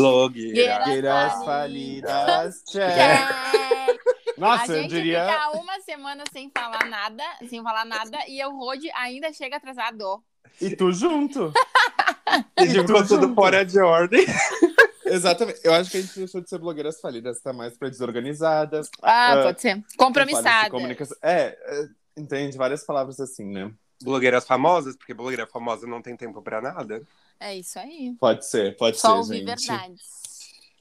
Blogueira. 0.00 0.76
Blogueiras 0.76 1.44
falidas. 1.44 2.10
falidas. 2.12 2.62
Check. 2.70 2.94
Check. 2.94 4.00
Nossa, 4.38 4.72
a 4.72 4.76
eu 4.76 4.82
gente 4.82 4.90
diria. 4.90 5.24
fica 5.26 5.50
uma 5.58 5.80
semana 5.80 6.24
sem 6.32 6.50
falar 6.56 6.86
nada, 6.88 7.22
sem 7.48 7.62
falar 7.62 7.84
nada, 7.84 8.18
e 8.26 8.42
o 8.44 8.50
Rod 8.56 8.82
ainda 8.94 9.32
chega 9.32 9.56
atrasado. 9.56 10.22
E 10.60 10.74
tu 10.74 10.92
junto. 10.92 11.52
E 12.60 12.66
ficou 12.68 13.04
tudo 13.04 13.34
fora 13.34 13.64
de 13.64 13.80
ordem. 13.80 14.24
Exatamente. 15.04 15.58
Eu 15.64 15.74
acho 15.74 15.90
que 15.90 15.96
a 15.96 16.00
gente 16.00 16.16
deixou 16.16 16.40
de 16.40 16.48
ser 16.48 16.58
blogueiras 16.58 17.00
falidas, 17.00 17.40
tá 17.40 17.52
mais 17.52 17.76
pra 17.76 17.88
desorganizadas. 17.88 18.88
Ah, 19.02 19.32
Ah, 19.32 19.42
pode 19.42 19.60
ser. 19.60 19.70
falhas 19.70 19.84
de 19.90 19.96
Compromissada. 19.96 20.70
comunicação. 20.70 21.16
É, 21.22 21.58
é, 21.60 21.88
entende? 22.16 22.56
Várias 22.56 22.84
palavras 22.84 23.18
assim, 23.18 23.44
né? 23.46 23.72
Blogueiras 24.00 24.46
famosas, 24.46 24.94
porque 24.96 25.12
blogueira 25.12 25.44
famosa 25.44 25.88
não 25.88 26.00
tem 26.00 26.16
tempo 26.16 26.40
pra 26.40 26.60
nada. 26.60 27.02
É 27.40 27.56
isso 27.56 27.78
aí. 27.78 28.14
Pode 28.20 28.46
ser, 28.46 28.76
pode 28.76 28.98
Só 28.98 29.08
ser, 29.08 29.18
ouvir 29.18 29.46
gente. 29.48 29.66
verdades. 29.66 30.20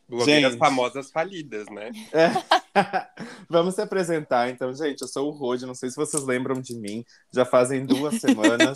Blogueiras 0.10 0.54
Gente. 0.54 0.60
famosas 0.60 1.12
falidas, 1.12 1.68
né? 1.70 1.92
É. 2.12 2.30
Vamos 3.48 3.76
se 3.76 3.82
apresentar, 3.82 4.50
então, 4.50 4.74
gente. 4.74 5.02
Eu 5.04 5.08
sou 5.08 5.28
o 5.28 5.32
Rod, 5.32 5.62
não 5.62 5.76
sei 5.76 5.92
se 5.92 5.96
vocês 5.96 6.24
lembram 6.24 6.60
de 6.60 6.76
mim. 6.76 7.06
Já 7.32 7.46
fazem 7.46 7.86
duas 7.86 8.16
semanas. 8.20 8.76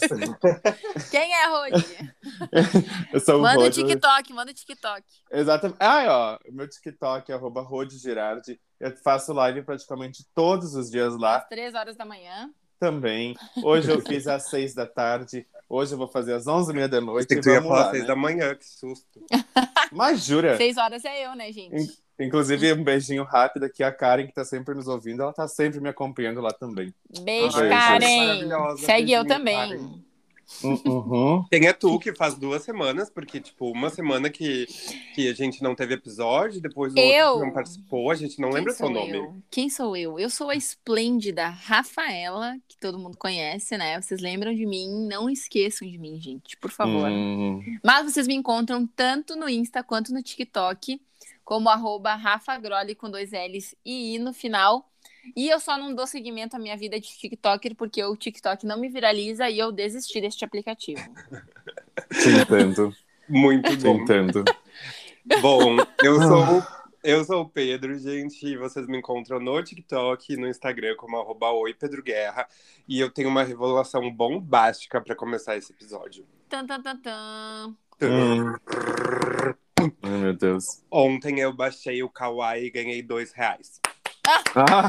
Quem 1.10 1.34
é 1.34 1.48
Rod? 1.48 1.74
eu 3.12 3.20
sou 3.20 3.40
o 3.40 3.42
Manda 3.42 3.64
o. 3.64 3.70
TikTok, 3.72 4.32
manda 4.32 4.52
o 4.52 4.54
TikTok. 4.54 5.04
Exatamente. 5.32 5.78
Ah, 5.80 6.06
ó, 6.08 6.52
meu 6.52 6.70
TikTok 6.70 7.32
é 7.32 7.36
arroba 7.36 7.68
Girardi. 7.90 8.60
Eu 8.80 8.96
faço 8.98 9.34
live 9.34 9.64
praticamente 9.64 10.24
todos 10.36 10.76
os 10.76 10.92
dias 10.92 11.18
lá 11.18 11.38
Às 11.38 11.48
três 11.48 11.74
horas 11.74 11.96
da 11.96 12.06
manhã. 12.06 12.52
também. 12.80 13.36
Hoje 13.64 13.90
eu 13.92 14.00
fiz 14.02 14.28
às 14.28 14.50
seis 14.50 14.76
da 14.76 14.86
tarde. 14.86 15.48
Hoje 15.74 15.96
eu 15.96 15.98
vou 15.98 16.08
fazer 16.08 16.34
às 16.34 16.46
onze 16.46 16.72
e 16.72 16.76
meia 16.76 16.88
da 16.88 17.02
noite. 17.02 17.28
Tem 17.28 17.38
que 17.40 17.44
tu 17.44 17.50
ia 17.50 17.60
falar 17.60 17.86
lá, 17.86 17.90
seis 17.90 18.04
né? 18.04 18.08
da 18.08 18.16
manhã, 18.16 18.54
que 18.54 18.64
susto. 18.64 19.26
Mas 19.92 20.24
jura? 20.24 20.56
Seis 20.56 20.78
horas 20.78 21.04
é 21.04 21.26
eu, 21.26 21.36
né, 21.36 21.52
gente? 21.52 21.76
In- 21.76 22.04
Inclusive, 22.28 22.74
um 22.74 22.84
beijinho 22.84 23.24
rápido 23.24 23.64
aqui. 23.64 23.82
A 23.84 23.92
Karen, 23.92 24.28
que 24.28 24.34
tá 24.34 24.46
sempre 24.46 24.76
nos 24.76 24.88
ouvindo, 24.88 25.24
ela 25.24 25.34
tá 25.34 25.48
sempre 25.48 25.80
me 25.80 25.90
acompanhando 25.90 26.42
lá 26.42 26.54
também. 26.54 26.94
Beijo, 27.22 27.58
Karen. 27.58 28.78
Segue 28.78 29.14
eu 29.14 29.26
também. 29.26 29.56
Karen. 29.56 30.13
Uhum. 30.64 31.44
Quem 31.50 31.68
é 31.68 31.74
tu 31.74 31.98
que 32.00 32.14
faz 32.14 32.36
duas 32.36 32.64
semanas, 32.64 33.10
porque, 33.10 33.40
tipo, 33.40 33.70
uma 33.72 33.90
semana 33.90 34.30
que, 34.30 34.66
que 35.16 35.28
a 35.30 35.34
gente 35.34 35.62
não 35.64 35.76
teve 35.76 35.94
episódio, 35.96 36.62
depois 36.62 36.94
o 36.94 37.00
Eu? 37.00 37.28
outro 37.30 37.46
não 37.48 37.54
participou, 37.54 38.12
a 38.12 38.16
gente 38.16 38.40
não 38.40 38.50
Quem 38.50 38.58
lembra 38.60 38.74
seu 38.74 38.90
nome. 38.90 39.18
eu? 39.18 39.36
Quem 39.50 39.70
sou 39.70 39.96
eu? 39.96 40.20
Eu 40.20 40.30
sou 40.30 40.50
a 40.50 40.56
esplêndida 40.56 41.48
Rafaela, 41.50 42.56
que 42.68 42.78
todo 42.78 43.00
mundo 43.00 43.18
conhece, 43.18 43.78
né? 43.78 44.00
Vocês 44.02 44.22
lembram 44.22 44.54
de 44.54 44.66
mim? 44.66 45.08
Não 45.08 45.30
esqueçam 45.30 45.88
de 45.90 45.98
mim, 45.98 46.20
gente, 46.20 46.58
por 46.58 46.72
favor. 46.72 47.10
Hum. 47.10 47.62
Mas 47.84 48.12
vocês 48.12 48.28
me 48.28 48.36
encontram 48.36 48.86
tanto 48.86 49.36
no 49.36 49.50
Insta 49.50 49.84
quanto 49.84 50.14
no 50.14 50.22
TikTok, 50.22 51.02
como 51.44 51.70
arroba 51.70 52.16
Rafa 52.16 52.58
Groli 52.58 52.96
com 52.96 53.10
dois 53.10 53.32
L's 53.32 53.76
e 53.86 54.16
I 54.16 54.20
no 54.20 54.34
final. 54.34 54.90
E 55.36 55.48
eu 55.50 55.60
só 55.60 55.78
não 55.78 55.94
dou 55.96 56.06
seguimento 56.08 56.56
à 56.56 56.60
minha 56.60 56.76
vida 56.78 57.00
de 57.00 57.08
TikToker 57.08 57.76
porque 57.76 58.04
o 58.04 58.16
TikTok 58.16 58.66
não 58.66 58.80
me 58.80 58.90
viraliza 58.90 59.50
e 59.50 59.58
eu 59.60 59.72
desisti 59.72 60.20
deste 60.22 60.44
aplicativo. 60.46 61.02
Te 62.12 62.30
entendo, 62.30 62.94
Muito 63.30 63.70
te 63.78 63.84
bom. 63.84 63.96
entendo. 63.96 64.44
Bom, 65.42 65.78
eu 66.04 66.22
sou, 66.22 66.58
o- 66.60 66.64
eu 67.04 67.24
sou 67.24 67.42
o 67.44 67.50
Pedro, 67.50 67.98
gente, 67.98 68.46
e 68.46 68.58
vocês 68.58 68.86
me 68.88 68.98
encontram 68.98 69.40
no 69.40 69.64
TikTok 69.64 70.34
e 70.34 70.38
no 70.38 70.48
Instagram 70.48 70.96
como 70.98 71.18
arroba 71.18 71.52
Oi 71.52 71.74
Pedro 71.74 72.04
Guerra. 72.04 72.48
E 72.88 73.00
eu 73.00 73.10
tenho 73.12 73.30
uma 73.30 73.44
revelação 73.44 74.12
bombástica 74.12 75.00
pra 75.02 75.16
começar 75.16 75.56
esse 75.56 75.72
episódio. 75.72 76.26
Tan, 76.50 76.66
tan, 76.66 76.82
tan, 76.82 76.98
tan. 76.98 77.76
Hum. 78.02 78.54
Ai, 80.02 80.18
meu 80.18 80.34
Deus. 80.34 80.84
Ontem 80.92 81.40
eu 81.40 81.54
baixei 81.54 82.04
o 82.04 82.10
Kawaii 82.10 82.66
e 82.66 82.72
ganhei 82.72 83.02
dois 83.02 83.32
reais. 83.32 83.80
Ah, 84.56 84.88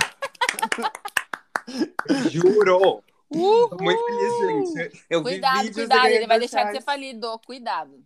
Juro! 2.30 3.02
Uhul! 3.30 3.68
Tô 3.68 3.76
muito 3.82 4.04
feliz, 4.04 4.74
gente. 4.74 5.02
Eu 5.10 5.22
Cuidado, 5.22 5.72
cuidado, 5.72 6.06
ele 6.06 6.26
vai 6.26 6.38
deixar 6.38 6.64
de 6.64 6.72
ser 6.72 6.82
falido. 6.82 7.38
Cuidado. 7.46 8.04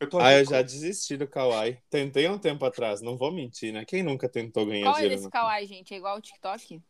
Eu 0.00 0.08
ah, 0.18 0.32
eu 0.32 0.44
já 0.46 0.62
desisti 0.62 1.16
do 1.16 1.28
Kawaii. 1.28 1.78
Tentei 1.90 2.26
há 2.26 2.32
um 2.32 2.38
tempo 2.38 2.64
atrás, 2.64 3.02
não 3.02 3.18
vou 3.18 3.30
mentir, 3.30 3.70
né? 3.70 3.84
Quem 3.84 4.02
nunca 4.02 4.30
tentou 4.30 4.64
ganhar 4.64 4.84
Qual 4.86 4.94
é 4.94 4.96
dinheiro? 4.96 5.14
desse 5.14 5.24
no- 5.26 5.30
kawaii, 5.30 5.66
gente? 5.66 5.92
É 5.92 5.96
igual 5.98 6.16
o 6.16 6.20
TikTok? 6.22 6.80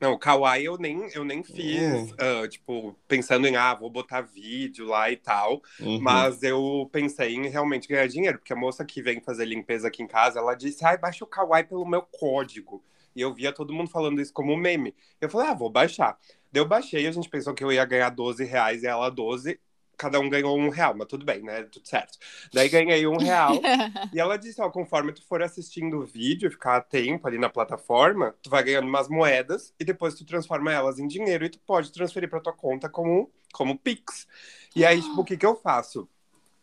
Não, 0.00 0.18
Kawaii 0.18 0.64
eu 0.64 0.78
nem, 0.78 1.10
eu 1.12 1.24
nem 1.24 1.44
fiz, 1.44 2.10
Hum. 2.10 2.14
ah, 2.18 2.48
tipo, 2.48 2.96
pensando 3.06 3.46
em, 3.46 3.54
ah, 3.54 3.74
vou 3.74 3.90
botar 3.90 4.22
vídeo 4.22 4.86
lá 4.86 5.10
e 5.10 5.16
tal. 5.16 5.62
Uhum. 5.78 6.00
Mas 6.00 6.42
eu 6.42 6.88
pensei 6.90 7.34
em 7.34 7.48
realmente 7.48 7.86
ganhar 7.86 8.08
dinheiro, 8.08 8.38
porque 8.38 8.52
a 8.52 8.56
moça 8.56 8.82
que 8.84 9.02
vem 9.02 9.20
fazer 9.20 9.44
limpeza 9.44 9.88
aqui 9.88 10.02
em 10.02 10.06
casa, 10.08 10.38
ela 10.40 10.54
disse, 10.54 10.84
ai, 10.84 10.96
baixa 10.96 11.22
o 11.22 11.26
Kawaii 11.28 11.64
pelo 11.64 11.86
meu 11.86 12.00
código. 12.02 12.82
E 13.14 13.20
eu 13.20 13.32
via 13.32 13.52
todo 13.52 13.72
mundo 13.72 13.90
falando 13.90 14.20
isso 14.20 14.32
como 14.32 14.56
meme. 14.56 14.94
Eu 15.20 15.28
falei, 15.28 15.48
ah, 15.48 15.54
vou 15.54 15.70
baixar. 15.70 16.18
Daí 16.52 16.62
eu 16.62 16.66
baixei, 16.66 17.06
a 17.06 17.12
gente 17.12 17.28
pensou 17.28 17.54
que 17.54 17.62
eu 17.62 17.72
ia 17.72 17.84
ganhar 17.84 18.10
12 18.10 18.44
reais 18.44 18.82
e 18.82 18.86
ela 18.86 19.10
12. 19.10 19.58
Cada 19.96 20.18
um 20.18 20.30
ganhou 20.30 20.58
um 20.58 20.70
real, 20.70 20.94
mas 20.96 21.06
tudo 21.08 21.26
bem, 21.26 21.42
né? 21.42 21.62
Tudo 21.64 21.86
certo. 21.86 22.18
Daí 22.52 22.68
ganhei 22.68 23.06
um 23.06 23.18
real. 23.18 23.52
E 24.12 24.18
ela 24.18 24.36
disse, 24.36 24.60
ó, 24.60 24.70
conforme 24.70 25.12
tu 25.12 25.22
for 25.26 25.42
assistindo 25.42 25.98
o 25.98 26.06
vídeo, 26.06 26.50
ficar 26.50 26.76
a 26.76 26.80
tempo 26.80 27.28
ali 27.28 27.38
na 27.38 27.50
plataforma, 27.50 28.34
tu 28.42 28.48
vai 28.48 28.62
ganhando 28.64 28.88
umas 28.88 29.08
moedas 29.08 29.74
e 29.78 29.84
depois 29.84 30.14
tu 30.14 30.24
transforma 30.24 30.72
elas 30.72 30.98
em 30.98 31.06
dinheiro 31.06 31.44
e 31.44 31.50
tu 31.50 31.60
pode 31.60 31.92
transferir 31.92 32.30
pra 32.30 32.40
tua 32.40 32.52
conta 32.52 32.88
como, 32.88 33.30
como 33.52 33.78
Pix. 33.78 34.26
E 34.74 34.84
aí, 34.84 35.00
tipo, 35.02 35.20
o 35.20 35.24
que 35.24 35.36
que 35.36 35.46
eu 35.46 35.54
faço? 35.54 36.08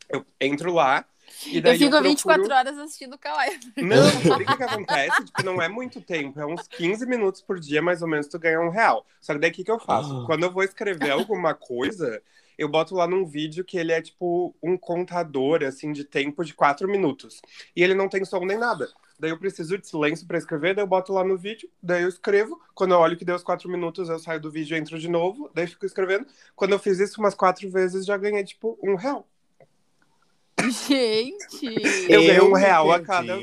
Eu 0.09 0.25
entro 0.41 0.74
lá 0.74 1.06
e 1.46 1.62
daí 1.62 1.74
Eu 1.74 1.78
fico 1.80 1.92
procuro- 1.92 2.09
24 2.09 2.53
horas 2.53 2.78
assistindo 2.78 3.14
o 3.14 3.18
kawaii. 3.18 3.59
Não, 3.78 4.09
sabe 4.28 4.44
o 4.44 4.48
que 4.48 4.58
que 4.58 4.64
acontece? 4.64 5.25
Tipo, 5.25 5.44
não 5.44 5.62
é 5.62 5.68
muito 5.70 6.02
tempo, 6.02 6.40
é 6.40 6.46
uns 6.46 6.68
15 6.68 7.06
minutos 7.06 7.42
por 7.42 7.59
dia, 7.59 7.81
mais 7.81 8.02
ou 8.02 8.08
menos, 8.08 8.28
tu 8.28 8.40
ganha 8.40 8.59
um 8.62 8.70
real. 8.70 9.06
Só 9.22 9.34
que 9.34 9.40
daí 9.40 9.52
o 9.52 9.53
que 9.53 9.64
que 9.64 9.72
eu 9.72 9.80
faço? 9.80 10.22
Ah. 10.22 10.25
Quando 10.25 10.44
eu 10.44 10.52
vou 10.52 10.64
escrever 10.64 11.12
alguma 11.12 11.53
coisa, 11.53 12.22
eu 12.58 12.68
boto 12.68 12.96
lá 12.96 13.08
num 13.08 13.25
vídeo 13.25 13.64
que 13.64 13.78
ele 13.78 13.92
é 13.92 14.02
tipo 14.02 14.56
um 14.64 14.78
contador, 14.78 15.64
assim, 15.64 15.92
de 15.92 16.03
tempo 16.03 16.44
de 16.44 16.53
4 16.53 16.88
minutos. 16.88 17.42
E 17.75 17.84
ele 17.84 17.94
não 17.94 18.09
tem 18.09 18.25
som 18.25 18.44
nem 18.46 18.58
nada. 18.58 18.90
Daí 19.19 19.31
eu 19.31 19.40
preciso 19.40 19.78
de 19.80 19.88
silêncio 19.88 20.28
pra 20.28 20.38
escrever, 20.38 20.75
daí 20.75 20.84
eu 20.84 20.88
boto 20.88 21.12
lá 21.12 21.24
no 21.24 21.36
vídeo, 21.36 21.68
daí 21.81 22.04
eu 22.04 22.09
escrevo. 22.09 22.62
Quando 22.75 22.94
eu 22.94 23.00
olho 23.00 23.18
que 23.18 23.25
deu 23.25 23.36
os 23.36 23.42
4 23.44 23.68
minutos, 23.68 24.09
eu 24.09 24.19
saio 24.19 24.40
do 24.40 24.52
vídeo 24.52 24.75
e 24.75 24.80
entro 24.80 25.00
de 25.00 25.09
novo, 25.09 25.50
daí 25.56 25.66
fico 25.66 25.88
escrevendo. 25.88 26.28
Quando 26.56 26.74
eu 26.74 26.80
fiz 26.80 27.00
isso 27.00 27.19
umas 27.19 27.34
quatro 27.34 27.68
vezes, 27.69 28.06
já 28.06 28.16
ganhei, 28.16 28.44
tipo, 28.44 28.78
um 28.84 28.94
real. 28.96 29.28
Gente! 30.69 31.66
Eu 32.09 32.22
ganhei 32.22 32.41
um 32.41 32.53
real 32.53 32.91
a 32.91 33.00
cada 33.01 33.38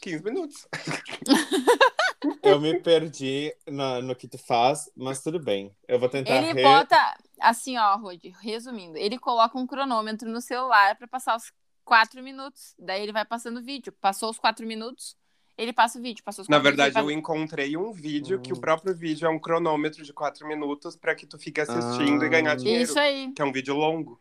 15 0.00 0.24
minutos. 0.24 0.66
Eu 2.42 2.60
me 2.60 2.78
perdi 2.80 3.54
na- 3.66 4.00
no 4.02 4.14
que 4.16 4.26
tu 4.26 4.38
faz, 4.38 4.90
mas 4.96 5.22
tudo 5.22 5.38
bem. 5.38 5.72
Eu 5.86 5.98
vou 6.00 6.08
tentar 6.08 6.30
Ele 6.36 6.52
re... 6.52 6.62
bota, 6.62 6.96
assim, 7.40 7.76
ó, 7.78 7.96
Rod, 7.96 8.20
resumindo, 8.40 8.96
ele 8.98 9.18
coloca 9.18 9.56
um 9.56 9.66
cronômetro 9.66 10.28
no 10.28 10.40
celular 10.40 10.96
pra 10.96 11.06
passar 11.06 11.36
os 11.36 11.52
quatro 11.84 12.22
minutos. 12.22 12.74
Daí 12.78 13.02
ele 13.02 13.12
vai 13.12 13.24
passando 13.24 13.58
o 13.58 13.62
vídeo. 13.62 13.92
Passou 14.00 14.30
os 14.30 14.38
quatro 14.38 14.66
minutos, 14.66 15.16
ele 15.56 15.72
passa 15.72 15.98
o 15.98 16.02
vídeo. 16.02 16.24
Passou 16.24 16.42
os 16.42 16.48
Na 16.48 16.56
quatro 16.56 16.64
verdade, 16.70 16.90
minutos, 16.94 17.04
eu 17.06 17.10
ele 17.10 17.20
encontrei 17.20 17.76
um 17.76 17.92
vídeo 17.92 18.40
que 18.40 18.52
Hum. 18.52 18.56
o 18.56 18.60
próprio 18.60 18.94
vídeo 18.96 19.26
é 19.26 19.30
um 19.30 19.38
cronômetro 19.38 20.02
de 20.02 20.12
4 20.12 20.46
minutos 20.48 20.96
pra 20.96 21.14
que 21.14 21.26
tu 21.26 21.38
fique 21.38 21.60
assistindo 21.60 22.24
e 22.24 22.28
ganhar 22.28 22.50
Ah. 22.50 22.54
passa- 22.54 22.64
dinheiro. 22.64 22.82
Isso 22.84 22.98
aí. 22.98 23.32
Que 23.32 23.42
é 23.42 23.44
um 23.44 23.52
vídeo 23.52 23.76
longo. 23.76 24.20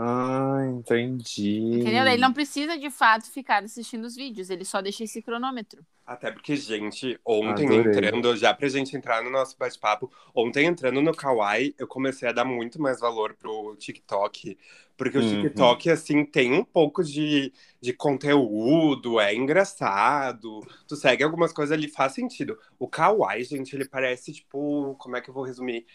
Ah, 0.00 0.64
entendi. 0.66 1.50
Entendeu? 1.72 2.06
Ele 2.06 2.20
não 2.22 2.32
precisa 2.32 2.76
de 2.78 2.90
fato 2.90 3.30
ficar 3.30 3.62
assistindo 3.64 4.04
os 4.04 4.14
vídeos, 4.16 4.50
ele 4.50 4.64
só 4.64 4.80
deixa 4.82 5.04
esse 5.04 5.22
cronômetro. 5.22 5.84
Até 6.06 6.32
porque, 6.32 6.56
gente, 6.56 7.20
ontem 7.24 7.72
Adorei. 7.72 7.76
entrando, 7.76 8.36
já 8.36 8.52
pra 8.52 8.66
gente 8.68 8.96
entrar 8.96 9.22
no 9.22 9.30
nosso 9.30 9.56
bate-papo, 9.56 10.10
ontem 10.34 10.66
entrando 10.66 11.00
no 11.00 11.14
Kawaii, 11.14 11.72
eu 11.78 11.86
comecei 11.86 12.28
a 12.28 12.32
dar 12.32 12.44
muito 12.44 12.82
mais 12.82 12.98
valor 12.98 13.34
pro 13.36 13.76
TikTok. 13.76 14.58
Porque 14.96 15.16
o 15.18 15.22
Uhum. 15.22 15.24
TikTok, 15.24 15.88
assim, 15.88 16.24
tem 16.24 16.52
um 16.52 16.64
pouco 16.64 17.04
de, 17.04 17.52
de 17.80 17.92
conteúdo, 17.92 19.20
é 19.20 19.32
engraçado. 19.34 20.60
Tu 20.88 20.96
segue 20.96 21.22
algumas 21.22 21.52
coisas 21.52 21.72
ali, 21.72 21.86
faz 21.88 22.12
sentido. 22.12 22.58
O 22.76 22.88
Kawaii, 22.88 23.44
gente, 23.44 23.74
ele 23.76 23.88
parece, 23.88 24.32
tipo, 24.32 24.96
como 24.98 25.16
é 25.16 25.20
que 25.20 25.30
eu 25.30 25.34
vou 25.34 25.44
resumir? 25.44 25.86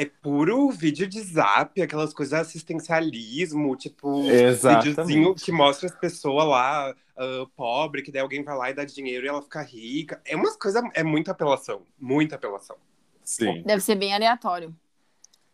É 0.00 0.04
puro 0.04 0.70
vídeo 0.70 1.08
de 1.08 1.20
zap, 1.20 1.82
aquelas 1.82 2.14
coisas 2.14 2.40
assistencialismo, 2.40 3.74
tipo, 3.74 4.22
Exatamente. 4.30 4.90
videozinho 4.90 5.34
que 5.34 5.50
mostra 5.50 5.88
as 5.88 5.94
pessoas 5.94 6.46
lá, 6.46 6.94
ah, 7.16 7.46
pobre, 7.56 8.02
que 8.02 8.12
daí 8.12 8.22
alguém 8.22 8.44
vai 8.44 8.56
lá 8.56 8.70
e 8.70 8.74
dá 8.74 8.84
dinheiro 8.84 9.26
e 9.26 9.28
ela 9.28 9.42
fica 9.42 9.60
rica. 9.60 10.22
É 10.24 10.36
umas 10.36 10.56
coisas, 10.56 10.80
é 10.94 11.02
muita 11.02 11.32
apelação, 11.32 11.82
muita 11.98 12.36
apelação. 12.36 12.76
Sim. 13.24 13.62
Deve 13.66 13.82
ser 13.82 13.96
bem 13.96 14.14
aleatório. 14.14 14.72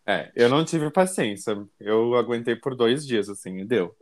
É, 0.06 0.30
eu 0.36 0.50
não 0.50 0.62
tive 0.62 0.90
paciência. 0.90 1.66
Eu 1.80 2.14
aguentei 2.14 2.54
por 2.54 2.76
dois 2.76 3.06
dias, 3.06 3.30
assim, 3.30 3.60
e 3.60 3.64
deu. 3.64 3.96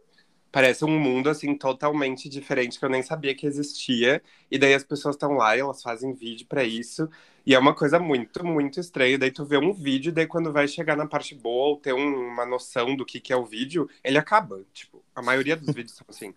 Parece 0.51 0.85
um 0.85 0.99
mundo, 0.99 1.31
assim, 1.31 1.57
totalmente 1.57 2.29
diferente 2.29 2.79
que 2.79 2.85
eu 2.85 2.91
nem 2.91 3.03
sabia 3.03 3.35
que 3.35 3.47
existia. 3.47 4.21
E 4.51 4.59
daí 4.59 4.75
as 4.75 4.85
pessoas 4.85 5.15
estão 5.15 5.33
lá 5.35 5.57
e 5.57 5.61
elas 5.61 5.81
fazem 5.81 6.13
vídeo 6.13 6.47
pra 6.47 6.65
isso. 6.65 7.09
E 7.45 7.55
é 7.55 7.59
uma 7.59 7.75
coisa 7.75 7.99
muito, 7.99 8.45
muito 8.45 8.79
estranha. 8.81 9.19
Daí 9.19 9.31
tu 9.31 9.45
vê 9.45 9.57
um 9.59 9.73
vídeo, 9.73 10.13
daí 10.13 10.27
quando 10.27 10.53
vai 10.53 10.69
chegar 10.69 10.97
na 10.97 11.07
parte 11.07 11.35
boa 11.35 11.71
ou 11.71 11.77
ter 11.77 11.93
um- 11.93 12.29
uma 12.29 12.47
noção 12.47 12.95
do 12.97 13.05
que, 13.05 13.21
que 13.21 13.33
é 13.33 13.37
o 13.37 13.45
vídeo, 13.45 13.89
ele 14.05 14.19
acaba. 14.19 14.61
Tipo, 14.73 15.03
a 15.15 15.21
maioria 15.23 15.57
dos 15.57 15.75
vídeos 15.75 15.97
são 15.97 16.07
assim. 16.09 16.35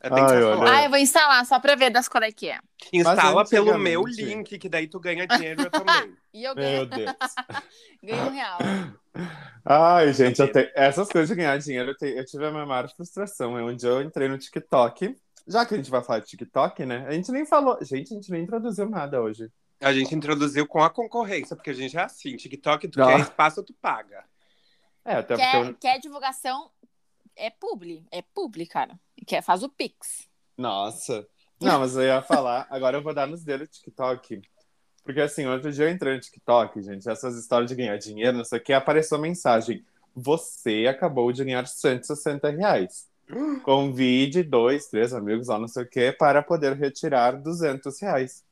É 0.00 0.08
sensacional. 0.10 0.60
olha. 0.60 0.72
Ah, 0.72 0.84
eu 0.84 0.90
vou 0.90 0.98
instalar 0.98 1.44
só 1.44 1.58
pra 1.58 1.74
ver 1.74 1.90
das 1.90 2.08
qual 2.08 2.22
é 2.22 2.30
que 2.30 2.48
é. 2.48 2.58
Instala 2.92 3.44
pelo 3.48 3.76
meu 3.78 4.04
link, 4.06 4.56
que 4.58 4.68
daí 4.68 4.86
tu 4.86 5.00
ganha 5.00 5.26
dinheiro 5.26 5.62
eu 5.62 5.70
também. 5.70 6.14
E 6.32 6.44
eu 6.44 6.54
Meu 6.54 6.86
ganho, 6.86 6.86
Deus. 6.86 7.16
ganho 8.04 8.26
um 8.26 8.30
real. 8.30 8.58
Ai, 9.64 10.12
gente, 10.12 10.40
eu 10.40 10.50
tenho... 10.52 10.68
essas 10.74 11.08
coisas 11.08 11.28
de 11.28 11.34
ganhar 11.34 11.58
dinheiro, 11.58 11.90
eu, 11.90 11.96
te- 11.96 12.16
eu 12.16 12.24
tive 12.24 12.46
a 12.46 12.50
minha 12.50 12.66
maior 12.66 12.88
frustração. 12.94 13.58
É 13.58 13.62
um 13.64 13.74
dia 13.74 13.88
eu 13.88 14.02
entrei 14.02 14.28
no 14.28 14.38
TikTok. 14.38 15.16
Já 15.48 15.64
que 15.66 15.74
a 15.74 15.76
gente 15.76 15.90
vai 15.90 16.02
falar 16.04 16.20
de 16.20 16.26
TikTok, 16.26 16.84
né? 16.86 17.06
A 17.08 17.12
gente 17.12 17.32
nem 17.32 17.44
falou. 17.46 17.76
Gente, 17.82 18.12
a 18.12 18.16
gente 18.16 18.30
nem 18.30 18.42
introduziu 18.42 18.88
nada 18.88 19.20
hoje. 19.20 19.50
A 19.80 19.92
gente 19.92 20.14
introduziu 20.14 20.66
com 20.66 20.82
a 20.82 20.90
concorrência, 20.90 21.54
porque 21.54 21.70
a 21.70 21.74
gente 21.74 21.96
é 21.96 22.02
assim. 22.02 22.36
TikTok, 22.36 22.88
tu 22.88 23.02
Ah. 23.02 23.06
quer 23.06 23.20
espaço, 23.20 23.62
tu 23.62 23.72
paga. 23.74 24.24
É, 25.04 25.14
até 25.14 25.36
porque. 25.36 25.50
Quer, 25.50 25.66
eu- 25.66 25.74
quer 25.74 25.98
divulgação? 26.00 26.70
É 27.36 27.48
publi. 27.50 28.04
É 28.10 28.20
publi, 28.22 28.66
cara. 28.66 28.98
Quer, 29.26 29.42
faz 29.42 29.62
o 29.62 29.68
Pix. 29.68 30.28
Nossa. 30.56 31.26
Não, 31.60 31.80
mas 31.80 31.96
eu 31.96 32.02
ia 32.02 32.20
falar. 32.22 32.66
Agora 32.70 32.96
eu 32.96 33.02
vou 33.02 33.14
dar 33.14 33.26
nos 33.26 33.44
dedos 33.44 33.68
do 33.68 33.72
TikTok. 33.72 34.42
Porque 35.04 35.20
assim, 35.20 35.46
outro 35.46 35.72
dia 35.72 35.84
eu 35.86 35.90
entrei 35.90 36.14
no 36.14 36.20
TikTok, 36.20 36.82
gente. 36.82 37.08
Essas 37.08 37.36
histórias 37.36 37.70
de 37.70 37.76
ganhar 37.76 37.96
dinheiro, 37.96 38.36
não 38.36 38.44
sei 38.44 38.58
o 38.58 38.62
que, 38.62 38.72
apareceu 38.72 39.16
a 39.16 39.20
mensagem. 39.20 39.84
Você 40.14 40.86
acabou 40.88 41.32
de 41.32 41.44
ganhar 41.44 41.66
160 41.66 42.50
reais. 42.50 43.08
Convide 43.64 44.42
dois, 44.42 44.86
três 44.88 45.12
amigos, 45.14 45.48
ou 45.48 45.58
não 45.58 45.68
sei 45.68 45.84
o 45.84 45.88
que, 45.88 46.12
para 46.12 46.42
poder 46.42 46.74
retirar 46.74 47.32
200 47.40 48.00
reais. 48.00 48.44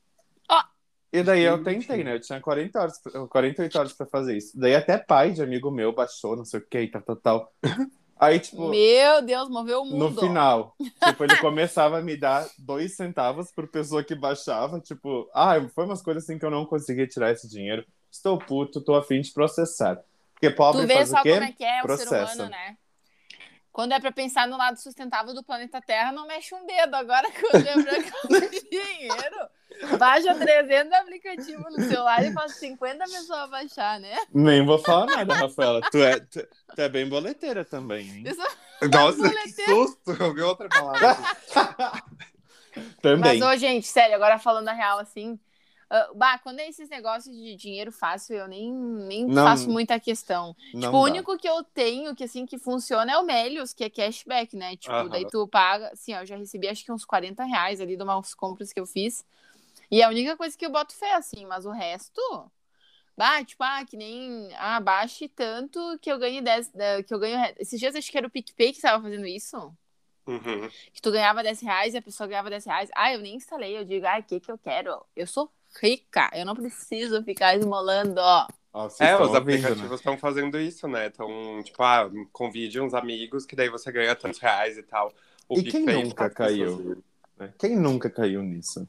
E 1.19 1.23
daí 1.23 1.43
eu 1.43 1.63
tentei, 1.63 2.03
né? 2.03 2.15
Eu 2.15 2.21
tinha 2.21 2.39
40 2.39 2.79
horas, 2.79 3.01
48 3.29 3.79
horas 3.79 3.93
pra 3.93 4.05
fazer 4.05 4.37
isso. 4.37 4.57
Daí 4.59 4.75
até 4.75 4.97
pai 4.97 5.31
de 5.31 5.41
amigo 5.41 5.71
meu 5.71 5.93
baixou, 5.93 6.35
não 6.35 6.45
sei 6.45 6.59
o 6.59 6.65
que, 6.65 6.87
tal, 6.87 7.01
tal, 7.01 7.15
tal. 7.15 7.53
Aí, 8.19 8.39
tipo, 8.39 8.69
Meu 8.69 9.21
Deus, 9.21 9.47
moveu 9.47 9.81
o 9.81 9.85
no 9.85 10.09
mundo. 10.09 10.19
final, 10.19 10.75
tipo, 11.05 11.23
ele 11.23 11.35
começava 11.37 11.99
a 11.99 12.01
me 12.01 12.17
dar 12.17 12.47
dois 12.57 12.95
centavos 12.95 13.51
por 13.51 13.67
pessoa 13.67 14.03
que 14.03 14.15
baixava. 14.15 14.79
Tipo, 14.79 15.29
ah, 15.35 15.53
foi 15.75 15.85
umas 15.85 16.01
coisas 16.01 16.23
assim 16.23 16.39
que 16.39 16.43
eu 16.45 16.49
não 16.49 16.65
conseguia 16.65 17.05
tirar 17.05 17.31
esse 17.31 17.47
dinheiro. 17.47 17.85
Estou 18.11 18.39
puto, 18.39 18.81
tô 18.81 18.95
afim 18.95 19.21
de 19.21 19.31
processar. 19.31 19.99
Porque 20.33 20.49
pobre 20.49 20.81
Tu 20.81 20.87
vê 20.87 20.95
faz 20.95 21.09
só 21.09 21.19
o 21.19 21.21
quê? 21.23 21.31
como 21.33 21.43
é 21.43 21.51
que 21.51 21.63
é 21.63 21.77
o 21.77 21.81
ser 21.81 21.87
Processa. 22.07 22.33
humano, 22.33 22.49
né? 22.49 22.77
Quando 23.71 23.91
é 23.91 23.99
pra 23.99 24.11
pensar 24.11 24.47
no 24.47 24.57
lado 24.57 24.79
sustentável 24.79 25.35
do 25.35 25.43
planeta 25.43 25.79
Terra, 25.79 26.11
não 26.11 26.25
mexe 26.25 26.55
um 26.55 26.65
dedo. 26.65 26.95
Agora, 26.95 27.27
quando 27.39 27.67
é 27.67 27.73
pra 27.73 28.47
dinheiro, 28.71 29.47
baixa 29.97 30.33
300 30.35 30.91
aplicativos 30.93 31.65
no 31.75 31.83
celular 31.83 32.23
e 32.23 32.31
faz 32.33 32.55
50 32.55 33.03
pessoas 33.05 33.49
baixar, 33.49 33.99
né? 33.99 34.15
Nem 34.33 34.65
vou 34.65 34.79
falar 34.79 35.05
nada, 35.05 35.33
Rafaela. 35.35 35.81
Tu 35.91 35.97
é, 35.97 36.19
tu, 36.19 36.47
tu 36.75 36.81
é 36.81 36.89
bem 36.89 37.07
boleteira 37.07 37.63
também, 37.65 38.07
hein? 38.09 38.23
Isso- 38.25 38.89
Nossa, 38.91 39.29
que 39.29 39.49
susto! 39.49 40.11
Eu 40.23 40.33
vi 40.33 40.41
outra 40.41 40.69
palavra. 40.69 41.15
Também. 43.01 43.39
Mas, 43.39 43.41
ô, 43.41 43.57
gente, 43.59 43.87
sério, 43.87 44.15
agora 44.15 44.37
falando 44.37 44.67
a 44.69 44.73
real, 44.73 44.99
assim. 44.99 45.39
ah, 45.89 46.09
bah, 46.15 46.37
quando 46.39 46.59
é 46.59 46.67
esses 46.67 46.89
negócios 46.89 47.35
de 47.35 47.55
dinheiro 47.55 47.91
fácil, 47.91 48.35
eu 48.35 48.47
nem, 48.47 48.71
nem 48.71 49.25
Não. 49.25 49.43
faço 49.43 49.69
muita 49.69 49.99
questão. 49.99 50.55
Tipo, 50.71 50.95
o 50.95 51.03
único 51.03 51.37
que 51.37 51.47
eu 51.49 51.63
tenho 51.63 52.15
que, 52.15 52.25
assim, 52.25 52.45
que 52.45 52.57
funciona 52.59 53.11
é 53.13 53.17
o 53.17 53.23
Melios, 53.23 53.73
que 53.73 53.83
é 53.83 53.89
cashback, 53.89 54.55
né? 54.55 54.75
Tipo, 54.75 55.09
daí 55.09 55.25
tu 55.27 55.47
paga, 55.47 55.89
assim, 55.93 56.13
ó, 56.13 56.19
eu 56.19 56.25
já 56.25 56.35
recebi 56.35 56.67
acho 56.67 56.83
que 56.85 56.91
uns 56.91 57.05
40 57.05 57.43
reais 57.45 57.81
ali 57.81 57.95
de 57.97 58.03
umas 58.03 58.33
compras 58.35 58.71
que 58.71 58.79
eu 58.79 58.85
fiz. 58.85 59.25
E 59.89 60.01
é 60.01 60.05
a 60.05 60.09
única 60.09 60.35
coisa 60.35 60.57
que 60.57 60.65
eu 60.65 60.69
boto 60.71 60.93
fé, 60.95 61.13
assim, 61.15 61.45
mas 61.45 61.65
o 61.65 61.71
resto. 61.71 62.21
Bah, 63.15 63.43
tipo, 63.43 63.63
ah, 63.63 63.83
que 63.85 63.97
nem. 63.97 64.49
Ah, 64.57 64.79
baixe 64.79 65.27
tanto 65.27 65.79
que 66.01 66.11
eu 66.11 66.19
ganhe 66.19 66.41
10. 66.41 66.69
da- 66.71 67.01
Que 67.03 67.13
eu 67.13 67.19
ganho. 67.19 67.37
Esses 67.57 67.79
dias 67.79 67.95
acho 67.95 68.11
que 68.11 68.17
era 68.17 68.27
o 68.27 68.29
PicPay 68.29 68.71
que 68.71 68.77
estava 68.77 69.01
fazendo 69.01 69.25
isso. 69.25 69.57
Uhum. 70.27 70.69
Que 70.93 71.01
tu 71.01 71.11
ganhava 71.11 71.41
10 71.41 71.61
reais 71.61 71.93
e 71.93 71.97
a 71.97 72.01
pessoa 72.01 72.27
ganhava 72.27 72.49
10 72.49 72.65
reais. 72.65 72.89
Ah, 72.95 73.13
eu 73.13 73.19
nem 73.19 73.35
instalei. 73.35 73.77
Eu 73.77 73.85
digo, 73.85 74.05
ah, 74.05 74.19
o 74.19 74.23
que 74.23 74.39
que 74.39 74.51
eu 74.51 74.57
quero? 74.57 75.03
Eu 75.15 75.25
sou 75.25 75.49
rica. 75.81 76.29
Eu 76.33 76.45
não 76.45 76.53
preciso 76.55 77.23
ficar 77.23 77.55
esmolando, 77.55 78.19
ó. 78.19 78.47
É, 78.99 79.15
os 79.15 79.21
ouvindo, 79.21 79.31
né? 79.31 79.37
aplicativos 79.39 79.99
estão 79.99 80.17
fazendo 80.17 80.59
isso, 80.59 80.87
né? 80.87 81.07
Então, 81.07 81.27
tipo, 81.63 81.81
ah, 81.81 82.07
convide 82.31 82.79
uns 82.79 82.93
amigos 82.93 83.45
que 83.45 83.55
daí 83.55 83.69
você 83.69 83.91
ganha 83.91 84.15
tantos 84.15 84.39
reais 84.39 84.77
e 84.77 84.83
tal. 84.83 85.11
O 85.49 85.57
E 85.57 85.63
quem 85.63 85.83
PicPay 85.85 86.03
nunca 86.03 86.29
caiu? 86.29 87.03
né? 87.37 87.53
Quem 87.57 87.75
nunca 87.75 88.09
caiu 88.09 88.43
nisso? 88.43 88.87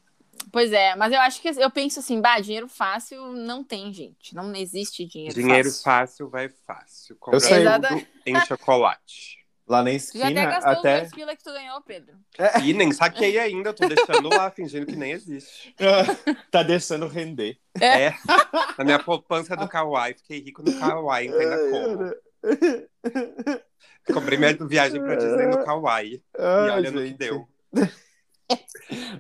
Pois 0.53 0.73
é, 0.73 0.95
mas 0.97 1.13
eu 1.13 1.21
acho 1.21 1.41
que 1.43 1.49
eu 1.49 1.71
penso 1.71 2.01
assim, 2.01 2.21
bah, 2.21 2.41
dinheiro 2.41 2.69
fácil 2.69 3.33
não 3.33 3.63
tem, 3.63 3.93
gente. 3.93 4.35
Não 4.35 4.55
existe 4.55 5.05
dinheiro, 5.07 5.35
Dinheiro 5.35 5.69
fácil. 5.69 5.83
fácil 5.83 6.29
vai 6.31 6.49
fácil. 6.67 7.17
Compra 7.21 7.41
sei. 7.41 7.61
Exata- 7.61 7.89
tudo 7.89 8.07
em 8.27 8.41
chocolate. 8.47 9.39
Lá 9.69 9.83
na 9.83 9.91
Tu 9.91 10.17
já 10.17 10.29
até 10.29 10.31
esquina, 10.31 10.45
gastou 10.47 10.73
os 10.73 10.79
até. 10.79 11.09
pila 11.11 11.37
que 11.37 11.45
tu 11.45 11.53
ganhou, 11.53 11.83
Pedro. 11.83 12.17
E 12.65 12.73
nem 12.73 12.91
saquei 12.91 13.39
ainda, 13.39 13.69
eu 13.69 13.75
tô 13.75 13.87
deixando 13.87 14.31
lá, 14.31 14.51
fingindo 14.51 14.87
que 14.87 14.97
nem 14.97 15.13
existe. 15.13 15.75
tá 16.51 16.63
deixando 16.63 17.07
render. 17.07 17.59
É. 17.79 18.15
Na 18.79 18.85
minha 18.85 18.99
poupança 18.99 19.55
do 19.55 19.69
Kawaii, 19.69 20.15
fiquei 20.15 20.41
rico 20.41 20.63
no 20.63 20.73
Kawaii, 20.81 21.29
então 21.29 21.41
ainda 21.41 21.59
como. 21.71 22.15
Comprei 24.15 24.39
minha 24.39 24.55
viagem 24.57 25.03
pra 25.03 25.17
Disney 25.17 25.47
no 25.49 25.63
Kawaii. 25.63 26.15
E 26.15 26.23
Ai, 26.39 26.71
olha 26.71 26.91
no 26.91 27.01
que 27.03 27.07
gente. 27.09 27.19
deu. 27.19 27.47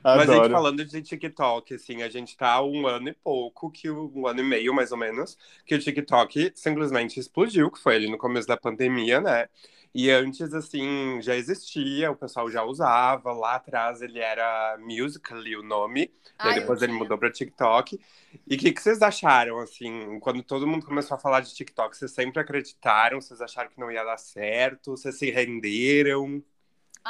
Mas, 0.02 0.26
gente, 0.26 0.30
Adoro. 0.30 0.50
falando 0.50 0.84
de 0.84 1.02
TikTok, 1.02 1.74
assim, 1.74 2.02
a 2.02 2.08
gente 2.08 2.36
tá 2.36 2.54
há 2.54 2.62
um 2.62 2.86
ano 2.86 3.08
e 3.10 3.14
pouco, 3.14 3.70
que 3.70 3.90
um 3.90 4.26
ano 4.26 4.40
e 4.40 4.44
meio, 4.44 4.74
mais 4.74 4.92
ou 4.92 4.98
menos, 4.98 5.36
que 5.66 5.74
o 5.74 5.78
TikTok 5.78 6.52
simplesmente 6.54 7.20
explodiu, 7.20 7.70
que 7.70 7.78
foi 7.80 7.96
ali 7.96 8.10
no 8.10 8.18
começo 8.18 8.48
da 8.48 8.56
pandemia, 8.56 9.20
né? 9.20 9.48
E 9.94 10.10
antes, 10.10 10.52
assim, 10.54 11.20
já 11.22 11.34
existia, 11.34 12.10
o 12.10 12.16
pessoal 12.16 12.50
já 12.50 12.62
usava. 12.62 13.32
Lá 13.32 13.56
atrás 13.56 14.02
ele 14.02 14.18
era 14.18 14.76
Musical.ly 14.78 15.56
o 15.56 15.62
nome. 15.62 16.12
Daí 16.42 16.56
eu 16.56 16.60
depois 16.60 16.82
ele 16.82 16.92
mudou 16.92 17.18
pra 17.18 17.32
TikTok. 17.32 17.98
E 18.46 18.54
o 18.54 18.58
que, 18.58 18.72
que 18.72 18.82
vocês 18.82 19.02
acharam, 19.02 19.58
assim, 19.58 20.20
quando 20.20 20.42
todo 20.42 20.66
mundo 20.66 20.84
começou 20.86 21.16
a 21.16 21.20
falar 21.20 21.40
de 21.40 21.54
TikTok? 21.54 21.96
Vocês 21.96 22.12
sempre 22.12 22.40
acreditaram? 22.40 23.20
Vocês 23.20 23.40
acharam 23.40 23.70
que 23.70 23.80
não 23.80 23.90
ia 23.90 24.04
dar 24.04 24.18
certo? 24.18 24.92
Vocês 24.92 25.18
se 25.18 25.30
renderam? 25.30 26.42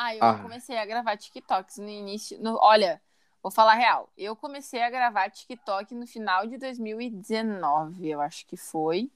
Ah, 0.00 0.14
eu 0.14 0.22
Ah. 0.22 0.38
comecei 0.38 0.78
a 0.78 0.86
gravar 0.86 1.16
TikToks 1.16 1.78
no 1.78 1.88
início. 1.88 2.38
no- 2.40 2.56
olha, 2.62 3.02
vou 3.42 3.50
falar 3.50 3.74
real. 3.74 4.08
Eu 4.16 4.36
comecei 4.36 4.80
a 4.82 4.88
gravar 4.90 5.28
TikTok 5.30 5.92
no 5.94 6.06
final 6.06 6.46
de 6.46 6.56
2019, 6.56 8.08
eu 8.08 8.20
acho 8.20 8.46
que 8.46 8.56
foi. 8.56 9.10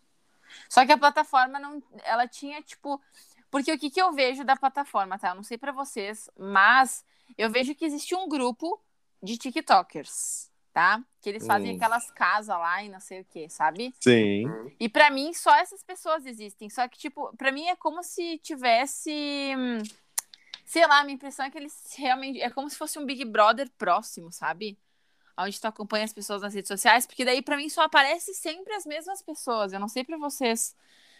Só 0.69 0.85
que 0.85 0.93
a 0.93 0.99
plataforma 0.99 1.59
não. 1.59 1.83
Ela 2.05 2.27
tinha, 2.27 2.61
tipo. 2.63 3.01
Porque 3.51 3.71
o 3.73 3.79
que, 3.79 3.91
que 3.91 4.01
eu 4.01 4.13
vejo 4.13 4.45
da 4.45 4.57
plataforma, 4.57 5.19
tá? 5.19 5.29
Eu 5.31 5.35
não 5.37 5.43
sei 5.43 5.57
pra 5.59 5.73
vocês, 5.73 6.29
mas 6.39 7.05
eu 7.39 7.51
vejo 7.51 7.75
que 7.75 7.85
existe 7.85 8.15
um 8.15 8.27
grupo 8.29 8.81
de 9.23 9.37
TikTokers, 9.39 10.51
tá? 10.73 11.01
Que 11.21 11.29
eles 11.29 11.47
fazem 11.47 11.73
Hum. 11.73 11.77
aquelas 11.77 12.11
casas 12.11 12.57
lá 12.57 12.83
e 12.83 12.89
não 12.89 12.99
sei 12.99 13.21
o 13.21 13.25
que, 13.27 13.49
sabe? 13.51 13.95
Sim. 14.01 14.45
E 14.81 14.89
pra 14.89 15.11
mim, 15.11 15.33
só 15.35 15.55
essas 15.57 15.83
pessoas 15.85 16.25
existem. 16.27 16.69
Só 16.71 16.89
que, 16.89 16.99
tipo, 16.99 17.35
pra 17.37 17.53
mim 17.53 17.67
é 17.69 17.77
como 17.77 18.03
se 18.03 18.39
tivesse. 18.39 19.55
Sei 20.65 20.87
lá, 20.87 21.01
a 21.01 21.05
minha 21.05 21.15
impressão 21.15 21.45
é 21.47 21.51
que 21.51 21.59
eles 21.59 21.95
realmente. 21.97 22.41
É 22.41 22.49
como 22.51 22.69
se 22.71 22.77
fosse 22.77 22.99
um 22.99 23.05
Big 23.07 23.25
Brother 23.25 23.71
próximo, 23.77 24.31
sabe? 24.33 24.79
Onde 25.37 25.61
tu 25.61 25.67
acompanha 25.67 26.05
as 26.05 26.13
pessoas 26.13 26.43
nas 26.43 26.55
redes 26.55 26.69
sociais, 26.69 27.07
porque 27.07 27.25
daí 27.25 27.43
pra 27.43 27.57
mim 27.57 27.69
só 27.69 27.83
aparece 27.83 28.35
sempre 28.35 28.73
as 28.75 28.85
mesmas 28.87 29.23
pessoas. 29.23 29.73
Eu 29.73 29.81
não 29.81 29.89
sei 29.89 30.05
pra 30.05 30.17
vocês. 30.19 30.75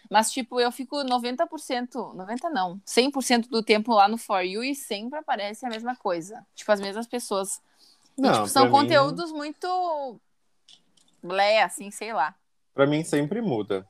Mas, 0.09 0.31
tipo, 0.31 0.59
eu 0.59 0.71
fico 0.71 0.97
90%, 1.03 2.13
90% 2.13 2.49
não, 2.51 2.79
100% 2.85 3.47
do 3.47 3.63
tempo 3.63 3.93
lá 3.93 4.07
no 4.07 4.17
For 4.17 4.41
You 4.41 4.63
e 4.63 4.75
sempre 4.75 5.17
aparece 5.19 5.65
a 5.65 5.69
mesma 5.69 5.95
coisa. 5.95 6.45
Tipo, 6.55 6.71
as 6.73 6.79
mesmas 6.81 7.07
pessoas. 7.07 7.61
E, 8.17 8.21
Não, 8.21 8.33
tipo, 8.33 8.47
são 8.47 8.63
pra 8.63 8.71
mim- 8.71 8.77
conteúdos 8.87 9.31
muito. 9.31 10.19
blé, 11.21 11.63
assim, 11.63 11.89
sei 11.89 12.11
lá. 12.13 12.35
Pra 12.73 12.85
mim 12.85 13.03
sempre 13.03 13.41
muda. 13.41 13.87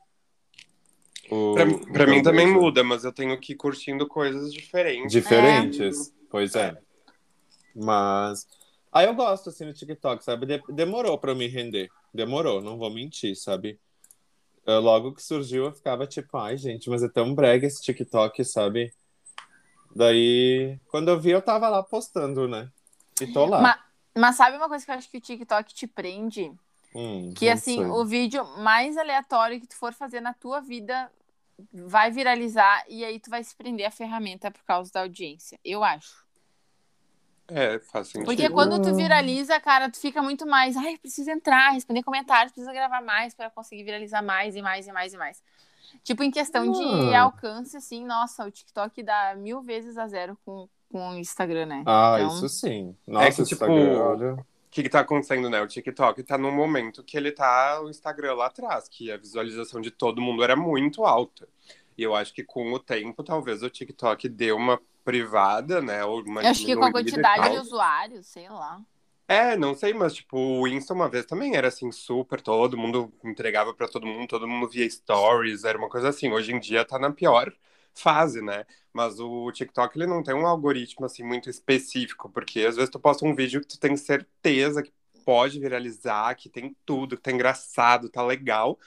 O- 1.30 1.54
Pra, 1.54 1.68
o 1.68 1.94
pra 1.94 2.08
mim 2.08 2.22
também 2.22 2.48
muda, 2.48 2.84
mas 2.84 3.04
eu 3.04 3.12
tenho 3.14 3.40
que 3.40 3.54
ir 3.54 3.56
curtindo 3.56 4.08
coisas 4.08 4.54
diferentes. 4.54 5.12
Diferentes. 5.12 6.14
Pois 6.30 6.56
é. 6.56 6.78
Mas. 7.76 8.48
Aí 8.92 9.08
eu 9.08 9.16
gosto, 9.16 9.50
assim, 9.50 9.66
no 9.66 9.74
TikTok, 9.74 10.24
sabe? 10.24 10.46
De- 10.46 10.64
demorou 10.70 11.18
pra 11.18 11.32
eu 11.32 11.36
me 11.36 11.48
render. 11.48 11.90
Demorou, 12.14 12.62
não 12.62 12.78
vou 12.78 12.92
mentir, 12.94 13.36
sabe? 13.36 13.80
Eu, 14.66 14.80
logo 14.80 15.14
que 15.14 15.24
surgiu, 15.24 15.66
eu 15.66 15.72
ficava 15.74 16.06
tipo, 16.06 16.38
ai, 16.38 16.56
gente, 16.58 16.90
mas 16.90 17.02
é 17.04 17.10
tão 17.10 17.34
brega 17.34 17.66
esse 17.66 17.82
TikTok, 17.82 18.46
sabe? 18.46 18.94
Daí, 19.96 20.80
quando 20.90 21.10
eu 21.10 21.20
vi, 21.20 21.32
eu 21.32 21.42
tava 21.42 21.70
lá 21.70 21.84
postando, 21.84 22.48
né? 22.48 22.70
E 23.22 23.28
tô 23.28 23.46
lá. 23.46 23.62
Ma- 23.62 23.80
Mas 24.16 24.36
sabe 24.36 24.58
uma 24.58 24.68
coisa 24.70 24.86
que 24.86 24.92
eu 24.92 24.96
acho 24.96 25.10
que 25.10 25.18
o 25.18 25.22
TikTok 25.22 25.74
te 25.74 25.88
prende? 25.88 26.52
Hum, 26.96 27.34
Que 27.36 27.50
assim, 27.50 27.78
sei. 27.78 27.86
o 27.86 28.06
vídeo 28.06 28.46
mais 28.60 28.98
aleatório 28.98 29.60
que 29.60 29.68
tu 29.68 29.76
for 29.76 29.94
fazer 29.94 30.22
na 30.22 30.34
tua 30.34 30.60
vida 30.62 31.12
vai 31.72 32.12
viralizar 32.12 32.84
e 32.88 33.04
aí 33.06 33.20
tu 33.20 33.30
vai 33.30 33.44
se 33.44 33.56
prender 33.56 33.86
a 33.86 33.92
ferramenta 33.92 34.52
por 34.52 34.64
causa 34.64 34.92
da 34.92 35.02
audiência. 35.02 35.60
Eu 35.64 35.84
acho. 35.84 36.24
É, 37.48 37.78
faz 37.80 38.08
sentido. 38.08 38.26
Porque 38.26 38.50
quando 38.50 38.82
tu 38.82 38.96
viraliza, 38.96 39.60
cara, 39.60 39.90
tu 39.90 40.00
fica 40.00 40.22
muito 40.22 40.46
mais, 40.48 40.78
ai, 40.78 40.98
preciso 40.98 41.30
entrar, 41.30 41.72
responder 41.72 42.02
comentários, 42.02 42.54
preciso 42.54 42.72
gravar 42.74 43.02
mais 43.02 43.34
para 43.34 43.50
conseguir 43.50 43.84
viralizar 43.84 44.22
mais 44.24 44.56
e 44.56 44.62
mais 44.62 44.88
e 44.88 44.92
mais 44.92 45.14
e 45.14 45.18
mais. 45.18 45.44
Tipo, 46.04 46.24
em 46.24 46.32
questão 46.32 46.72
de 46.72 47.14
Ah. 47.14 47.24
alcance, 47.24 47.76
assim, 47.78 48.06
nossa, 48.06 48.46
o 48.46 48.52
TikTok 48.52 49.04
dá 49.04 49.36
mil 49.36 49.62
vezes 49.62 49.98
a 49.98 50.08
zero 50.08 50.38
com, 50.46 50.68
com 50.92 51.10
o 51.12 51.16
Instagram, 51.18 51.66
né? 51.66 51.84
Ah, 51.86 52.16
Então- 52.20 52.36
isso 52.38 52.50
sim. 52.50 52.96
Nossa, 53.06 53.28
É 53.28 53.32
que, 53.32 53.44
tipo, 53.44 53.66
Instagram, 53.66 54.02
olha. 54.02 54.46
O 54.74 54.76
que, 54.76 54.82
que 54.82 54.90
tá 54.90 55.02
acontecendo, 55.02 55.52
né? 55.52 55.62
O 55.62 55.68
TikTok 55.68 56.24
tá 56.24 56.36
num 56.36 56.52
momento 56.52 57.04
que 57.04 57.16
ele 57.16 57.32
tá 57.32 57.80
o 57.80 57.92
Instagram 57.92 58.34
lá 58.34 58.48
atrás, 58.48 58.90
que 58.90 59.12
a 59.12 59.18
visualização 59.18 59.80
de 59.80 59.92
todo 59.92 60.20
mundo 60.20 60.44
era 60.44 60.56
muito 60.56 61.06
alta. 61.06 61.48
E 61.96 62.02
eu 62.02 62.16
acho 62.16 62.34
que 62.34 62.44
com 62.44 62.74
o 62.74 62.80
tempo, 62.80 63.24
talvez 63.24 63.62
o 63.62 63.70
TikTok 63.70 64.28
deu 64.28 64.58
uma 64.58 64.82
privada, 65.06 65.80
né? 65.80 66.04
Ou 66.04 66.24
uma 66.24 66.42
Eu 66.42 66.50
acho 66.50 66.66
que 66.66 66.76
com 66.76 66.86
a 66.86 66.92
quantidade 66.92 67.52
de 67.52 67.60
usuários, 67.60 68.26
sei 68.26 68.50
lá. 68.50 68.82
É, 69.28 69.56
não 69.56 69.76
sei, 69.76 69.94
mas 69.94 70.16
tipo, 70.16 70.36
o 70.36 70.68
Insta 70.68 70.92
uma 70.92 71.08
vez 71.08 71.28
também 71.28 71.56
era 71.56 71.68
assim, 71.68 71.92
super, 71.92 72.42
todo 72.42 72.76
mundo 72.76 73.14
entregava 73.24 73.76
pra 73.76 73.88
todo 73.88 74.08
mundo, 74.08 74.28
todo 74.28 74.48
mundo 74.48 74.68
via 74.68 74.90
stories, 74.90 75.66
era 75.66 75.78
uma 75.78 75.88
coisa 75.88 76.10
assim. 76.10 76.32
Hoje 76.32 76.52
em 76.52 76.60
dia 76.60 76.84
tá 76.84 76.98
na 76.98 77.12
pior 77.12 77.54
fase, 77.94 78.42
né? 78.42 78.66
Mas 78.94 79.20
o 79.20 79.52
TikTok 79.52 79.98
ele 79.98 80.08
não 80.08 80.24
tem 80.24 80.36
um 80.36 80.46
algoritmo 80.48 81.06
assim 81.06 81.24
muito 81.24 81.50
específico, 81.50 82.30
porque 82.30 82.62
às 82.66 82.76
vezes 82.76 82.92
tu 82.92 83.00
posta 83.00 83.26
um 83.26 83.36
vídeo 83.36 83.62
que 83.62 83.68
tu 83.68 83.80
tem 83.80 83.98
certeza 83.98 84.84
que 84.84 84.94
pode 85.26 85.60
viralizar, 85.60 86.36
que 86.36 86.50
tem 86.50 86.76
tudo, 86.86 87.18
que 87.18 87.24
tá 87.24 87.32
engraçado, 87.32 88.10
tá 88.10 88.24
legal, 88.24 88.80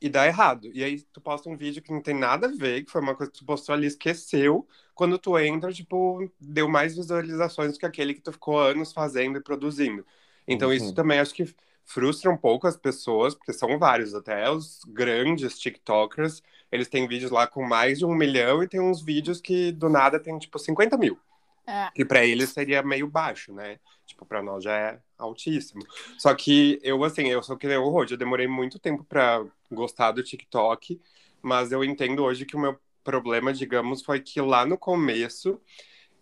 e 0.00 0.08
dá 0.08 0.26
errado. 0.26 0.70
E 0.74 0.84
aí 0.84 1.00
tu 1.02 1.20
posta 1.20 1.48
um 1.48 1.56
vídeo 1.56 1.82
que 1.82 1.92
não 1.92 2.02
tem 2.02 2.14
nada 2.14 2.46
a 2.48 2.50
ver, 2.50 2.84
que 2.84 2.90
foi 2.90 3.00
uma 3.00 3.14
coisa 3.14 3.32
que 3.32 3.38
tu 3.38 3.44
postou 3.46 3.74
ali, 3.74 3.86
esqueceu. 3.86 4.66
Quando 4.94 5.18
tu 5.18 5.38
entra, 5.38 5.72
tipo, 5.72 6.30
deu 6.40 6.68
mais 6.68 6.94
visualizações 6.96 7.72
do 7.72 7.78
que 7.78 7.86
aquele 7.86 8.14
que 8.14 8.20
tu 8.20 8.32
ficou 8.32 8.58
anos 8.60 8.92
fazendo 8.92 9.38
e 9.38 9.42
produzindo. 9.42 10.04
Então 10.46 10.72
Uhum. 10.72 10.72
isso 10.72 10.94
também 10.94 11.18
acho 11.20 11.34
que 11.34 11.44
frustra 11.84 12.30
um 12.30 12.36
pouco 12.36 12.66
as 12.66 12.76
pessoas, 12.76 13.34
porque 13.34 13.52
são 13.52 13.78
vários, 13.78 14.14
até 14.14 14.48
os 14.50 14.80
grandes 14.86 15.58
TikTokers, 15.58 16.42
eles 16.74 16.88
têm 16.88 17.06
vídeos 17.06 17.30
lá 17.30 17.46
com 17.46 17.62
mais 17.62 18.00
de 18.00 18.04
um 18.04 18.12
milhão 18.12 18.60
e 18.60 18.66
tem 18.66 18.80
uns 18.80 19.00
vídeos 19.00 19.40
que 19.40 19.70
do 19.70 19.88
nada 19.88 20.18
tem, 20.18 20.36
tipo, 20.40 20.58
50 20.58 20.98
mil. 20.98 21.16
É. 21.64 21.88
Que 21.94 22.04
pra 22.04 22.24
eles 22.26 22.50
seria 22.50 22.82
meio 22.82 23.06
baixo, 23.06 23.52
né? 23.52 23.78
Tipo, 24.04 24.26
pra 24.26 24.42
nós 24.42 24.64
já 24.64 24.76
é 24.76 24.98
altíssimo. 25.16 25.82
Só 26.18 26.34
que 26.34 26.80
eu, 26.82 27.02
assim, 27.04 27.28
eu 27.28 27.44
sou 27.44 27.56
que 27.56 27.68
nem 27.68 27.76
o 27.76 27.88
Rod, 27.88 28.10
eu 28.10 28.16
demorei 28.16 28.48
muito 28.48 28.80
tempo 28.80 29.04
pra 29.04 29.44
gostar 29.70 30.10
do 30.10 30.22
TikTok, 30.22 31.00
mas 31.40 31.70
eu 31.70 31.84
entendo 31.84 32.24
hoje 32.24 32.44
que 32.44 32.56
o 32.56 32.60
meu 32.60 32.76
problema, 33.04 33.52
digamos, 33.52 34.02
foi 34.02 34.18
que 34.18 34.40
lá 34.40 34.66
no 34.66 34.76
começo 34.76 35.60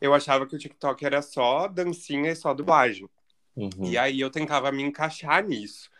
eu 0.02 0.12
achava 0.12 0.46
que 0.46 0.54
o 0.54 0.58
TikTok 0.58 1.02
era 1.02 1.22
só 1.22 1.66
dancinha 1.66 2.30
e 2.30 2.36
só 2.36 2.52
dublagem. 2.52 3.08
Uhum. 3.56 3.70
E 3.84 3.96
aí 3.96 4.20
eu 4.20 4.30
tentava 4.30 4.70
me 4.70 4.82
encaixar 4.82 5.42
nisso. 5.42 5.90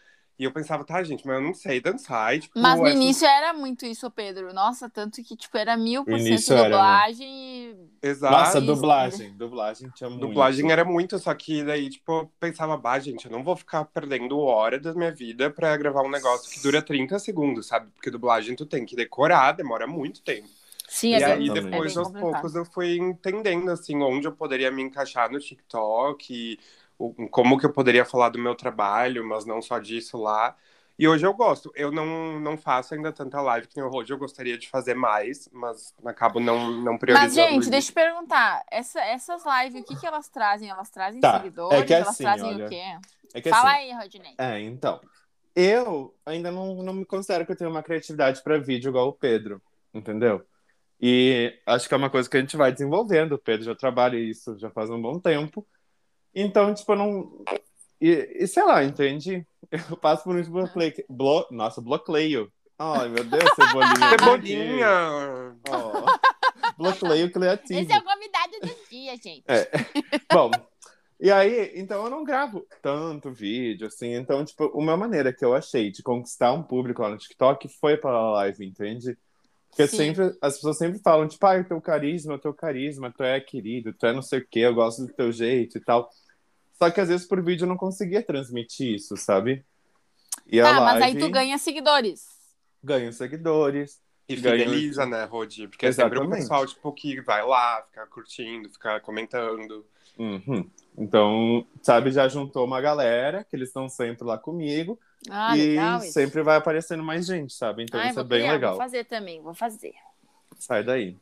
E 0.42 0.44
eu 0.44 0.50
pensava, 0.50 0.82
tá, 0.82 1.00
gente, 1.04 1.24
mas 1.24 1.36
eu 1.36 1.40
não 1.40 1.54
sei 1.54 1.80
dançar. 1.80 2.34
E, 2.34 2.40
tipo, 2.40 2.58
Mas 2.58 2.80
no 2.80 2.88
início 2.88 3.24
era 3.24 3.52
muito 3.52 3.86
isso, 3.86 4.10
Pedro. 4.10 4.52
Nossa, 4.52 4.90
tanto 4.90 5.22
que, 5.22 5.36
tipo, 5.36 5.56
era 5.56 5.76
mil 5.76 6.04
por 6.04 6.18
cento 6.18 6.26
início 6.26 6.52
era, 6.52 6.62
né? 6.62 6.68
dublagem 6.70 7.28
e... 7.28 7.76
Exato. 8.02 8.36
Nossa, 8.36 8.60
dublagem. 8.60 9.32
Dublagem 9.34 9.88
tinha 9.90 10.10
muito. 10.10 10.26
Dublagem 10.26 10.72
era 10.72 10.84
muito, 10.84 11.16
só 11.20 11.32
que 11.32 11.62
daí, 11.62 11.88
tipo, 11.88 12.10
eu 12.10 12.32
pensava, 12.40 12.76
bah, 12.76 12.98
gente, 12.98 13.26
eu 13.26 13.30
não 13.30 13.44
vou 13.44 13.54
ficar 13.54 13.84
perdendo 13.84 14.36
hora 14.40 14.80
da 14.80 14.92
minha 14.94 15.12
vida 15.12 15.48
pra 15.48 15.76
gravar 15.76 16.02
um 16.02 16.10
negócio 16.10 16.50
que 16.50 16.60
dura 16.60 16.82
30 16.82 17.20
segundos, 17.20 17.68
sabe? 17.68 17.88
Porque 17.94 18.10
dublagem 18.10 18.56
tu 18.56 18.66
tem 18.66 18.84
que 18.84 18.96
decorar, 18.96 19.52
demora 19.52 19.86
muito 19.86 20.22
tempo. 20.22 20.48
Sim, 20.88 21.10
e 21.10 21.14
é 21.14 21.24
aí, 21.24 21.38
bem, 21.38 21.44
Exatamente. 21.44 21.70
depois, 21.70 21.94
é 21.94 21.98
aos 22.00 22.08
complicado. 22.08 22.32
poucos, 22.32 22.54
eu 22.56 22.64
fui 22.64 22.96
entendendo, 22.96 23.70
assim, 23.70 24.02
onde 24.02 24.26
eu 24.26 24.32
poderia 24.32 24.72
me 24.72 24.82
encaixar 24.82 25.30
no 25.30 25.38
TikTok, 25.38 26.58
como 27.30 27.58
que 27.58 27.66
eu 27.66 27.72
poderia 27.72 28.04
falar 28.04 28.28
do 28.28 28.38
meu 28.38 28.54
trabalho, 28.54 29.26
mas 29.26 29.44
não 29.44 29.60
só 29.60 29.78
disso 29.78 30.16
lá. 30.16 30.56
E 30.98 31.08
hoje 31.08 31.26
eu 31.26 31.32
gosto. 31.34 31.72
Eu 31.74 31.90
não, 31.90 32.38
não 32.38 32.56
faço 32.56 32.94
ainda 32.94 33.12
tanta 33.12 33.40
live 33.40 33.66
que 33.66 33.76
nem 33.76 33.84
hoje, 33.84 34.12
eu 34.12 34.18
gostaria 34.18 34.58
de 34.58 34.68
fazer 34.68 34.94
mais, 34.94 35.48
mas 35.52 35.94
acabo 36.04 36.38
não, 36.38 36.70
não 36.70 36.98
priorizando. 36.98 37.34
Mas, 37.34 37.34
gente, 37.34 37.62
isso. 37.62 37.70
deixa 37.70 37.90
eu 37.90 37.94
perguntar. 37.94 38.62
Essa, 38.70 39.00
essas 39.00 39.42
lives, 39.44 39.82
o 39.82 39.84
que, 39.84 39.96
que 39.96 40.06
elas 40.06 40.28
trazem? 40.28 40.68
Elas 40.68 40.90
trazem 40.90 41.20
Tá, 41.20 41.38
seguidores? 41.38 41.80
é 41.80 41.84
que 41.84 41.94
elas 41.94 42.08
assim, 42.08 42.22
trazem 42.22 42.54
olha, 42.54 42.66
o 42.66 42.68
quê? 42.68 42.82
É 43.34 43.40
que 43.40 43.50
Fala 43.50 43.72
assim, 43.72 43.80
aí, 43.80 43.92
Rodney. 43.92 44.34
É, 44.38 44.60
então. 44.60 45.00
Eu 45.54 46.14
ainda 46.24 46.50
não, 46.50 46.82
não 46.82 46.94
me 46.94 47.04
considero 47.04 47.44
que 47.44 47.52
eu 47.52 47.56
tenho 47.56 47.70
uma 47.70 47.82
criatividade 47.82 48.42
para 48.42 48.58
vídeo 48.58 48.88
igual 48.88 49.08
o 49.08 49.12
Pedro, 49.12 49.60
entendeu? 49.92 50.46
E 51.00 51.58
acho 51.66 51.88
que 51.88 51.94
é 51.94 51.96
uma 51.96 52.08
coisa 52.08 52.30
que 52.30 52.36
a 52.36 52.40
gente 52.40 52.56
vai 52.56 52.72
desenvolvendo. 52.72 53.32
O 53.32 53.38
Pedro 53.38 53.64
já 53.66 53.74
trabalha 53.74 54.16
isso 54.16 54.56
já 54.58 54.70
faz 54.70 54.88
um 54.88 55.02
bom 55.02 55.18
tempo. 55.18 55.66
Então, 56.34 56.72
tipo, 56.74 56.92
eu 56.92 56.96
não. 56.96 57.44
E, 58.00 58.36
e 58.40 58.46
sei 58.46 58.64
lá, 58.64 58.82
entende? 58.82 59.46
Eu 59.70 59.96
passo 59.96 60.24
por 60.24 60.36
um 60.36 60.42
bloqueio. 60.42 61.04
Blo... 61.08 61.46
Nossa, 61.50 61.80
bloqueio. 61.80 62.52
Ai, 62.78 63.08
meu 63.08 63.24
Deus, 63.24 63.44
cebolinha. 63.54 64.10
Cebolinha! 64.10 65.56
Oh. 65.70 66.76
Bloqueio 66.76 67.30
criativo. 67.30 67.80
Esse 67.80 67.92
é 67.92 67.98
o 67.98 68.02
convidado 68.02 68.52
do 68.60 68.88
dia, 68.90 69.12
gente. 69.12 69.44
É. 69.46 69.70
Bom, 70.32 70.50
e 71.20 71.30
aí, 71.30 71.70
então 71.76 72.02
eu 72.04 72.10
não 72.10 72.24
gravo 72.24 72.66
tanto 72.82 73.32
vídeo, 73.32 73.86
assim. 73.86 74.14
Então, 74.14 74.44
tipo, 74.44 74.66
uma 74.74 74.96
maneira 74.96 75.32
que 75.32 75.44
eu 75.44 75.54
achei 75.54 75.92
de 75.92 76.02
conquistar 76.02 76.52
um 76.52 76.62
público 76.64 77.02
lá 77.02 77.10
no 77.10 77.16
TikTok 77.16 77.68
foi 77.80 77.96
pela 77.96 78.32
live, 78.32 78.66
entende? 78.66 79.16
Porque 79.70 79.86
Sim. 79.86 79.96
sempre, 79.98 80.36
as 80.42 80.56
pessoas 80.56 80.76
sempre 80.76 80.98
falam, 80.98 81.28
tipo, 81.28 81.46
ai, 81.46 81.62
teu 81.62 81.80
carisma, 81.80 82.38
teu 82.38 82.52
carisma, 82.52 83.12
tu 83.16 83.22
é 83.22 83.40
querido, 83.40 83.94
tu 83.94 84.04
é 84.04 84.12
não 84.12 84.20
sei 84.20 84.40
o 84.40 84.46
quê, 84.50 84.60
eu 84.60 84.74
gosto 84.74 85.06
do 85.06 85.12
teu 85.12 85.30
jeito 85.30 85.78
e 85.78 85.80
tal. 85.80 86.10
Só 86.82 86.90
que 86.90 87.00
às 87.00 87.06
vezes 87.08 87.24
por 87.24 87.40
vídeo 87.40 87.62
eu 87.62 87.68
não 87.68 87.76
conseguia 87.76 88.20
transmitir 88.20 88.96
isso, 88.96 89.16
sabe? 89.16 89.64
E 90.48 90.60
a 90.60 90.64
Tá, 90.64 90.80
mas 90.80 90.94
aí 90.94 91.00
live 91.14 91.20
tu 91.20 91.30
ganha 91.30 91.56
seguidores. 91.56 92.26
ganha 92.82 93.12
seguidores. 93.12 94.00
E 94.28 94.34
Ganha- 94.34 94.64
fideliza, 94.64 95.06
né, 95.06 95.22
Rodi? 95.24 95.68
Porque 95.68 95.86
é 95.86 95.92
sempre 95.92 96.18
o 96.18 96.22
Exatamente. 96.22 96.40
pessoal, 96.40 96.66
tipo, 96.66 96.92
que 96.92 97.20
vai 97.20 97.44
lá, 97.46 97.84
fica 97.88 98.04
curtindo, 98.08 98.68
fica 98.68 98.98
comentando. 98.98 99.86
Uhum. 100.18 100.68
Então, 100.98 101.64
sabe, 101.82 102.10
já 102.10 102.26
juntou 102.28 102.64
uma 102.66 102.80
galera, 102.80 103.44
que 103.44 103.54
eles 103.54 103.68
estão 103.68 103.88
sempre 103.88 104.24
lá 104.26 104.36
comigo. 104.36 104.98
Ah, 105.30 105.56
e 105.56 105.68
legal 105.68 106.00
isso. 106.00 106.12
sempre 106.12 106.42
vai 106.42 106.56
aparecendo 106.56 107.02
mais 107.04 107.26
gente, 107.26 107.52
sabe? 107.54 107.84
Então 107.84 108.00
Ai, 108.00 108.10
isso 108.10 108.18
é 108.18 108.24
bem 108.24 108.40
criar, 108.40 108.52
legal. 108.54 108.72
Vou 108.72 108.82
fazer 108.82 109.04
também, 109.04 109.40
vou 109.40 109.54
fazer. 109.54 109.94
Sai 110.58 110.82
daí. 110.82 111.16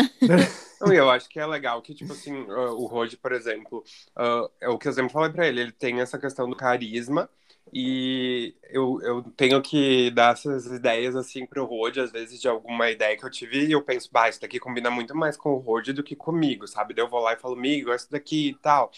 Eu 0.92 1.10
acho 1.10 1.28
que 1.28 1.38
é 1.40 1.46
legal 1.46 1.80
que, 1.82 1.94
tipo 1.94 2.12
assim, 2.12 2.46
ah, 2.50 2.72
o 2.72 2.86
Rodi, 2.86 3.16
por 3.16 3.32
exemplo, 3.32 3.82
ah, 4.16 4.48
é 4.60 4.68
o 4.68 4.78
que 4.78 4.88
eu 4.88 4.92
sempre 4.92 5.12
falei 5.12 5.30
pra 5.30 5.46
ele, 5.46 5.60
ele 5.60 5.72
tem 5.72 6.00
essa 6.00 6.18
questão 6.18 6.48
do 6.48 6.56
carisma 6.56 7.28
e 7.72 8.54
eu, 8.64 9.00
eu 9.02 9.22
tenho 9.36 9.60
que 9.62 10.10
dar 10.10 10.32
essas 10.34 10.66
ideias, 10.66 11.16
assim, 11.16 11.46
pro 11.46 11.64
Rodi, 11.64 12.00
às 12.00 12.12
vezes, 12.12 12.40
de 12.40 12.48
alguma 12.48 12.90
ideia 12.90 13.16
que 13.16 13.24
eu 13.24 13.30
tive 13.30 13.66
e 13.66 13.72
eu 13.72 13.82
penso, 13.82 14.08
bah, 14.12 14.28
isso 14.28 14.40
daqui 14.40 14.58
combina 14.60 14.90
muito 14.90 15.14
mais 15.16 15.36
com 15.36 15.50
o 15.54 15.58
Rodi 15.58 15.92
do 15.92 16.02
que 16.02 16.14
comigo, 16.16 16.66
sabe? 16.68 16.94
Daí 16.94 17.04
eu 17.04 17.08
vou 17.08 17.20
lá 17.20 17.32
e 17.32 17.36
falo, 17.36 17.54
amigo, 17.54 17.90
essa 17.90 18.08
daqui 18.10 18.50
e 18.50 18.54
tal. 18.54 18.90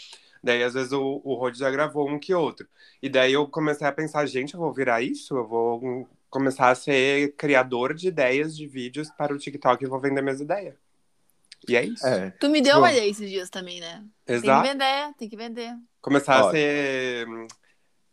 Daí, 0.43 0.63
às 0.63 0.75
vezes, 0.75 0.93
o, 0.93 1.21
o 1.25 1.35
Rodi 1.35 1.59
já 1.59 1.71
gravou 1.71 2.09
um 2.09 2.19
que 2.19 2.35
outro. 2.35 2.69
E 3.03 3.09
daí 3.09 3.33
eu 3.33 3.47
comecei 3.49 3.87
a 3.87 3.93
pensar, 3.93 4.27
gente, 4.27 4.55
eu 4.55 4.61
vou 4.61 4.73
virar 4.73 5.03
isso? 5.03 5.37
Eu 5.37 5.47
vou 5.47 6.09
começar 6.31 6.69
a 6.71 6.75
ser 6.75 7.35
criador 7.37 7.95
de 7.95 8.09
ideias 8.09 8.57
de 8.57 8.67
vídeos 8.67 9.11
para 9.11 9.33
o 9.35 9.39
TikTok 9.39 9.83
e 9.85 9.89
vou 9.89 10.01
vender 10.01 10.23
minhas 10.23 10.41
ideias. 10.41 10.86
E 11.69 11.77
é 11.77 11.85
isso. 11.85 12.07
É. 12.07 12.31
Tu 12.33 12.49
me 12.49 12.61
deu 12.61 12.75
Bom. 12.75 12.81
uma 12.81 12.93
ideia 12.93 13.09
esses 13.09 13.29
dias 13.29 13.51
também, 13.51 13.81
né? 13.81 14.05
Tem 14.25 14.41
que 14.41 14.47
Exato. 14.47 14.69
vender, 14.69 15.15
tem 15.19 15.29
que 15.29 15.37
vender. 15.37 15.73
Começar 16.01 16.49
a 16.49 16.51
ser 16.51 17.27
hum, 17.29 17.47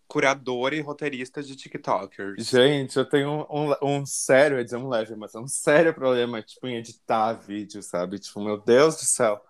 curador 0.07 0.73
e 0.73 0.81
roteirista 0.81 1.41
de 1.41 1.55
TikTokers. 1.55 2.47
Gente, 2.47 2.97
eu 2.97 3.05
tenho 3.05 3.45
um, 3.49 3.71
um, 3.71 3.99
um 3.99 4.05
sério, 4.05 4.55
eu 4.55 4.59
ia 4.59 4.63
dizer 4.63 4.77
um 4.77 4.87
leve, 4.87 5.15
mas 5.15 5.35
é 5.35 5.39
um 5.39 5.47
sério 5.47 5.93
problema, 5.93 6.41
tipo, 6.41 6.67
em 6.67 6.75
editar 6.77 7.33
vídeo, 7.33 7.81
sabe? 7.81 8.19
Tipo, 8.19 8.43
meu 8.43 8.57
Deus 8.57 8.95
do 8.95 9.05
céu. 9.05 9.43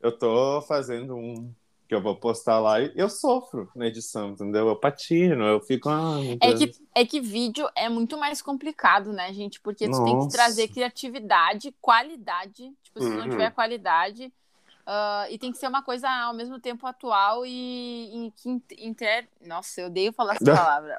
Eu 0.00 0.16
tô 0.16 0.60
fazendo 0.62 1.16
um 1.16 1.54
que 1.88 1.94
eu 1.94 2.02
vou 2.02 2.16
postar 2.16 2.58
lá 2.58 2.80
e 2.80 2.92
eu 2.96 3.08
sofro 3.08 3.70
na 3.76 3.86
edição, 3.86 4.30
entendeu? 4.30 4.66
Eu 4.68 4.76
patino, 4.76 5.44
eu 5.44 5.60
fico. 5.60 5.88
Ah, 5.88 6.18
É 6.40 6.52
que, 6.54 6.72
é 6.94 7.04
que 7.06 7.20
vídeo 7.20 7.68
é 7.76 7.88
muito 7.88 8.16
mais 8.18 8.42
complicado, 8.42 9.12
né, 9.12 9.32
gente? 9.32 9.60
Porque 9.60 9.86
tu 9.88 9.96
tem 10.04 10.14
que 10.18 10.24
Nossa. 10.24 10.36
trazer 10.36 10.68
criatividade, 10.68 11.74
qualidade. 11.80 12.72
Tipo, 12.82 13.00
se 13.02 13.08
não 13.10 13.24
Uhum. 13.24 13.30
tiver 13.30 13.50
qualidade. 13.52 14.32
ah, 14.86 15.26
e 15.30 15.36
tem 15.38 15.50
que 15.52 15.58
ser 15.58 15.66
uma 15.68 15.82
coisa 15.82 16.08
ao 16.08 16.32
mesmo 16.34 16.60
tempo 16.60 16.86
atual 16.86 17.44
e, 17.44 18.26
e 18.26 18.30
que 18.32 18.48
in- 18.48 18.62
inter... 18.78 19.26
Nossa, 19.44 19.80
eu 19.80 19.86
odeio 19.88 20.12
falar 20.12 20.34
essa 20.36 20.44
palavra. 20.54 20.96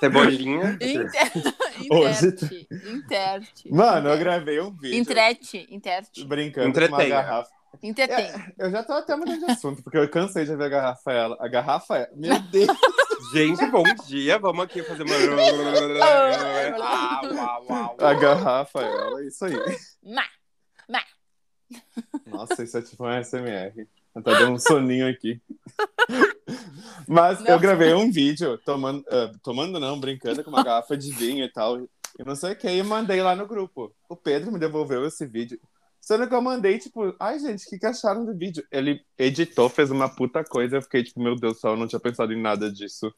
Cebolinha. 0.00 0.76
Inter... 0.80 1.32
Hoje- 1.90 2.26
Interte. 2.26 2.68
Interte. 2.90 3.72
Mano, 3.72 4.08
eu 4.08 4.18
gravei 4.18 4.60
um 4.60 4.70
vídeo 4.70 4.98
Entrete. 4.98 5.66
Interte. 5.70 6.24
brincando 6.24 6.72
com 6.72 6.78
uma 6.78 6.84
Entretenha. 6.86 7.08
garrafa. 7.22 7.50
Entretém. 7.82 8.30
Eu 8.58 8.70
já 8.70 8.82
tô 8.84 8.92
até 8.92 9.16
mudando 9.16 9.44
de 9.44 9.50
assunto, 9.50 9.82
porque 9.82 9.98
eu 9.98 10.08
cansei 10.08 10.44
de 10.44 10.54
ver 10.54 10.64
a 10.64 10.68
garrafa 10.68 11.12
ela. 11.12 11.36
A 11.40 11.48
garrafa 11.48 11.98
é. 11.98 12.10
Meu 12.14 12.38
Deus! 12.50 12.78
Gente, 13.32 13.66
bom 13.66 13.82
dia. 14.06 14.38
Vamos 14.38 14.64
aqui 14.64 14.82
fazer 14.82 15.02
uma. 15.02 15.12
Ah, 16.84 17.20
uau, 17.24 17.66
uau. 17.68 17.96
A 17.98 18.14
garrafa 18.14 18.82
é 18.82 18.86
ela, 18.86 19.20
é 19.20 19.26
isso 19.26 19.44
aí. 19.44 19.54
Má. 20.04 20.24
Nossa, 22.26 22.62
isso 22.62 22.76
é 22.76 22.82
tipo 22.82 23.06
um 23.06 23.22
SMR. 23.22 23.86
Tá 24.14 24.20
dando 24.20 24.52
um 24.52 24.58
soninho 24.58 25.08
aqui. 25.08 25.40
Mas 27.08 27.40
Não. 27.40 27.46
eu 27.52 27.58
gravei 27.58 27.94
um 27.94 28.10
vídeo 28.10 28.58
tomando, 28.58 29.04
ah, 29.10 29.32
tomando 29.42 29.80
não, 29.80 29.98
brincando 29.98 30.44
com 30.44 30.50
uma 30.50 30.62
garrafa 30.62 30.96
de 30.96 31.10
vinho 31.12 31.44
e 31.44 31.50
tal. 31.50 31.80
E 31.80 32.24
não 32.24 32.36
sei 32.36 32.52
o 32.52 32.56
que, 32.56 32.68
e 32.68 32.82
mandei 32.82 33.22
lá 33.22 33.34
no 33.34 33.46
grupo. 33.46 33.94
O 34.08 34.14
Pedro 34.14 34.52
me 34.52 34.58
devolveu 34.58 35.06
esse 35.06 35.24
vídeo. 35.26 35.58
Sendo 36.02 36.28
que 36.28 36.34
eu 36.34 36.42
mandei, 36.42 36.78
tipo, 36.78 37.14
ai, 37.20 37.38
gente, 37.38 37.64
o 37.64 37.70
que, 37.70 37.78
que 37.78 37.86
acharam 37.86 38.24
do 38.24 38.36
vídeo? 38.36 38.66
Ele 38.72 39.00
editou, 39.16 39.68
fez 39.68 39.88
uma 39.88 40.08
puta 40.08 40.42
coisa. 40.42 40.76
Eu 40.76 40.82
fiquei, 40.82 41.04
tipo, 41.04 41.22
meu 41.22 41.36
Deus 41.36 41.54
do 41.54 41.60
céu, 41.60 41.70
eu 41.70 41.76
não 41.76 41.86
tinha 41.86 42.00
pensado 42.00 42.32
em 42.32 42.42
nada 42.42 42.70
disso. 42.72 43.14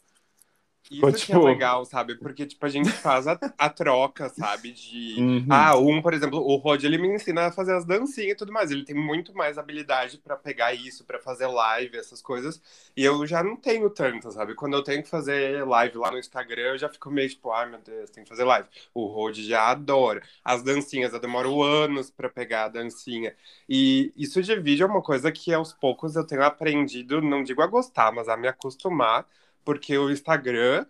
Isso 0.91 1.27
que 1.27 1.33
tipo- 1.33 1.39
é 1.49 1.53
legal, 1.53 1.85
sabe? 1.87 2.15
Porque, 2.17 2.47
tipo, 2.47 2.65
a 2.65 2.69
gente 2.69 2.91
faz 2.91 3.27
a, 3.27 3.39
a 3.59 3.71
troca, 3.71 4.29
sabe? 4.29 4.71
De. 4.73 5.17
Uhum. 5.19 5.47
Ah, 5.49 5.77
um, 5.79 6.03
por 6.03 6.13
exemplo, 6.13 6.39
o 6.39 6.57
Rod, 6.57 6.85
ele 6.85 6.99
me 6.99 7.09
ensina 7.09 7.47
a 7.47 7.53
fazer 7.53 7.75
as 7.75 7.85
dancinhas 7.87 8.33
e 8.33 8.37
tudo 8.37 8.53
mais. 8.53 8.71
Ele 8.71 8.85
tem 8.85 8.95
muito 8.95 9.35
mais 9.35 9.57
habilidade 9.57 10.19
pra 10.19 10.37
pegar 10.37 10.75
isso, 10.75 11.05
pra 11.05 11.19
fazer 11.19 11.47
live, 11.47 11.97
essas 11.97 12.21
coisas. 12.21 12.61
E 12.97 13.03
eu 13.03 13.27
já 13.27 13.43
não 13.43 13.57
tenho 13.57 13.89
tanto, 13.91 14.31
sabe? 14.31 14.55
Quando 14.55 14.75
eu 14.75 14.83
tenho 14.85 15.03
que 15.03 15.09
fazer 15.09 15.67
live 15.67 15.97
lá 15.97 16.11
no 16.11 16.19
Instagram, 16.19 16.63
eu 16.73 16.79
já 16.79 16.89
fico 16.89 17.11
meio 17.11 17.29
tipo, 17.31 17.51
ai 17.51 17.69
meu 17.69 17.81
Deus, 17.81 18.11
tem 18.11 18.23
que 18.23 18.29
fazer 18.29 18.45
live. 18.45 18.69
O 18.93 19.07
Rod 19.07 19.39
já 19.39 19.71
adora. 19.71 20.23
As 20.45 20.63
dancinhas, 20.63 21.13
eu 21.15 21.21
demoro 21.21 21.63
anos 21.63 22.11
pra 22.11 22.29
pegar 22.29 22.65
a 22.65 22.69
dancinha. 22.69 23.35
E 23.69 24.13
isso 24.17 24.43
de 24.43 24.55
vídeo 24.61 24.85
é 24.85 24.87
uma 24.89 25.03
coisa 25.03 25.33
que 25.33 25.53
aos 25.53 25.73
poucos 25.73 26.15
eu 26.17 26.27
tenho 26.27 26.43
aprendido, 26.43 27.21
não 27.23 27.43
digo 27.43 27.63
a 27.63 27.67
gostar, 27.67 28.13
mas 28.13 28.29
a 28.29 28.37
me 28.37 28.49
acostumar, 28.49 29.27
porque 29.65 29.97
o 29.97 30.11
Instagram 30.11 30.87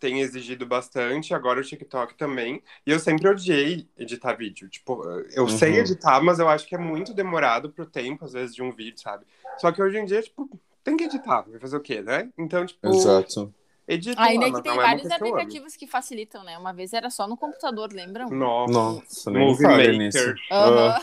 tem 0.00 0.20
exigido 0.20 0.66
bastante, 0.66 1.32
agora 1.32 1.60
o 1.60 1.64
TikTok 1.64 2.14
também. 2.14 2.62
E 2.86 2.90
eu 2.90 2.98
sempre 2.98 3.28
odiei 3.28 3.88
editar 3.96 4.34
vídeo. 4.34 4.68
Tipo, 4.68 5.02
eu 5.34 5.44
Uhum. 5.44 5.48
sei 5.48 5.78
editar, 5.78 6.20
mas 6.22 6.38
eu 6.38 6.48
acho 6.48 6.66
que 6.66 6.74
é 6.74 6.78
muito 6.78 7.14
demorado 7.14 7.70
pro 7.70 7.86
tempo, 7.86 8.24
às 8.24 8.32
vezes, 8.32 8.54
de 8.54 8.62
um 8.62 8.70
vídeo, 8.70 9.00
sabe? 9.00 9.24
Só 9.58 9.72
que 9.72 9.82
hoje 9.82 9.98
em 9.98 10.04
dia, 10.04 10.20
tipo, 10.22 10.48
tem 10.82 10.96
que 10.96 11.04
editar. 11.04 11.42
Vai 11.48 11.58
fazer 11.58 11.76
o 11.76 11.80
quê, 11.80 12.02
né? 12.02 12.28
Então, 12.36 12.66
tipo, 12.66 12.86
Exato. 12.86 13.54
Edita 13.86 14.20
Ainda 14.22 14.52
que 14.52 14.62
tem 14.62 14.72
é 14.72 14.76
vários 14.76 15.04
amo. 15.06 15.14
aplicativos 15.14 15.76
que 15.76 15.86
facilitam, 15.86 16.42
né? 16.44 16.56
Uma 16.58 16.72
vez 16.72 16.92
era 16.92 17.10
só 17.10 17.26
no 17.28 17.36
computador, 17.36 17.92
lembram? 17.92 18.28
Nossa. 18.30 18.72
Nossa, 18.72 19.30
nem 19.30 19.46
Movie 19.46 19.66
Maker. 19.66 19.98
nisso. 19.98 20.34
Ah, 20.50 21.00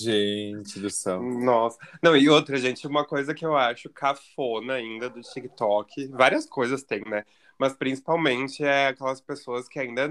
gente 0.00 0.78
do 0.80 0.90
céu. 0.90 1.22
Nossa. 1.22 1.78
Não, 2.02 2.16
e 2.16 2.28
outra, 2.28 2.56
gente, 2.58 2.86
uma 2.86 3.04
coisa 3.04 3.34
que 3.34 3.44
eu 3.44 3.56
acho 3.56 3.88
cafona 3.90 4.74
ainda 4.74 5.08
do 5.08 5.20
TikTok, 5.20 6.08
várias 6.08 6.46
coisas 6.46 6.82
tem, 6.82 7.02
né? 7.06 7.24
Mas 7.58 7.74
principalmente 7.74 8.64
é 8.64 8.88
aquelas 8.88 9.20
pessoas 9.20 9.68
que 9.68 9.78
ainda 9.78 10.08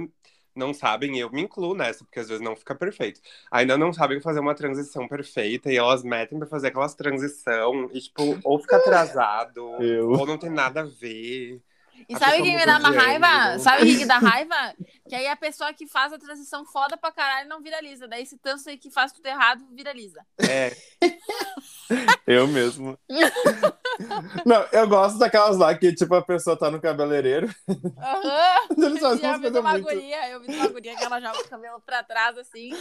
não 0.56 0.74
sabem, 0.74 1.16
e 1.16 1.20
eu 1.20 1.30
me 1.32 1.44
incluo 1.44 1.76
nessa, 1.76 2.04
porque 2.04 2.20
às 2.20 2.28
vezes 2.28 2.44
não 2.44 2.56
fica 2.56 2.74
perfeito. 2.74 3.22
Ainda 3.52 3.78
não 3.78 3.94
sabem 3.94 4.20
fazer 4.20 4.40
uma 4.40 4.56
transição 4.56 5.08
perfeita 5.08 5.72
e 5.72 5.78
elas 5.78 6.04
metem 6.04 6.38
pra 6.40 6.48
fazer 6.48 6.70
aquelas 6.70 6.96
transição 6.96 7.90
e, 7.94 8.02
tipo, 8.02 8.40
ou 8.44 8.60
fica 8.60 8.78
atrasado, 8.78 9.76
Eu. 9.82 10.10
ou 10.10 10.26
não 10.26 10.38
tem 10.38 10.50
nada 10.50 10.82
a 10.82 10.86
ver. 10.86 11.62
E 12.10 12.16
A 12.16 12.20
sabe 12.20 12.42
quem 12.42 12.56
me 12.56 12.66
dá 12.66 12.78
uma 12.78 12.92
raiva? 12.92 13.60
Sabe 13.60 13.84
o 13.84 13.98
que 13.98 14.06
dá 14.06 14.18
raiva? 14.18 14.56
Que 15.08 15.16
aí 15.16 15.26
a 15.28 15.38
pessoa 15.38 15.72
que 15.74 15.88
faz 15.88 16.12
a 16.12 16.20
transição 16.20 16.66
foda 16.66 16.98
pra 16.98 17.14
caralho 17.14 17.48
não 17.48 17.62
viraliza. 17.62 18.10
Daí 18.10 18.24
esse 18.24 18.38
tanto 18.38 18.68
aí 18.70 18.78
que 18.78 18.92
faz 18.92 19.14
tudo 19.14 19.26
errado, 19.26 19.66
viraliza. 19.72 20.22
É, 20.38 20.76
Eu 22.28 22.48
mesmo. 22.48 22.98
Não, 24.46 24.68
eu 24.72 24.88
gosto 24.88 25.18
daquelas 25.18 25.58
lá 25.58 25.74
que, 25.74 25.94
tipo, 25.94 26.14
a 26.14 26.22
pessoa 26.22 26.58
tá 26.58 26.70
no 26.70 26.82
cabeleireiro. 26.82 27.48
Aham. 27.68 28.68
Eles 28.78 29.00
fazem 29.00 29.22
Já 29.22 29.38
umas 29.38 29.52
vi 29.52 29.60
uma 29.60 29.72
muito... 29.72 29.84
guria, 29.86 30.30
eu 30.30 30.42
vi 30.42 30.56
uma 30.56 30.68
guria 30.68 30.96
que 30.96 31.04
ela 31.04 31.20
joga 31.20 31.40
o 31.40 31.48
cabelo 31.48 31.82
pra 31.82 32.04
trás, 32.04 32.38
assim. 32.38 32.72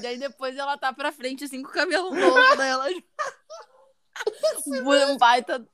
Daí 0.00 0.18
depois 0.18 0.56
ela 0.56 0.76
tá 0.76 0.92
pra 0.92 1.12
frente, 1.12 1.44
assim, 1.44 1.62
com 1.62 1.70
o 1.70 1.72
cabelo 1.72 2.14
novo. 2.14 2.56
Daí 2.56 2.68
ela... 2.68 2.86
Um 4.68 5.16
baita... 5.16 5.64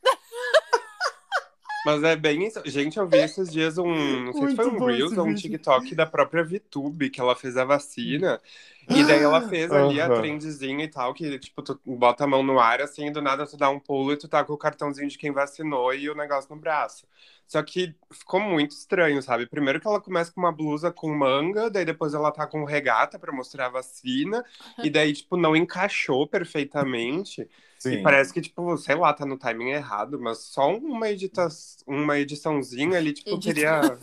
Mas 1.85 2.03
é 2.03 2.17
bem 2.17 2.47
isso. 2.47 2.61
Gente, 2.65 2.99
eu 2.99 3.07
vi 3.07 3.19
esses 3.19 3.51
dias 3.51 3.79
um. 3.79 4.25
Não 4.25 4.33
sei 4.33 4.49
se 4.49 4.57
foi 4.57 4.67
um 4.67 4.85
Reels 4.85 5.17
ou 5.17 5.25
um 5.25 5.35
vídeo. 5.35 5.43
TikTok 5.43 5.95
da 5.95 6.07
própria 6.07 6.43
VTube, 6.43 7.11
que 7.11 7.21
ela 7.21 7.37
fez 7.37 7.57
a 7.57 7.65
vacina. 7.65 8.41
E 8.89 9.05
daí 9.05 9.23
ela 9.23 9.49
fez 9.49 9.71
ali 9.73 10.01
a 10.01 10.07
Aham. 10.07 10.17
trendzinha 10.21 10.85
e 10.85 10.89
tal, 10.89 11.15
que 11.15 11.39
tipo, 11.39 11.63
tu 11.63 11.81
bota 11.85 12.25
a 12.25 12.27
mão 12.27 12.43
no 12.43 12.59
ar, 12.59 12.81
assim, 12.81 13.07
e 13.07 13.11
do 13.11 13.23
nada 13.23 13.47
tu 13.47 13.57
dá 13.57 13.71
um 13.71 13.79
pulo 13.81 14.13
e 14.13 14.17
tu 14.17 14.29
tá 14.29 14.45
com 14.45 14.53
o 14.53 14.59
cartãozinho 14.59 15.09
de 15.09 15.19
quem 15.19 15.33
vacinou 15.33 15.93
e 15.95 16.09
o 16.11 16.15
negócio 16.15 16.55
no 16.55 16.61
braço. 16.61 17.07
Só 17.47 17.63
que 17.63 17.95
ficou 18.11 18.41
muito 18.41 18.73
estranho, 18.73 19.23
sabe? 19.23 19.47
Primeiro 19.47 19.79
que 19.79 19.87
ela 19.87 20.01
começa 20.01 20.33
com 20.33 20.41
uma 20.41 20.51
blusa 20.53 20.91
com 20.91 21.15
manga, 21.15 21.69
daí 21.71 21.85
depois 21.85 22.15
ela 22.15 22.33
tá 22.33 22.47
com 22.47 22.65
regata 22.65 23.19
pra 23.19 23.33
mostrar 23.33 23.67
a 23.67 23.71
vacina, 23.71 24.43
e 24.83 24.89
daí, 24.89 25.13
tipo, 25.13 25.37
não 25.37 25.55
encaixou 25.55 26.27
perfeitamente. 26.27 27.49
Sim. 27.79 27.97
E 27.97 28.03
parece 28.03 28.33
que, 28.33 28.41
tipo, 28.41 28.79
sei 28.79 28.95
lá, 28.95 29.13
tá 29.13 29.27
no 29.27 29.37
timing 29.37 29.73
errado, 29.73 30.19
mas 30.19 30.39
só 30.39 30.75
uma, 30.75 31.11
edita 31.11 31.47
uma 31.87 32.19
ediçãozinha 32.19 32.97
ali, 32.97 33.13
tipo, 33.13 33.39
teria. 33.39 33.99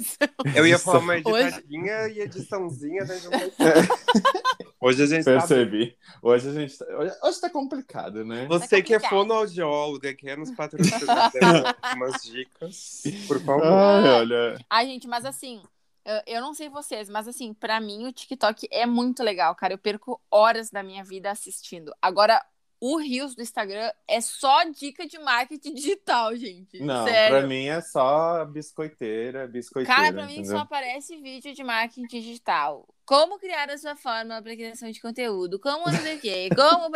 Eu 0.56 0.68
ia 0.68 0.78
falar 0.78 1.00
uma 1.00 1.14
Hoje- 1.14 1.48
editadinha 1.48 2.08
e 2.10 2.20
ediçãozinha 2.22 3.06
né, 3.06 3.18
junto. 3.18 3.56
Hoje 4.82 5.04
a 5.04 5.06
gente 5.06 5.24
tá. 5.26 5.32
Percebi. 5.32 5.96
Hoje 6.24 6.50
a 6.50 6.54
gente 6.54 6.76
tá... 6.78 6.86
Hoje, 6.98 7.16
hoje 7.24 7.40
tá 7.42 7.50
complicado, 7.52 8.26
né? 8.26 8.48
Você 8.48 8.82
que 8.82 8.94
é 8.94 8.98
complicado. 8.98 9.10
fonoaudióloga, 9.10 10.14
quer 10.16 10.38
nos 10.38 10.50
patrocinar 10.52 11.32
dando 11.32 11.76
umas 11.96 12.24
dicas, 12.24 13.04
por 13.28 13.40
favor. 13.42 13.64
Ai, 13.64 14.10
olha. 14.10 14.66
Ai, 14.68 14.88
gente, 14.88 15.08
mas 15.08 15.24
assim, 15.24 15.62
eu- 16.04 16.22
eu 16.36 16.42
não 16.42 16.54
sei 16.56 16.68
vocês, 16.68 17.10
mas 17.10 17.28
assim, 17.28 17.54
pra 17.54 17.80
mim 17.80 18.08
o 18.08 18.12
TikTok 18.12 18.68
é 18.72 18.88
muito 18.88 19.22
legal, 19.22 19.54
cara. 19.54 19.74
Eu 19.74 19.78
perco 19.78 20.20
horas 20.32 20.72
da 20.72 20.82
minha 20.82 21.04
vida 21.04 21.30
assistindo. 21.30 21.94
Agora, 22.02 22.44
o 22.82 22.98
Reels 22.98 23.36
do 23.36 23.44
Instagram 23.44 23.92
é 24.08 24.20
só 24.20 24.64
dica 24.64 25.06
de 25.06 25.20
marketing 25.20 25.76
digital, 25.76 26.36
gente. 26.36 26.80
Não, 26.82 27.06
Sério. 27.06 27.38
pra 27.38 27.48
mim 27.48 27.68
é 27.68 27.80
só 27.80 28.44
biscoiteira, 28.44 29.48
biscoiteira. 29.48 30.02
Cara, 30.02 30.14
pra 30.14 30.26
mim 30.26 30.40
entendeu? 30.40 30.52
só 30.52 30.64
aparece 30.64 31.16
vídeo 31.22 31.54
de 31.54 31.64
marketing 31.64 32.08
digital. 32.08 32.88
Como 33.06 33.38
criar 33.38 33.70
a 33.70 33.78
sua 33.78 33.96
fórmula 33.96 34.42
para 34.42 34.56
criação 34.56 34.90
de 34.90 35.00
conteúdo? 35.00 35.60
Como 35.60 35.86
não 35.92 36.00
sei 36.00 36.18
o 36.18 36.20
quê? 36.20 36.50
Como, 36.56 36.90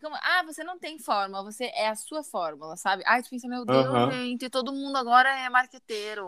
como... 0.00 0.16
Ah, 0.22 0.42
você 0.46 0.64
não 0.64 0.78
tem 0.78 0.98
fórmula, 0.98 1.42
você 1.42 1.64
é 1.74 1.88
a 1.88 1.94
sua 1.94 2.22
fórmula, 2.22 2.76
sabe? 2.76 3.02
Ai, 3.06 3.22
tu 3.22 3.28
pensa, 3.28 3.46
meu 3.48 3.66
Deus, 3.66 3.84
Aham. 3.86 4.10
gente, 4.12 4.48
todo 4.48 4.72
mundo 4.72 4.96
agora 4.96 5.28
é 5.28 5.50
marqueteiro. 5.50 6.26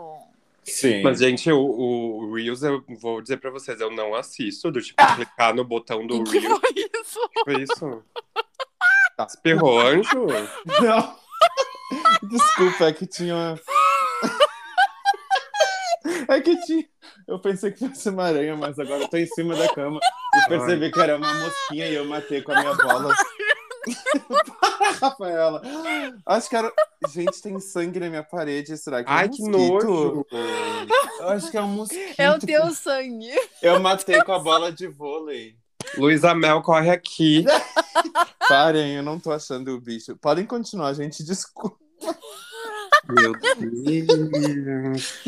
Sim. 0.63 1.01
Mas, 1.01 1.19
gente, 1.19 1.51
o, 1.51 1.59
o 1.59 2.35
Reels, 2.35 2.61
eu 2.61 2.83
vou 2.99 3.21
dizer 3.21 3.37
pra 3.37 3.49
vocês, 3.49 3.79
eu 3.81 3.89
não 3.89 4.13
assisto, 4.13 4.71
do 4.71 4.81
tipo, 4.81 5.01
clicar 5.15 5.55
no 5.55 5.63
botão 5.63 6.05
do 6.05 6.23
que 6.23 6.37
Reels. 6.37 6.59
foi 6.59 6.73
isso? 6.75 7.29
Foi 7.43 7.61
isso? 7.63 8.03
Espirrou 9.27 9.79
anjo? 9.79 10.27
Não. 10.81 11.15
Desculpa, 12.23 12.85
é 12.85 12.93
que 12.93 13.05
tinha 13.05 13.35
uma... 13.35 13.59
É 16.27 16.39
que 16.39 16.55
tinha... 16.61 16.85
Eu 17.27 17.39
pensei 17.39 17.71
que 17.71 17.87
fosse 17.87 18.09
uma 18.09 18.23
aranha, 18.25 18.55
mas 18.55 18.77
agora 18.79 19.03
eu 19.03 19.07
tô 19.07 19.17
em 19.17 19.25
cima 19.25 19.55
da 19.55 19.67
cama 19.73 19.99
e 20.35 20.49
percebi 20.49 20.91
que 20.91 20.99
era 20.99 21.17
uma 21.17 21.33
mosquinha 21.33 21.87
e 21.87 21.95
eu 21.95 22.05
matei 22.05 22.41
com 22.41 22.51
a 22.51 22.59
minha 22.59 22.75
bola. 22.75 23.13
Para, 24.59 24.91
Rafaela. 24.91 25.61
Acho 26.25 26.49
que 26.49 26.55
era... 26.55 26.71
Gente, 27.09 27.41
tem 27.41 27.59
sangue 27.59 27.99
na 27.99 28.09
minha 28.09 28.23
parede. 28.23 28.77
Será 28.77 29.03
que 29.03 29.09
é 29.09 29.13
um 29.13 29.17
Ai, 29.17 29.29
que 29.29 29.43
nojo! 29.43 30.25
Eu 31.19 31.29
acho 31.29 31.51
que 31.51 31.57
é 31.57 31.61
um 31.61 31.67
mosquito. 31.67 32.19
É 32.19 32.31
o 32.31 32.39
teu 32.39 32.71
sangue. 32.71 33.31
Eu 33.61 33.79
matei 33.79 34.21
com 34.23 34.33
a 34.33 34.39
bola 34.39 34.71
de 34.71 34.87
vôlei. 34.87 35.55
Luísa 35.97 36.33
Mel 36.33 36.61
corre 36.61 36.89
aqui. 36.89 37.45
Parem, 38.47 38.95
eu 38.95 39.03
não 39.03 39.19
tô 39.19 39.31
achando 39.31 39.73
o 39.75 39.79
bicho. 39.79 40.15
Podem 40.17 40.45
continuar, 40.45 40.93
gente. 40.93 41.23
Desculpa. 41.23 41.77
Meu 43.09 43.33
Deus. 43.33 45.23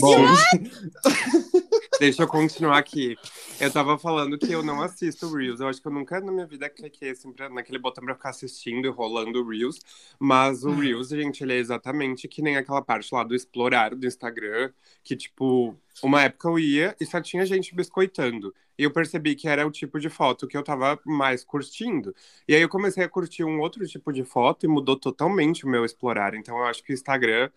Bom, 0.00 0.16
deixa 1.98 2.22
eu 2.22 2.28
continuar 2.28 2.78
aqui. 2.78 3.16
Eu 3.60 3.72
tava 3.72 3.98
falando 3.98 4.38
que 4.38 4.52
eu 4.52 4.62
não 4.62 4.80
assisto 4.80 5.34
Reels. 5.34 5.60
Eu 5.60 5.68
acho 5.68 5.80
que 5.80 5.88
eu 5.88 5.92
nunca 5.92 6.20
na 6.20 6.30
minha 6.30 6.46
vida 6.46 6.68
cliquei 6.68 7.10
assim 7.10 7.32
pra, 7.32 7.48
naquele 7.48 7.78
botão 7.78 8.04
pra 8.04 8.14
ficar 8.14 8.30
assistindo 8.30 8.86
e 8.86 8.90
rolando 8.90 9.46
Reels. 9.46 9.80
Mas 10.18 10.64
o 10.64 10.70
Reels, 10.70 11.08
gente, 11.08 11.42
ele 11.42 11.54
é 11.54 11.56
exatamente 11.56 12.28
que 12.28 12.42
nem 12.42 12.56
aquela 12.56 12.82
parte 12.82 13.12
lá 13.12 13.24
do 13.24 13.34
explorar 13.34 13.94
do 13.94 14.06
Instagram. 14.06 14.70
Que, 15.02 15.16
tipo, 15.16 15.76
uma 16.02 16.22
época 16.22 16.48
eu 16.48 16.58
ia 16.58 16.96
e 17.00 17.06
só 17.06 17.20
tinha 17.20 17.44
gente 17.44 17.74
biscoitando. 17.74 18.54
E 18.78 18.84
eu 18.84 18.92
percebi 18.92 19.34
que 19.34 19.48
era 19.48 19.66
o 19.66 19.70
tipo 19.70 19.98
de 19.98 20.08
foto 20.08 20.46
que 20.46 20.56
eu 20.56 20.62
tava 20.62 21.00
mais 21.04 21.42
curtindo. 21.42 22.14
E 22.46 22.54
aí 22.54 22.62
eu 22.62 22.68
comecei 22.68 23.02
a 23.02 23.08
curtir 23.08 23.42
um 23.42 23.58
outro 23.60 23.84
tipo 23.86 24.12
de 24.12 24.22
foto 24.24 24.64
e 24.64 24.68
mudou 24.68 24.96
totalmente 24.96 25.64
o 25.64 25.68
meu 25.68 25.84
explorar. 25.84 26.34
Então 26.34 26.56
eu 26.58 26.64
acho 26.64 26.82
que 26.84 26.92
o 26.92 26.94
Instagram 26.94 27.50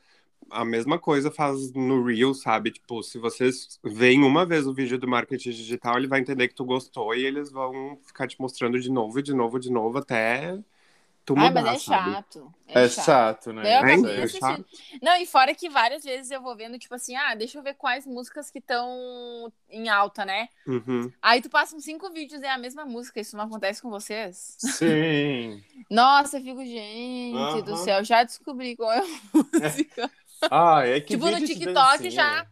a 0.52 0.66
mesma 0.66 1.00
coisa 1.00 1.32
faz 1.32 1.72
no 1.74 2.04
Reel, 2.06 2.34
sabe? 2.34 2.72
Tipo, 2.72 3.04
se 3.04 3.18
vocês 3.20 3.80
veem 3.84 4.24
uma 4.24 4.46
vez 4.46 4.68
o 4.68 4.74
vídeo 4.74 4.98
do 5.00 5.08
marketing 5.08 5.52
digital, 5.52 5.98
ele 5.98 6.08
vai 6.08 6.20
entender 6.20 6.48
que 6.48 6.56
tu 6.56 6.66
gostou 6.66 7.14
e 7.16 7.26
eles 7.26 7.52
vão 7.52 7.98
ficar 8.04 8.28
te 8.28 8.40
mostrando 8.40 8.80
de 8.80 8.90
novo, 8.92 9.20
e 9.20 9.24
de 9.24 9.34
novo, 9.34 9.60
de 9.60 9.72
novo, 9.72 9.98
até 10.00 10.60
tu 11.26 11.36
mudar, 11.36 11.52
Ai, 11.52 11.52
mas 11.54 11.66
é 11.66 11.80
sabe? 11.80 12.20
chato. 12.20 12.54
É 12.74 12.90
chato, 12.90 13.54
né? 13.54 13.70
Daí 13.70 13.80
eu 13.80 13.82
É, 13.82 13.84
acabei 13.84 14.24
é 14.24 14.28
assistindo. 14.28 14.66
chato. 14.68 14.68
Não, 15.02 15.16
e 15.18 15.26
fora 15.26 15.54
que 15.56 15.70
várias 15.70 16.04
vezes 16.04 16.32
eu 16.32 16.42
vou 16.42 16.56
vendo, 16.56 16.80
tipo 16.80 16.94
assim, 16.96 17.16
ah, 17.16 17.36
deixa 17.36 17.58
eu 17.60 17.64
ver 17.64 17.76
quais 17.76 18.06
músicas 18.08 18.50
que 18.52 18.60
estão 18.60 19.52
em 19.70 19.88
alta, 19.90 20.26
né? 20.26 20.50
Uhum. 20.66 21.14
Aí 21.22 21.42
tu 21.42 21.50
passa 21.50 21.76
uns 21.76 21.84
cinco 21.86 22.12
vídeos 22.12 22.42
e 22.42 22.46
é 22.46 22.52
a 22.52 22.58
mesma 22.58 22.86
música. 22.86 23.20
Isso 23.22 23.38
não 23.38 23.46
acontece 23.46 23.82
com 23.82 23.90
vocês? 23.90 24.58
Sim. 24.58 25.66
Nossa, 25.90 26.38
eu 26.38 26.44
fico, 26.44 26.64
gente 26.66 27.62
do 27.62 27.76
Aham. 27.76 27.78
céu, 27.78 28.04
já 28.04 28.24
descobri 28.24 28.76
qual 28.76 28.92
é 28.92 29.00
a 29.00 29.04
música. 29.34 30.12
Ah, 30.50 30.86
é 30.86 31.00
que 31.00 31.16
tipo, 31.16 31.30
no 31.30 31.38
TikTok 31.46 32.10
já, 32.10 32.46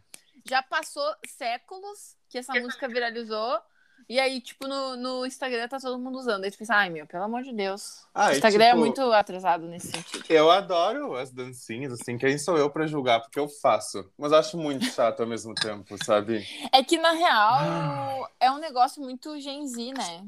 já 0.48 0.62
passou 0.62 1.04
séculos 1.26 2.16
que 2.28 2.38
essa 2.38 2.52
música 2.54 2.88
viralizou. 2.88 3.60
E 4.08 4.18
aí, 4.18 4.40
tipo, 4.40 4.66
no, 4.66 4.96
no 4.96 5.24
Instagram 5.24 5.68
tá 5.68 5.78
todo 5.78 5.96
mundo 5.96 6.18
usando. 6.18 6.42
Aí 6.42 6.50
tu 6.50 6.58
pensa, 6.58 6.74
ai 6.74 6.90
meu, 6.90 7.06
pelo 7.06 7.22
amor 7.22 7.42
de 7.42 7.52
Deus. 7.52 8.04
Ah, 8.12 8.30
o 8.30 8.32
Instagram 8.32 8.64
é 8.64 8.68
tipo, 8.70 8.80
muito 8.80 9.12
atrasado 9.12 9.66
nesse 9.66 9.88
sentido. 9.88 10.24
Eu 10.28 10.50
adoro 10.50 11.14
as 11.14 11.30
dancinhas, 11.30 11.92
assim, 11.92 12.18
quem 12.18 12.36
sou 12.36 12.58
eu 12.58 12.68
pra 12.68 12.88
julgar, 12.88 13.20
porque 13.20 13.38
eu 13.38 13.48
faço. 13.48 14.10
Mas 14.18 14.32
acho 14.32 14.56
muito 14.56 14.84
chato 14.86 15.20
ao 15.20 15.28
mesmo 15.28 15.54
tempo, 15.54 15.96
sabe? 16.04 16.44
É 16.72 16.82
que, 16.82 16.98
na 16.98 17.12
real, 17.12 18.28
é 18.40 18.50
um 18.50 18.58
negócio 18.58 19.00
muito 19.00 19.38
Gen 19.38 19.64
Z, 19.68 19.92
né? 19.92 20.24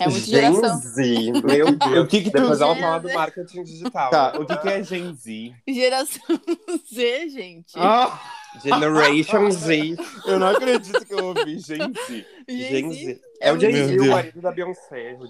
É 0.00 0.08
muito 0.08 0.24
Gen 0.26 0.52
geração. 0.52 0.78
Z, 0.78 1.32
meu 1.32 1.42
Deus. 1.76 1.78
O 2.04 2.06
que 2.06 2.22
que 2.22 2.30
tu- 2.30 2.40
Depois 2.40 2.60
ela 2.60 2.74
Gen 2.74 2.82
fala 2.82 2.98
Z. 3.00 3.08
do 3.08 3.14
marketing 3.14 3.62
digital. 3.62 4.10
Tá, 4.10 4.32
o 4.38 4.46
que, 4.46 4.56
que 4.56 4.68
é 4.68 4.82
Gen 4.82 5.14
Z? 5.14 5.54
Geração 5.68 6.40
Z, 6.92 7.28
gente. 7.28 7.72
Ah, 7.76 8.20
Generation 8.62 9.50
Z. 9.50 9.96
eu 10.26 10.38
não 10.38 10.48
acredito 10.48 11.04
que 11.04 11.12
eu 11.14 11.26
ouvi 11.26 11.58
Gen 11.58 11.78
Z. 12.06 12.26
Gen 12.48 12.92
Z. 12.92 13.04
Z. 13.04 13.20
É 13.40 13.52
o 13.52 13.58
Jay-Z, 13.60 13.96
Meu 13.96 14.04
o 14.04 14.10
marido 14.10 14.40
da 14.40 14.50
Beyoncé. 14.52 15.16
O. 15.20 15.26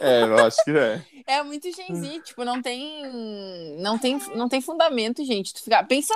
É, 0.00 0.22
eu 0.22 0.46
acho 0.46 0.62
que 0.64 0.70
é. 0.70 1.02
É 1.26 1.42
muito 1.42 1.70
Gen 1.74 1.94
Z, 1.94 2.20
tipo, 2.20 2.44
não 2.44 2.62
tem, 2.62 3.02
não 3.78 3.98
tem, 3.98 4.18
não 4.34 4.48
tem 4.48 4.60
fundamento, 4.60 5.24
gente. 5.24 5.52
Tu 5.54 5.62
fica, 5.62 5.82
pensa 5.84 6.14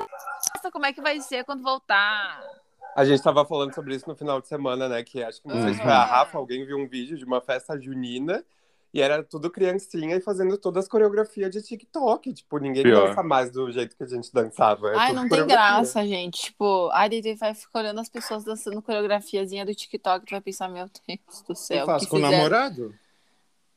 como 0.72 0.86
é 0.86 0.92
que 0.92 1.00
vai 1.02 1.20
ser 1.20 1.44
quando 1.44 1.62
voltar. 1.62 2.40
A 2.94 3.04
gente 3.04 3.22
tava 3.22 3.44
falando 3.44 3.74
sobre 3.74 3.94
isso 3.94 4.08
no 4.08 4.14
final 4.14 4.40
de 4.40 4.48
semana, 4.48 4.88
né? 4.88 5.02
Que 5.02 5.22
acho 5.22 5.40
que 5.40 5.48
não 5.48 5.62
sei 5.62 5.74
se 5.74 5.80
foi 5.80 5.90
a 5.90 6.04
Rafa, 6.04 6.36
alguém 6.36 6.64
viu 6.66 6.76
um 6.78 6.86
vídeo 6.86 7.16
de 7.16 7.24
uma 7.24 7.40
festa 7.40 7.78
junina 7.80 8.44
e 8.92 9.00
era 9.00 9.22
tudo 9.22 9.50
criancinha 9.50 10.16
e 10.16 10.20
fazendo 10.20 10.58
todas 10.58 10.84
as 10.84 10.90
coreografias 10.90 11.50
de 11.50 11.62
TikTok. 11.62 12.34
Tipo, 12.34 12.58
ninguém 12.58 12.82
Pior. 12.82 13.08
dança 13.08 13.22
mais 13.22 13.50
do 13.50 13.70
jeito 13.72 13.96
que 13.96 14.02
a 14.02 14.06
gente 14.06 14.30
dançava. 14.32 14.90
É 14.90 14.96
Ai, 14.96 15.12
não 15.14 15.26
tem 15.26 15.46
graça, 15.46 16.06
gente. 16.06 16.42
Tipo, 16.42 16.90
ai, 16.92 17.08
daí 17.08 17.34
vai 17.34 17.54
ficar 17.54 17.78
olhando 17.78 18.00
as 18.00 18.10
pessoas 18.10 18.44
dançando 18.44 18.82
coreografiazinha 18.82 19.64
do 19.64 19.74
TikTok, 19.74 20.26
tu 20.26 20.30
vai 20.30 20.42
pensar, 20.42 20.68
meu 20.68 20.86
Deus 20.86 21.42
do 21.48 21.54
céu, 21.54 21.78
Eu 21.80 21.86
faço 21.86 22.04
que 22.04 22.10
com 22.10 22.18
o 22.18 22.20
namorado? 22.20 22.94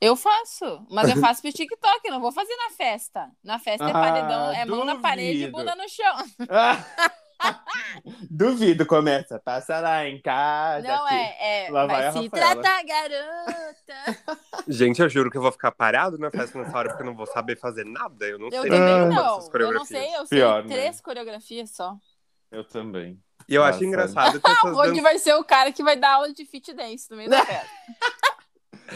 Eu 0.01 0.17
faço, 0.17 0.86
mas 0.91 1.10
eu 1.10 1.15
faço 1.21 1.41
pro 1.41 1.54
TikTok, 1.54 2.10
não 2.10 2.19
vou 2.19 2.34
fazer 2.34 2.56
na 2.58 2.71
festa. 2.71 3.32
Na 3.41 3.58
festa 3.58 3.86
é 3.86 3.89
Ah, 3.89 3.93
paredão, 3.93 4.51
é 4.51 4.65
mão 4.65 4.84
na 4.84 4.97
parede 4.97 5.43
e 5.43 5.47
duvido. 5.47 5.58
bunda 5.58 5.75
no 5.75 5.88
chão. 5.88 6.15
Duvido, 8.29 8.85
começa. 8.85 9.39
Passa 9.39 9.79
lá 9.79 10.05
em 10.07 10.21
casa. 10.21 10.87
Não 10.87 11.05
aqui. 11.05 11.15
é, 11.15 11.67
é 11.67 11.71
Lá 11.71 11.85
vai, 11.85 11.95
vai 11.97 12.07
a 12.07 12.11
se 12.11 12.27
Rafaela. 12.27 12.61
tratar, 12.61 12.83
garota. 12.83 14.39
Gente, 14.67 15.01
eu 15.01 15.09
juro 15.09 15.29
que 15.31 15.37
eu 15.37 15.41
vou 15.41 15.51
ficar 15.51 15.71
parado 15.71 16.17
na 16.17 16.31
festa 16.31 16.57
nessa 16.59 16.77
hora 16.77 16.89
porque 16.89 17.03
eu 17.03 17.07
não 17.07 17.15
vou 17.15 17.25
saber 17.25 17.57
fazer 17.57 17.85
nada. 17.85 18.25
Eu 18.25 18.39
não 18.39 18.47
Eu 18.49 18.61
sei 18.61 18.71
também 18.71 19.09
não. 19.09 19.37
dessas 19.39 19.53
Eu 19.53 19.71
não 19.73 19.85
sei, 19.85 20.15
eu 20.15 20.25
sei 20.25 20.37
Pior, 20.39 20.63
né? 20.63 20.75
três 20.75 21.01
coreografias 21.01 21.71
só. 21.71 21.95
Eu 22.51 22.63
também. 22.63 23.19
E 23.47 23.53
eu 23.55 23.63
acho 23.63 23.73
Nossa. 23.73 23.85
engraçado 23.85 24.41
que 24.41 24.49
essas 24.49 24.63
Onde 24.77 24.87
danças. 24.89 25.03
vai 25.03 25.19
ser 25.19 25.33
o 25.35 25.43
cara 25.43 25.71
que 25.71 25.83
vai 25.83 25.95
dar 25.95 26.13
aula 26.13 26.33
de 26.33 26.45
fit 26.45 26.73
dance 26.73 27.09
no 27.11 27.17
meio 27.17 27.29
da 27.29 27.45
festa. 27.45 27.69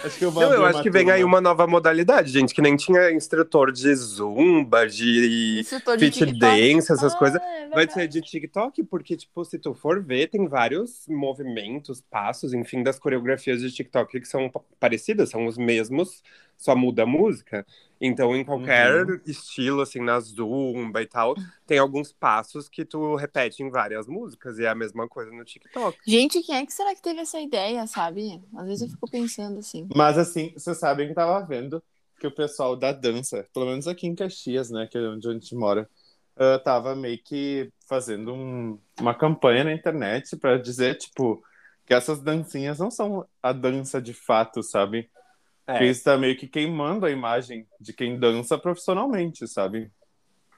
Acho 0.03 0.17
que 0.17 0.25
eu 0.25 0.31
vou 0.31 0.43
Não, 0.43 0.53
eu 0.53 0.65
acho 0.65 0.81
que 0.83 0.89
vem 0.89 1.09
aí 1.09 1.21
turma. 1.21 1.37
uma 1.37 1.41
nova 1.41 1.65
modalidade, 1.67 2.31
gente, 2.31 2.53
que 2.53 2.61
nem 2.61 2.75
tinha 2.75 3.11
instrutor 3.11 3.71
de 3.71 3.93
zumba, 3.95 4.87
de 4.87 5.57
Instrutor 5.59 5.97
de 5.97 6.05
fit 6.05 6.19
TikTok. 6.25 6.37
dance, 6.39 6.91
essas 6.91 7.13
Ah, 7.13 7.17
coisas. 7.17 7.41
é 7.41 7.69
Vai 7.69 7.89
ser 7.89 8.07
de 8.07 8.21
TikTok, 8.21 8.83
porque, 8.83 9.15
tipo, 9.17 9.43
se 9.45 9.57
tu 9.59 9.73
for 9.73 10.01
ver, 10.03 10.27
tem 10.27 10.47
vários 10.47 11.05
movimentos, 11.07 12.01
passos, 12.01 12.53
enfim, 12.53 12.81
das 12.83 12.97
coreografias 12.99 13.61
de 13.61 13.71
TikTok 13.71 14.19
que 14.19 14.27
são 14.27 14.49
pa- 14.49 14.61
parecidas, 14.79 15.29
são 15.29 15.45
os 15.45 15.57
mesmos, 15.57 16.23
só 16.57 16.75
muda 16.75 17.03
a 17.03 17.05
música. 17.05 17.65
Então, 18.01 18.35
em 18.35 18.45
qualquer 18.45 19.05
Uhum. 19.05 19.19
estilo, 19.25 19.81
assim, 19.81 19.99
na 20.01 20.19
Zumba 20.19 21.01
e 21.01 21.05
tal, 21.05 21.35
tem 21.67 21.77
alguns 21.77 22.13
passos 22.13 22.69
que 22.69 22.85
tu 22.85 23.15
repete 23.15 23.61
em 23.61 23.69
várias 23.69 24.07
músicas, 24.07 24.57
e 24.57 24.63
é 24.63 24.69
a 24.69 24.75
mesma 24.75 25.07
coisa 25.07 25.31
no 25.31 25.43
TikTok. 25.43 25.97
Gente, 26.07 26.41
quem 26.41 26.55
é 26.55 26.65
que 26.65 26.73
será 26.73 26.95
que 26.95 27.01
teve 27.01 27.19
essa 27.19 27.39
ideia, 27.39 27.85
sabe? 27.87 28.41
Às 28.55 28.65
vezes 28.67 28.81
eu 28.83 28.89
fico 28.89 29.09
pensando 29.09 29.59
assim. 29.59 29.87
Mas 29.93 30.17
assim, 30.17 30.51
vocês 30.55 30.77
sabem 30.77 31.07
que 31.07 31.11
eu 31.11 31.15
tava 31.15 31.45
vendo 31.45 31.83
que 32.19 32.27
o 32.27 32.31
pessoal 32.35 32.75
da 32.75 32.91
dança, 32.91 33.45
pelo 33.53 33.65
menos 33.65 33.87
aqui 33.87 34.07
em 34.07 34.15
Caxias, 34.15 34.69
né, 34.69 34.87
que 34.89 34.97
é 34.97 35.01
onde 35.01 35.27
a 35.27 35.33
gente 35.33 35.53
mora, 35.55 35.89
ah, 36.37 36.59
tava 36.59 36.95
meio 36.95 37.17
que 37.23 37.69
fazendo 37.87 38.33
um- 38.33 38.79
uma 38.99 39.13
campanha 39.13 39.63
na 39.63 39.73
internet 39.73 40.37
pra 40.37 40.57
dizer, 40.57 40.95
tipo, 40.95 41.43
que 41.85 41.93
essas 41.93 42.21
dancinhas 42.21 42.77
não 42.79 42.91
são 42.91 43.25
a 43.41 43.51
dança 43.51 44.01
de 44.01 44.13
fato, 44.13 44.61
sabe? 44.61 45.09
É, 45.73 45.85
isso 45.85 46.03
tá 46.03 46.17
meio 46.17 46.37
que 46.37 46.47
queimando 46.47 47.05
a 47.05 47.11
imagem 47.11 47.67
de 47.79 47.93
quem 47.93 48.19
dança 48.19 48.57
profissionalmente, 48.57 49.47
sabe? 49.47 49.91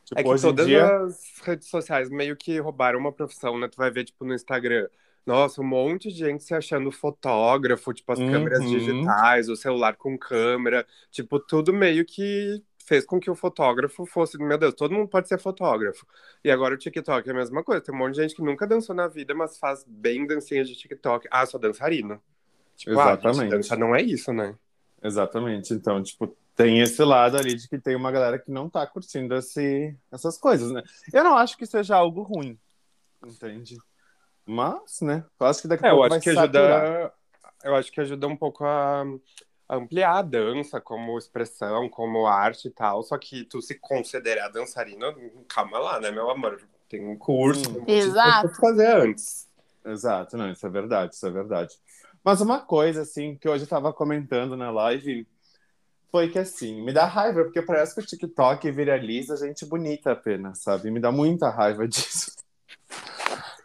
Tipo, 0.05 0.19
é 0.19 0.23
que 0.23 0.29
hoje 0.29 0.41
todas 0.41 0.65
dia. 0.67 0.85
as 0.85 1.39
redes 1.43 1.67
sociais 1.69 2.09
meio 2.09 2.35
que 2.35 2.59
roubaram 2.59 2.99
uma 2.99 3.11
profissão, 3.13 3.57
né? 3.59 3.67
Tu 3.67 3.77
vai 3.77 3.91
ver, 3.91 4.05
tipo, 4.05 4.25
no 4.25 4.33
Instagram, 4.33 4.87
nossa, 5.25 5.61
um 5.61 5.65
monte 5.65 6.09
de 6.09 6.17
gente 6.17 6.43
se 6.43 6.53
achando 6.53 6.91
fotógrafo, 6.91 7.93
tipo, 7.93 8.11
as 8.11 8.19
câmeras 8.19 8.59
Uhum. 8.61 8.69
digitais, 8.69 9.49
o 9.49 9.55
celular 9.55 9.95
com 9.95 10.17
câmera, 10.17 10.85
tipo, 11.11 11.39
tudo 11.39 11.71
meio 11.73 12.05
que 12.05 12.61
fez 12.85 13.05
com 13.05 13.19
que 13.19 13.29
o 13.29 13.35
fotógrafo 13.35 14.05
fosse, 14.05 14.37
meu 14.37 14.57
Deus, 14.57 14.73
todo 14.73 14.93
mundo 14.93 15.07
pode 15.07 15.27
ser 15.27 15.39
fotógrafo. 15.39 16.05
E 16.43 16.51
agora 16.51 16.73
o 16.73 16.77
TikTok 16.77 17.27
é 17.29 17.31
a 17.31 17.35
mesma 17.35 17.63
coisa, 17.63 17.81
tem 17.81 17.93
um 17.93 17.97
monte 17.97 18.15
de 18.15 18.21
gente 18.23 18.35
que 18.35 18.41
nunca 18.41 18.67
dançou 18.67 18.95
na 18.95 19.07
vida, 19.07 19.33
mas 19.33 19.57
faz 19.57 19.83
bem 19.87 20.25
dancinhas 20.27 20.67
de 20.67 20.75
TikTok. 20.75 21.27
Ah, 21.31 21.45
sou 21.45 21.59
dançarino. 21.59 22.21
Tipo, 22.77 22.99
ah, 22.99 23.19
Exatamente. 23.19 23.49
dança 23.49 23.75
não 23.77 23.95
é 23.95 24.01
isso, 24.01 24.33
né? 24.33 24.57
Exatamente. 25.01 25.73
Então, 25.73 26.01
tipo, 26.03 26.35
tem 26.55 26.79
esse 26.79 27.03
lado 27.03 27.37
ali 27.37 27.55
de 27.55 27.67
que 27.67 27.79
tem 27.79 27.95
uma 27.95 28.11
galera 28.11 28.37
que 28.37 28.51
não 28.51 28.69
tá 28.69 28.85
curtindo 28.85 29.35
esse, 29.35 29.95
essas 30.11 30.37
coisas, 30.37 30.71
né? 30.71 30.83
Eu 31.13 31.23
não 31.23 31.35
acho 31.37 31.57
que 31.57 31.65
seja 31.65 31.95
algo 31.95 32.21
ruim, 32.21 32.57
entende? 33.25 33.77
Mas, 34.45 35.01
né? 35.01 35.23
Eu 35.39 35.47
acho 35.47 35.61
que 35.61 35.67
daqui 35.67 35.85
a 35.85 35.89
É, 35.89 35.91
eu 35.91 35.95
pouco 35.95 36.05
acho 36.05 36.09
vai 36.15 36.19
que 36.21 36.29
ajuda. 36.29 36.59
saturar. 36.59 37.13
Eu 37.63 37.75
acho 37.75 37.91
que 37.91 38.01
ajuda 38.01 38.27
um 38.27 38.35
pouco 38.35 38.63
a, 38.65 39.03
a 39.69 39.75
ampliar 39.75 40.17
a 40.17 40.21
dança 40.21 40.81
como 40.81 41.17
expressão, 41.17 41.87
como 41.89 42.25
arte 42.27 42.67
e 42.67 42.71
tal. 42.71 43.03
Só 43.03 43.17
que 43.17 43.43
tu 43.45 43.61
se 43.61 43.75
considerar 43.75 44.49
dançarina, 44.49 45.15
calma 45.47 45.77
lá, 45.79 45.99
né, 45.99 46.11
meu 46.11 46.29
amor? 46.29 46.61
Tem 46.89 47.07
um 47.07 47.17
curso, 47.17 47.69
Hum. 47.69 47.85
tem 47.85 47.95
um 48.03 48.07
Exato. 48.09 48.53
fazer 48.55 48.87
antes. 48.97 49.47
Exato, 49.85 50.37
não, 50.37 50.51
isso 50.51 50.65
é 50.65 50.69
verdade, 50.69 51.15
isso 51.15 51.25
é 51.25 51.31
verdade. 51.31 51.75
Mas 52.23 52.41
uma 52.41 52.59
coisa, 52.59 53.01
assim, 53.01 53.35
que 53.35 53.49
hoje 53.49 53.63
eu 53.63 53.69
tava 53.69 53.91
comentando 53.91 54.55
na 54.55 54.69
live 54.71 55.27
foi 56.11 56.29
que, 56.29 56.37
assim, 56.37 56.83
me 56.83 56.91
dá 56.91 57.05
raiva, 57.05 57.43
porque 57.43 57.61
parece 57.61 57.95
que 57.95 58.01
o 58.01 58.05
TikTok 58.05 58.69
viraliza 58.71 59.37
gente 59.37 59.65
bonita 59.65 60.11
apenas, 60.11 60.61
sabe? 60.61 60.91
Me 60.91 60.99
dá 60.99 61.11
muita 61.11 61.49
raiva 61.49 61.87
disso. 61.87 62.31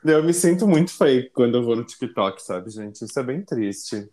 Eu 0.05 0.23
me 0.23 0.33
sinto 0.33 0.69
muito 0.69 0.97
feio 0.97 1.29
quando 1.33 1.57
eu 1.57 1.65
vou 1.65 1.75
no 1.75 1.85
TikTok, 1.85 2.41
sabe, 2.41 2.71
gente? 2.71 3.05
Isso 3.05 3.19
é 3.19 3.23
bem 3.23 3.43
triste. 3.43 4.09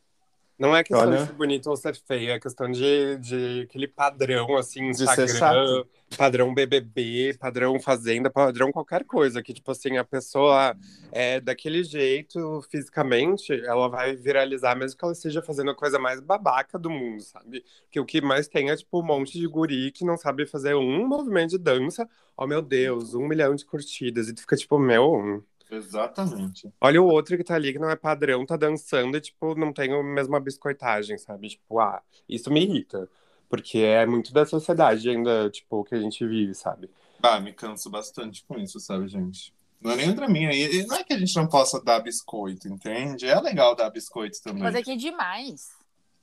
Não 0.58 0.76
é 0.76 0.84
questão 0.84 1.08
Olha. 1.08 1.18
de 1.18 1.26
ser 1.26 1.34
bonito 1.34 1.70
ou 1.70 1.76
ser 1.76 1.96
feio, 1.96 2.32
é 2.32 2.40
questão 2.40 2.70
de, 2.70 3.18
de 3.18 3.62
aquele 3.62 3.88
padrão, 3.88 4.56
assim, 4.56 4.90
Instagram, 4.90 5.84
padrão 6.16 6.54
BBB, 6.54 7.36
padrão 7.40 7.80
Fazenda, 7.80 8.30
padrão 8.30 8.72
qualquer 8.72 9.04
coisa, 9.04 9.42
que, 9.42 9.54
tipo 9.54 9.72
assim, 9.72 9.98
a 9.98 10.04
pessoa 10.04 10.76
é 11.12 11.40
daquele 11.40 11.84
jeito, 11.84 12.62
fisicamente, 12.70 13.52
ela 13.66 13.88
vai 13.88 14.16
viralizar, 14.16 14.76
mesmo 14.76 14.98
que 14.98 15.04
ela 15.04 15.14
esteja 15.14 15.42
fazendo 15.42 15.72
a 15.72 15.76
coisa 15.76 15.98
mais 15.98 16.20
babaca 16.20 16.78
do 16.78 16.90
mundo, 16.90 17.22
sabe? 17.24 17.66
Que 17.90 18.00
o 18.00 18.06
que 18.06 18.22
mais 18.22 18.48
tem 18.48 18.70
é, 18.70 18.76
tipo, 18.76 19.00
um 19.00 19.06
monte 19.06 19.40
de 19.40 19.48
guri 19.48 19.92
que 19.92 20.06
não 20.06 20.18
sabe 20.18 20.46
fazer 20.46 20.76
um 20.76 21.08
movimento 21.08 21.52
de 21.52 21.58
dança, 21.58 22.08
oh, 22.38 22.46
meu 22.46 22.62
Deus, 22.62 23.16
um 23.16 23.28
milhão 23.28 23.56
de 23.56 23.66
curtidas, 23.66 24.30
e 24.30 24.34
tu 24.34 24.42
fica, 24.42 24.56
tipo, 24.56 24.78
meu... 24.78 25.44
Exatamente. 25.76 26.72
Olha 26.80 27.02
o 27.02 27.08
outro 27.08 27.36
que 27.38 27.44
tá 27.44 27.56
ali, 27.56 27.74
que 27.74 27.80
não 27.80 27.90
é 27.90 27.96
padrão, 27.96 28.46
tá 28.46 28.56
dançando 28.56 29.18
e, 29.18 29.22
tipo, 29.22 29.56
não 29.56 29.74
tem 29.74 29.92
a 29.92 30.04
mesma 30.04 30.40
biscoitagem, 30.40 31.18
sabe? 31.18 31.50
Tipo, 31.50 31.80
ah, 31.80 32.02
isso 32.28 32.52
me 32.52 32.64
irrita. 32.64 33.10
Porque 33.50 33.80
é 33.80 34.06
muito 34.06 34.34
da 34.34 34.46
sociedade 34.46 35.10
ainda, 35.10 35.50
tipo, 35.50 35.84
que 35.84 35.96
a 35.96 36.00
gente 36.00 36.26
vive, 36.26 36.54
sabe? 36.54 36.90
Ah, 37.22 37.40
me 37.40 37.54
canso 37.54 37.90
bastante 37.90 38.44
com 38.46 38.58
isso, 38.58 38.80
sabe, 38.80 39.08
gente? 39.08 39.54
Não 39.82 39.92
é 39.92 39.96
nem. 39.98 40.52
E 40.52 40.80
e 40.80 40.86
não 40.86 40.96
é 40.96 41.04
que 41.04 41.14
a 41.14 41.20
gente 41.20 41.36
não 41.36 41.48
possa 41.48 41.84
dar 41.84 42.00
biscoito, 42.00 42.68
entende? 42.68 43.28
É 43.28 43.40
legal 43.40 43.76
dar 43.76 43.90
biscoito 43.90 44.42
também. 44.42 44.64
Mas 44.64 44.76
é 44.76 44.82
que 44.82 44.92
é 44.92 44.96
demais. 44.96 45.72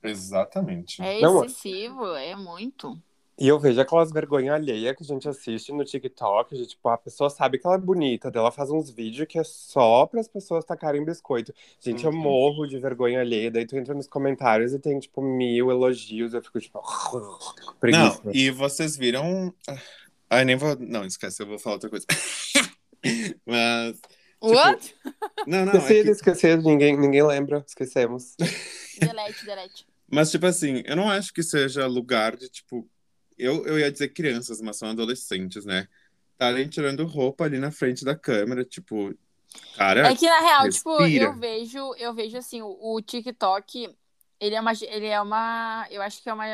Exatamente. 0.03 1.01
É 1.01 1.21
Não, 1.21 1.45
excessivo, 1.45 2.15
é 2.15 2.35
muito. 2.35 2.99
E 3.41 3.47
eu 3.47 3.57
vejo 3.59 3.81
aquelas 3.81 4.11
vergonha 4.11 4.53
alheia 4.53 4.93
que 4.93 5.01
a 5.01 5.05
gente 5.05 5.27
assiste 5.27 5.71
no 5.71 5.83
TikTok, 5.83 6.55
de, 6.55 6.67
tipo, 6.67 6.87
a 6.89 6.95
pessoa 6.97 7.27
sabe 7.27 7.57
que 7.57 7.65
ela 7.65 7.75
é 7.75 7.79
bonita, 7.79 8.29
daí 8.29 8.39
ela 8.39 8.51
faz 8.51 8.69
uns 8.69 8.91
vídeos 8.91 9.27
que 9.27 9.39
é 9.39 9.43
só 9.43 10.05
para 10.05 10.19
as 10.21 10.27
pessoas 10.27 10.63
tacarem 10.63 11.03
biscoito. 11.03 11.51
Gente, 11.79 12.05
eu 12.05 12.11
Uhum. 12.11 12.17
morro 12.17 12.67
de 12.67 12.77
vergonha 12.77 13.19
alheia, 13.21 13.49
daí 13.49 13.65
tu 13.65 13.75
entra 13.75 13.95
nos 13.95 14.07
comentários 14.07 14.73
e 14.73 14.79
tem, 14.79 14.99
tipo, 14.99 15.23
mil 15.23 15.71
elogios, 15.71 16.35
eu 16.35 16.41
fico, 16.43 16.59
tipo, 16.59 16.79
preguiça. 17.81 18.21
Não, 18.23 18.31
e 18.31 18.51
vocês 18.51 18.95
viram. 18.95 19.51
Ai, 20.29 20.45
nem 20.45 20.55
vou. 20.55 20.77
Não, 20.79 21.03
esquece, 21.03 21.41
eu 21.41 21.47
vou 21.47 21.57
falar 21.57 21.77
outra 21.77 21.89
coisa. 21.89 22.05
Mas. 23.43 23.99
What? 24.39 24.95
Não, 25.47 25.65
não, 25.65 25.73
é 25.73 25.77
Esquecido, 25.77 26.05
que... 26.05 26.11
esquecido, 26.11 26.63
ninguém, 26.63 26.95
ninguém 26.95 27.23
lembra, 27.23 27.63
esquecemos. 27.67 28.35
delete, 28.99 29.45
delete. 29.45 29.87
Mas, 30.11 30.29
tipo 30.29 30.45
assim, 30.45 30.83
eu 30.85 30.95
não 30.95 31.09
acho 31.09 31.33
que 31.33 31.41
seja 31.41 31.87
lugar 31.87 32.35
de, 32.35 32.47
tipo. 32.47 32.87
Eu, 33.41 33.65
eu 33.65 33.79
ia 33.79 33.91
dizer 33.91 34.09
crianças, 34.09 34.61
mas 34.61 34.77
são 34.77 34.89
adolescentes, 34.89 35.65
né? 35.65 35.87
Estarem 36.33 36.67
tirando 36.67 37.05
roupa 37.05 37.45
ali 37.45 37.59
na 37.59 37.71
frente 37.71 38.05
da 38.05 38.15
câmera, 38.15 38.63
tipo. 38.63 39.13
Cara, 39.75 40.11
É 40.11 40.15
que 40.15 40.25
na 40.27 40.39
real, 40.39 40.69
tipo, 40.69 40.97
respira. 40.97 41.25
eu 41.25 41.33
vejo, 41.33 41.95
eu 41.95 42.13
vejo 42.13 42.37
assim, 42.37 42.61
o, 42.61 42.77
o 42.79 43.01
TikTok, 43.01 43.93
ele 44.39 44.55
é 44.55 44.61
uma, 44.61 44.71
ele 44.71 45.07
é 45.07 45.21
uma, 45.21 45.85
eu 45.91 46.01
acho 46.01 46.23
que 46.23 46.29
é 46.29 46.33
uma, 46.33 46.45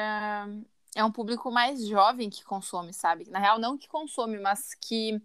é 0.95 1.03
um 1.03 1.11
público 1.11 1.51
mais 1.51 1.85
jovem 1.85 2.29
que 2.29 2.43
consome, 2.43 2.91
sabe? 2.93 3.29
Na 3.29 3.37
real, 3.37 3.59
não 3.59 3.77
que 3.77 3.87
consome, 3.87 4.39
mas 4.39 4.73
que 4.73 5.21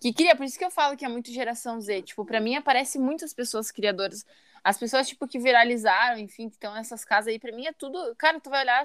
que 0.00 0.14
cria, 0.14 0.34
por 0.34 0.44
isso 0.44 0.58
que 0.58 0.64
eu 0.64 0.70
falo 0.70 0.96
que 0.96 1.04
é 1.04 1.08
muito 1.08 1.30
geração 1.30 1.78
Z. 1.78 2.02
Tipo, 2.02 2.24
pra 2.24 2.40
mim 2.40 2.56
aparece 2.56 2.98
muitas 2.98 3.34
pessoas 3.34 3.70
criadoras. 3.70 4.24
As 4.64 4.78
pessoas, 4.78 5.06
tipo, 5.06 5.28
que 5.28 5.38
viralizaram, 5.38 6.18
enfim, 6.18 6.48
que 6.48 6.54
estão 6.56 6.72
nessas 6.72 7.04
casas 7.04 7.28
aí, 7.28 7.38
pra 7.38 7.52
mim 7.52 7.66
é 7.66 7.72
tudo. 7.72 8.14
Cara, 8.16 8.40
tu 8.40 8.48
vai 8.48 8.62
olhar, 8.62 8.82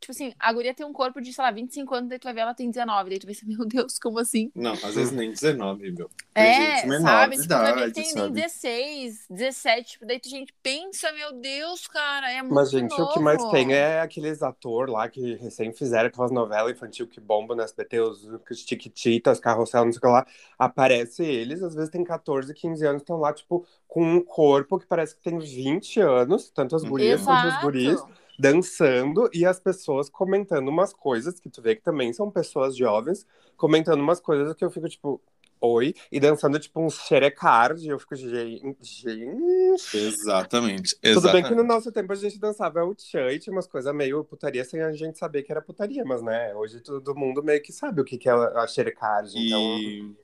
tipo 0.00 0.12
assim, 0.12 0.32
a 0.38 0.52
guria 0.52 0.74
tem 0.74 0.86
um 0.86 0.92
corpo 0.92 1.20
de, 1.20 1.32
sei 1.32 1.44
lá, 1.44 1.50
25 1.50 1.94
anos, 1.94 2.08
daí 2.10 2.18
tu 2.18 2.24
vai 2.24 2.34
ver 2.34 2.40
ela 2.40 2.54
tem 2.54 2.70
19. 2.70 3.10
Daí 3.10 3.18
tu 3.18 3.26
vai 3.26 3.34
pensar, 3.34 3.46
meu 3.58 3.66
Deus, 3.66 3.98
como 3.98 4.18
assim? 4.18 4.52
Não, 4.54 4.72
às 4.72 4.94
vezes 4.94 5.12
nem 5.12 5.30
19, 5.30 5.92
meu. 5.92 6.10
Tem 6.34 6.44
É, 6.44 6.52
gente 6.52 6.86
menor 6.86 7.00
sabe? 7.02 7.36
Tipo, 7.38 7.44
idade, 7.44 7.92
tem 7.92 8.14
nem 8.14 8.14
sabe? 8.22 8.32
16, 8.32 9.26
17. 9.28 9.92
Tipo, 9.92 10.06
daí 10.06 10.20
tu, 10.20 10.28
gente, 10.28 10.52
pensa, 10.62 11.12
meu 11.12 11.32
Deus, 11.32 11.86
cara, 11.86 12.30
é 12.32 12.42
muito 12.42 12.54
Mas, 12.54 12.70
gente, 12.70 13.00
o 13.00 13.06
que 13.08 13.20
mais 13.20 13.38
novo. 13.38 13.50
tem 13.52 13.72
é 13.74 14.00
aqueles 14.00 14.42
atores 14.42 14.92
lá 14.92 15.08
que 15.08 15.34
recém 15.36 15.72
fizeram 15.72 16.08
aquelas 16.08 16.30
novelas 16.32 16.72
infantil 16.72 17.06
que 17.06 17.20
bombam 17.20 17.56
no 17.56 17.62
SBT, 17.62 18.00
os, 18.00 18.28
Chiquititas, 18.52 19.38
Carrossel, 19.38 19.84
não 19.84 19.92
sei 19.92 19.98
o 19.98 20.00
que 20.02 20.06
lá. 20.08 20.26
Aparece 20.58 21.24
eles, 21.24 21.62
às 21.62 21.74
vezes 21.74 21.90
tem 21.90 22.02
14, 22.04 22.52
15 22.54 22.84
anos, 22.86 23.02
estão 23.02 23.18
lá, 23.18 23.32
tipo, 23.32 23.64
com 23.86 24.02
um 24.04 24.20
corpo 24.24 24.78
que 24.78 24.86
parece 24.86 25.14
que 25.14 25.22
tem 25.22 25.38
20 25.38 26.00
anos, 26.00 26.50
tanto 26.50 26.74
as 26.74 26.84
gurias 26.84 27.22
quanto 27.22 27.46
os 27.46 27.56
guris, 27.56 27.92
Exato. 27.92 28.12
Dançando 28.40 29.28
e 29.34 29.44
as 29.44 29.60
pessoas 29.60 30.08
comentando 30.08 30.68
umas 30.68 30.94
coisas 30.94 31.38
que 31.38 31.50
tu 31.50 31.60
vê 31.60 31.76
que 31.76 31.82
também 31.82 32.10
são 32.10 32.30
pessoas 32.30 32.74
jovens, 32.74 33.26
comentando 33.54 34.00
umas 34.00 34.18
coisas 34.18 34.54
que 34.54 34.64
eu 34.64 34.70
fico, 34.70 34.88
tipo, 34.88 35.20
oi, 35.60 35.94
e 36.10 36.18
dançando, 36.18 36.58
tipo, 36.58 36.80
uns 36.80 36.94
xerecard, 36.94 37.84
e 37.84 37.90
eu 37.90 37.98
fico, 37.98 38.16
gente, 38.16 38.78
gente... 38.82 39.94
Exatamente. 39.94 40.96
Tudo 41.02 41.30
bem 41.30 41.42
que 41.42 41.50
no 41.50 41.56
exatamente. 41.56 41.68
nosso 41.68 41.92
tempo 41.92 42.10
a 42.14 42.16
gente 42.16 42.40
dançava 42.40 42.82
o 42.82 42.94
tchan 42.94 43.30
e 43.30 43.38
tinha 43.38 43.52
umas 43.52 43.66
coisas 43.66 43.94
meio 43.94 44.24
putaria 44.24 44.64
sem 44.64 44.80
a 44.80 44.90
gente 44.90 45.18
saber 45.18 45.42
que 45.42 45.52
era 45.52 45.60
putaria, 45.60 46.02
mas 46.06 46.22
né, 46.22 46.54
hoje 46.54 46.80
todo 46.80 47.14
mundo 47.14 47.42
meio 47.42 47.62
que 47.62 47.74
sabe 47.74 48.00
o 48.00 48.04
que, 48.04 48.16
que 48.16 48.28
é 48.30 48.32
a 48.32 48.66
xerecard, 48.66 49.30
então... 49.36 49.78
E, 49.78 50.16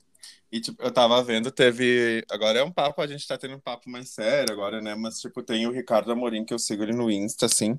e, 0.51 0.61
tipo, 0.61 0.81
eu 0.81 0.91
tava 0.91 1.21
vendo, 1.23 1.51
teve. 1.51 2.23
Agora 2.29 2.59
é 2.59 2.63
um 2.63 2.71
papo, 2.71 3.01
a 3.01 3.07
gente 3.07 3.27
tá 3.27 3.37
tendo 3.37 3.55
um 3.55 3.59
papo 3.59 3.89
mais 3.89 4.09
sério 4.09 4.53
agora, 4.53 4.81
né? 4.81 4.95
Mas, 4.95 5.19
tipo, 5.19 5.43
tem 5.43 5.67
o 5.67 5.71
Ricardo 5.71 6.11
Amorim, 6.11 6.45
que 6.45 6.53
eu 6.53 6.59
sigo 6.59 6.83
ele 6.83 6.93
no 6.93 7.11
Insta, 7.11 7.47
assim. 7.47 7.77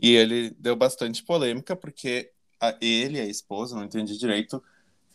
E 0.00 0.14
ele 0.14 0.50
deu 0.58 0.74
bastante 0.74 1.22
polêmica, 1.22 1.76
porque 1.76 2.30
a, 2.60 2.74
ele 2.80 3.18
e 3.18 3.20
a 3.20 3.26
esposa, 3.26 3.76
não 3.76 3.84
entendi 3.84 4.16
direito, 4.16 4.62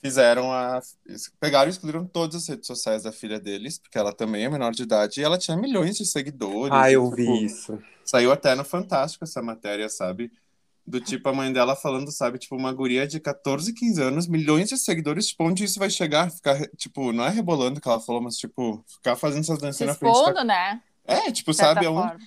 fizeram 0.02 0.52
a. 0.52 0.82
Pegaram 1.40 1.70
e 1.70 1.72
excluíram 1.72 2.06
todas 2.06 2.44
as 2.44 2.48
redes 2.48 2.68
sociais 2.68 3.04
da 3.04 3.12
filha 3.12 3.40
deles, 3.40 3.80
porque 3.80 3.98
ela 3.98 4.14
também 4.14 4.46
é 4.46 4.50
menor 4.50 4.72
de 4.72 4.84
idade, 4.84 5.20
e 5.20 5.24
ela 5.24 5.38
tinha 5.38 5.58
milhões 5.58 5.98
de 5.98 6.06
seguidores. 6.06 6.76
Ah, 6.76 6.92
eu 6.92 7.06
tipo, 7.06 7.16
vi 7.16 7.46
isso. 7.46 7.82
Saiu 8.06 8.32
até 8.32 8.54
no 8.54 8.64
Fantástico 8.64 9.24
essa 9.24 9.42
matéria, 9.42 9.90
sabe? 9.90 10.32
Do 10.86 11.00
tipo, 11.00 11.30
a 11.30 11.34
mãe 11.34 11.52
dela 11.54 11.76
falando, 11.78 12.12
sabe? 12.12 12.38
Tipo, 12.38 12.58
uma 12.58 12.74
guria 12.74 13.08
de 13.08 13.18
14, 13.20 13.72
15 13.74 14.02
anos, 14.02 14.28
milhões 14.28 14.68
de 14.68 14.78
seguidores, 14.78 15.28
tipo, 15.28 15.46
onde 15.46 15.64
isso 15.64 15.80
vai 15.80 15.90
chegar? 15.90 16.30
Ficar, 16.30 16.60
tipo, 16.76 17.14
não 17.14 17.24
é 17.24 17.30
rebolando 17.30 17.80
que 17.80 17.88
ela 17.88 18.02
falou, 18.02 18.22
mas, 18.22 18.36
tipo, 18.36 18.84
ficar 18.88 19.16
fazendo 19.16 19.42
essas 19.44 19.56
Se 19.60 19.62
dancinhas 19.62 19.94
na 19.94 19.96
frente 20.00 20.14
expondo, 20.18 20.44
né? 20.44 20.82
É, 21.06 21.32
tipo, 21.32 21.54
sabe? 21.54 21.86
aonde- 21.86 22.02
forma. 22.10 22.20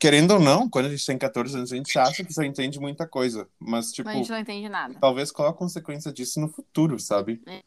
Querendo 0.00 0.32
ou 0.34 0.40
não, 0.40 0.68
quando 0.68 0.86
a 0.86 0.90
gente 0.90 1.04
tem 1.04 1.18
14 1.18 1.54
anos, 1.56 1.72
a 1.72 1.76
gente 1.76 1.98
acha 1.98 2.24
que 2.24 2.32
já 2.32 2.44
entende 2.44 2.78
muita 2.80 3.06
coisa. 3.06 3.46
Mas, 3.58 3.92
tipo, 3.92 4.08
Mas 4.08 4.14
a 4.16 4.18
gente 4.18 4.30
não 4.30 4.38
entende 4.38 4.68
nada. 4.68 4.94
talvez 5.00 5.30
qual 5.30 5.48
a 5.48 5.52
consequência 5.54 6.12
disso 6.12 6.40
no 6.40 6.48
futuro, 6.48 6.98
sabe? 6.98 7.40
É. 7.46 7.62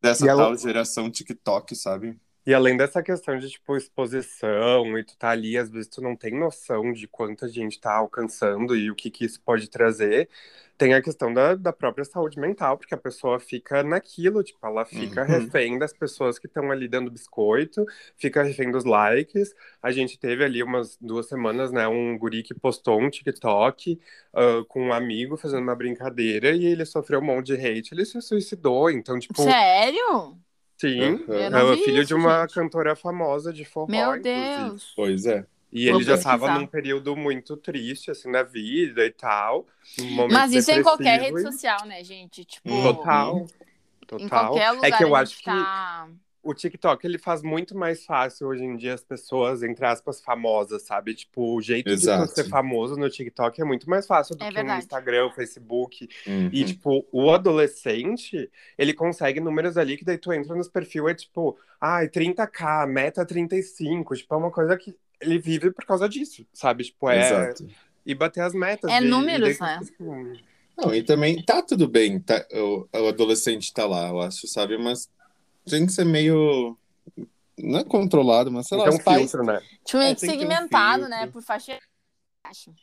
Dessa 0.00 0.24
E 0.24 0.28
ela- 0.28 0.44
tal 0.44 0.56
geração 0.56 1.10
TikTok, 1.10 1.76
sabe? 1.76 2.18
E 2.44 2.52
além 2.52 2.76
dessa 2.76 3.02
questão 3.02 3.38
de, 3.38 3.48
tipo, 3.50 3.76
exposição 3.76 4.98
e 4.98 5.04
tu 5.04 5.16
tá 5.16 5.30
ali, 5.30 5.56
às 5.56 5.70
vezes 5.70 5.88
tu 5.88 6.00
não 6.00 6.16
tem 6.16 6.36
noção 6.38 6.92
de 6.92 7.06
quanta 7.06 7.48
gente 7.48 7.80
tá 7.80 7.94
alcançando 7.94 8.74
e 8.76 8.90
o 8.90 8.94
que 8.96 9.10
que 9.10 9.24
isso 9.24 9.40
pode 9.40 9.68
trazer, 9.70 10.28
tem 10.76 10.94
a 10.94 11.02
questão 11.02 11.32
da, 11.32 11.54
da 11.54 11.72
própria 11.72 12.04
saúde 12.04 12.40
mental, 12.40 12.76
porque 12.76 12.94
a 12.94 12.96
pessoa 12.98 13.38
fica 13.38 13.82
naquilo, 13.84 14.42
tipo, 14.42 14.58
ela 14.66 14.84
fica 14.84 15.22
Uhum. 15.22 15.28
refém 15.28 15.78
das 15.78 15.92
pessoas 15.92 16.38
que 16.38 16.46
estão 16.48 16.70
ali 16.72 16.88
dando 16.88 17.10
biscoito, 17.10 17.86
fica 18.16 18.42
refém 18.42 18.70
dos 18.72 18.84
likes. 18.84 19.54
A 19.82 19.92
gente 19.92 20.18
teve 20.18 20.44
ali 20.44 20.62
umas 20.62 20.96
duas 21.00 21.28
semanas, 21.28 21.70
né, 21.70 21.86
um 21.86 22.18
guri 22.18 22.42
que 22.42 22.54
postou 22.54 23.00
um 23.00 23.08
TikTok 23.10 24.00
ah, 24.34 24.64
com 24.68 24.88
um 24.88 24.92
amigo 24.92 25.36
fazendo 25.36 25.62
uma 25.62 25.76
brincadeira 25.76 26.50
e 26.50 26.64
ele 26.66 26.84
sofreu 26.84 27.20
um 27.20 27.24
monte 27.24 27.46
de 27.48 27.54
hate, 27.54 27.94
ele 27.94 28.04
se 28.04 28.20
suicidou, 28.20 28.90
então, 28.90 29.18
tipo, 29.18 29.42
Sério? 29.42 30.40
Sim. 30.88 31.24
Uhum. 31.28 31.34
Eu 31.34 31.50
não 31.50 31.72
É 31.72 31.76
filho 31.76 32.02
isso, 32.02 32.04
de 32.04 32.14
uma 32.14 32.46
gente. 32.46 32.48
cantora 32.48 32.94
famosa 32.96 33.52
de 33.52 33.64
forró, 33.64 33.86
Meu 33.90 34.16
inclusive. 34.16 34.70
Deus. 34.70 34.92
Pois 34.94 35.26
é. 35.26 35.46
E 35.72 35.88
Vou 35.88 36.00
ele 36.00 36.04
já 36.04 36.14
estava 36.14 36.48
num 36.50 36.66
período 36.66 37.16
muito 37.16 37.56
triste, 37.56 38.10
assim, 38.10 38.30
na 38.30 38.42
vida 38.42 39.04
e 39.06 39.10
tal. 39.12 39.66
um 39.98 40.28
Mas 40.28 40.52
isso 40.52 40.70
é 40.70 40.76
em 40.76 40.82
qualquer 40.82 41.20
rede 41.20 41.40
social, 41.40 41.86
né, 41.86 42.02
gente? 42.04 42.44
Tipo, 42.44 42.68
Uhum. 42.70 42.82
Total. 42.82 43.46
em 44.16 44.28
Total. 44.28 44.28
qualquer 44.28 44.70
lugar 44.72 44.88
é 44.88 44.92
que 44.92 45.04
eu 45.04 45.14
acho 45.16 45.36
gente 45.36 45.42
que 45.42 45.44
tá... 45.44 46.08
o 46.42 46.52
TikTok 46.52 47.06
ele 47.06 47.18
faz 47.18 47.42
muito 47.42 47.76
mais 47.76 48.04
fácil 48.04 48.48
hoje 48.48 48.64
em 48.64 48.76
dia 48.76 48.94
as 48.94 49.04
pessoas, 49.04 49.62
entre 49.62 49.86
aspas, 49.86 50.20
famosas, 50.20 50.82
sabe? 50.82 51.14
Tipo, 51.14 51.54
o 51.54 51.60
jeito 51.62 51.86
de 51.86 51.92
Exato. 51.92 52.28
tu 52.28 52.34
ser 52.34 52.48
famoso 52.48 52.96
no 52.96 53.08
TikTok 53.08 53.60
é 53.60 53.64
muito 53.64 53.88
mais 53.88 54.06
fácil 54.06 54.34
do 54.36 54.42
É 54.42 54.48
que 54.48 54.54
verdade. 54.54 54.76
no 54.76 54.82
Instagram, 54.82 55.30
Facebook. 55.30 56.08
Uhum. 56.26 56.50
E, 56.52 56.64
tipo, 56.64 57.06
o 57.12 57.30
adolescente, 57.30 58.50
ele 58.76 58.92
consegue 58.92 59.40
números 59.40 59.76
ali 59.76 59.96
que 59.96 60.04
daí 60.04 60.18
tu 60.18 60.32
entra 60.32 60.54
nos 60.56 60.68
perfil, 60.68 61.08
é 61.08 61.14
tipo, 61.14 61.56
ai, 61.80 62.08
30k, 62.08 62.86
meta 62.88 63.24
35. 63.24 64.16
Tipo, 64.16 64.34
é 64.34 64.38
uma 64.38 64.50
coisa 64.50 64.76
que 64.76 64.94
ele 65.20 65.38
vive 65.38 65.70
por 65.70 65.84
causa 65.84 66.08
disso, 66.08 66.44
sabe? 66.52 66.84
Tipo, 66.84 67.08
é. 67.08 67.20
Exato. 67.26 67.66
E 68.04 68.14
bater 68.16 68.40
as 68.40 68.52
metas. 68.52 68.90
É 68.90 69.00
números, 69.00 69.60
né? 69.60 69.78
Não, 70.76 70.92
e 70.92 71.02
também 71.04 71.40
tá 71.44 71.62
tudo 71.62 71.86
bem, 71.86 72.18
tá, 72.18 72.44
o, 72.52 72.88
o 72.92 73.06
adolescente 73.08 73.72
tá 73.72 73.86
lá, 73.86 74.08
eu 74.08 74.20
acho, 74.20 74.48
sabe? 74.48 74.76
Mas 74.76 75.08
tem 75.68 75.86
que 75.86 75.92
ser 75.92 76.04
meio. 76.04 76.76
Não 77.58 77.78
é 77.80 77.84
controlado, 77.84 78.50
mas 78.50 78.66
sei 78.66 78.78
lá, 78.78 78.84
Então, 78.84 78.98
os 78.98 79.04
pais. 79.04 79.18
filtro, 79.30 79.44
né? 79.44 79.60
Tipo, 79.84 79.98
meio 79.98 80.10
É, 80.10 80.14
tem 80.14 80.28
ter 80.30 80.36
um 80.36 80.40
segmentado, 80.40 81.02
filtro. 81.04 81.10
né? 81.10 81.26
Por 81.28 81.42
faixa. 81.42 81.78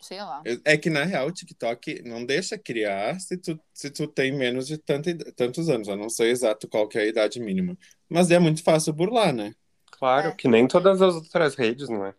Sei 0.01 0.19
lá. 0.19 0.41
É 0.65 0.77
que 0.77 0.89
na 0.89 1.03
real 1.03 1.27
o 1.27 1.31
TikTok 1.31 2.01
não 2.03 2.25
deixa 2.25 2.57
criar 2.57 3.19
se 3.19 3.37
tu, 3.37 3.59
se 3.73 3.91
tu 3.91 4.07
tem 4.07 4.31
menos 4.35 4.65
de 4.65 4.77
tanta, 4.77 5.11
id- 5.11 5.31
tantos 5.35 5.69
anos. 5.69 5.87
Eu 5.87 5.97
não 5.97 6.09
sei 6.09 6.31
exato 6.31 6.67
qual 6.67 6.87
que 6.87 6.97
é 6.97 7.01
a 7.01 7.05
idade 7.05 7.39
mínima. 7.39 7.77
Mas 8.09 8.31
é 8.31 8.39
muito 8.39 8.63
fácil 8.63 8.93
burlar, 8.93 9.31
né? 9.33 9.53
Claro, 9.91 10.29
É. 10.29 10.31
que 10.31 10.47
nem 10.47 10.67
todas 10.67 11.01
as 11.01 11.13
outras 11.13 11.55
redes, 11.55 11.87
não 11.89 12.05
é? 12.05 12.15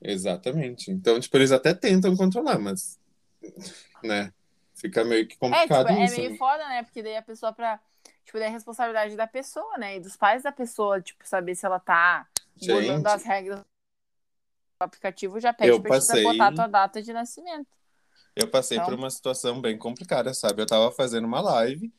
Exatamente. 0.00 0.90
Então, 0.90 1.18
tipo, 1.18 1.36
eles 1.36 1.50
até 1.50 1.72
tentam 1.74 2.14
controlar, 2.16 2.58
mas. 2.58 2.98
Né? 4.02 4.32
Fica 4.74 5.04
meio 5.04 5.26
que 5.26 5.34
É, 5.34 5.36
tipo, 5.36 5.40
complicado 5.50 5.88
é 5.88 6.04
isso. 6.04 6.16
meio 6.16 6.30
né? 6.32 6.36
foda, 6.36 6.68
né? 6.68 6.82
Porque 6.82 7.02
daí 7.02 7.16
a 7.16 7.22
pessoa 7.22 7.52
pra. 7.52 7.80
Tipo, 8.24 8.38
daí 8.38 8.48
é 8.48 8.50
responsabilidade 8.50 9.16
da 9.16 9.26
pessoa, 9.26 9.76
né? 9.78 9.96
E 9.96 10.00
dos 10.00 10.16
pais 10.16 10.42
da 10.42 10.52
pessoa, 10.52 11.00
tipo, 11.00 11.26
saber 11.26 11.54
se 11.54 11.66
ela 11.66 11.78
tá 11.80 12.26
Gente, 12.56 13.06
as 13.06 13.24
regras 13.24 13.58
do 13.60 13.64
aplicativo 14.80 15.40
já 15.40 15.52
pede 15.52 15.70
Eu 15.70 15.80
pra 15.80 15.90
passei- 15.92 16.22
botar 16.22 16.48
a 16.48 16.54
tua 16.54 16.66
data 16.66 17.02
de 17.02 17.12
nascimento. 17.12 17.66
Eu 18.34 18.48
passei 18.48 18.76
Então- 18.78 18.88
por 18.88 18.94
uma 18.98 19.10
situação 19.10 19.60
bem 19.60 19.76
complicada, 19.76 20.32
sabe? 20.32 20.62
Eu 20.62 20.66
tava 20.66 20.90
fazendo 20.92 21.24
uma 21.26 21.40
live 21.40 21.92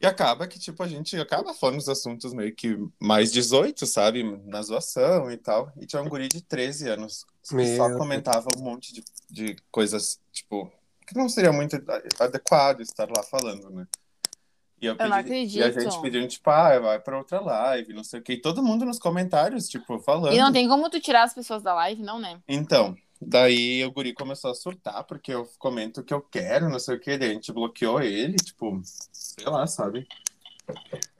e 0.00 0.06
acaba 0.06 0.46
que, 0.46 0.58
tipo, 0.58 0.82
a 0.82 0.88
gente 0.88 1.16
acaba 1.18 1.54
falando 1.54 1.76
dos 1.76 1.88
assuntos 1.88 2.32
meio 2.34 2.54
que 2.54 2.76
mais 2.98 3.32
18, 3.32 3.86
sabe? 3.86 4.22
Na 4.46 4.60
zoação 4.62 5.30
e 5.30 5.36
tal. 5.36 5.72
E 5.80 5.86
tinha 5.86 6.02
um 6.02 6.08
guri 6.08 6.28
de 6.28 6.42
13 6.42 6.88
anos 6.88 7.24
que 7.42 7.54
Meu 7.54 7.76
só 7.76 7.96
comentava 7.96 8.48
um 8.56 8.62
monte 8.62 8.92
de, 8.92 9.04
de 9.30 9.56
coisas, 9.70 10.20
tipo, 10.32 10.70
que 11.06 11.16
não 11.16 11.28
seria 11.28 11.52
muito 11.52 11.76
adequado 12.18 12.80
estar 12.80 13.08
lá 13.08 13.22
falando, 13.22 13.70
né? 13.70 13.86
E, 14.80 14.86
eu 14.86 14.96
Eu 14.98 15.08
não 15.08 15.22
pedi- 15.22 15.58
e 15.58 15.62
a 15.62 15.66
acredito. 15.66 15.92
gente 15.92 16.00
pedindo, 16.02 16.26
tipo, 16.28 16.48
ah, 16.50 16.78
vai 16.78 16.98
pra 16.98 17.18
outra 17.18 17.38
live, 17.40 17.92
não 17.92 18.02
sei 18.02 18.20
o 18.20 18.22
quê. 18.22 18.32
E 18.34 18.40
todo 18.40 18.62
mundo 18.62 18.84
nos 18.86 18.98
comentários, 18.98 19.68
tipo, 19.68 19.98
falando. 19.98 20.32
E 20.34 20.38
não 20.38 20.52
tem 20.52 20.66
como 20.68 20.88
tu 20.88 20.98
tirar 21.00 21.24
as 21.24 21.34
pessoas 21.34 21.62
da 21.62 21.74
live, 21.74 22.02
não, 22.02 22.18
né? 22.18 22.40
Então, 22.48 22.96
daí 23.20 23.84
o 23.84 23.92
guri 23.92 24.14
começou 24.14 24.50
a 24.50 24.54
surtar, 24.54 25.04
porque 25.04 25.32
eu 25.34 25.46
comento 25.58 26.00
o 26.00 26.04
que 26.04 26.14
eu 26.14 26.20
quero, 26.22 26.70
não 26.70 26.78
sei 26.78 26.96
o 26.96 27.00
que, 27.00 27.18
daí 27.18 27.30
a 27.30 27.34
gente 27.34 27.52
bloqueou 27.52 28.00
ele, 28.00 28.36
tipo, 28.36 28.80
sei 29.12 29.44
lá, 29.46 29.66
sabe? 29.66 30.06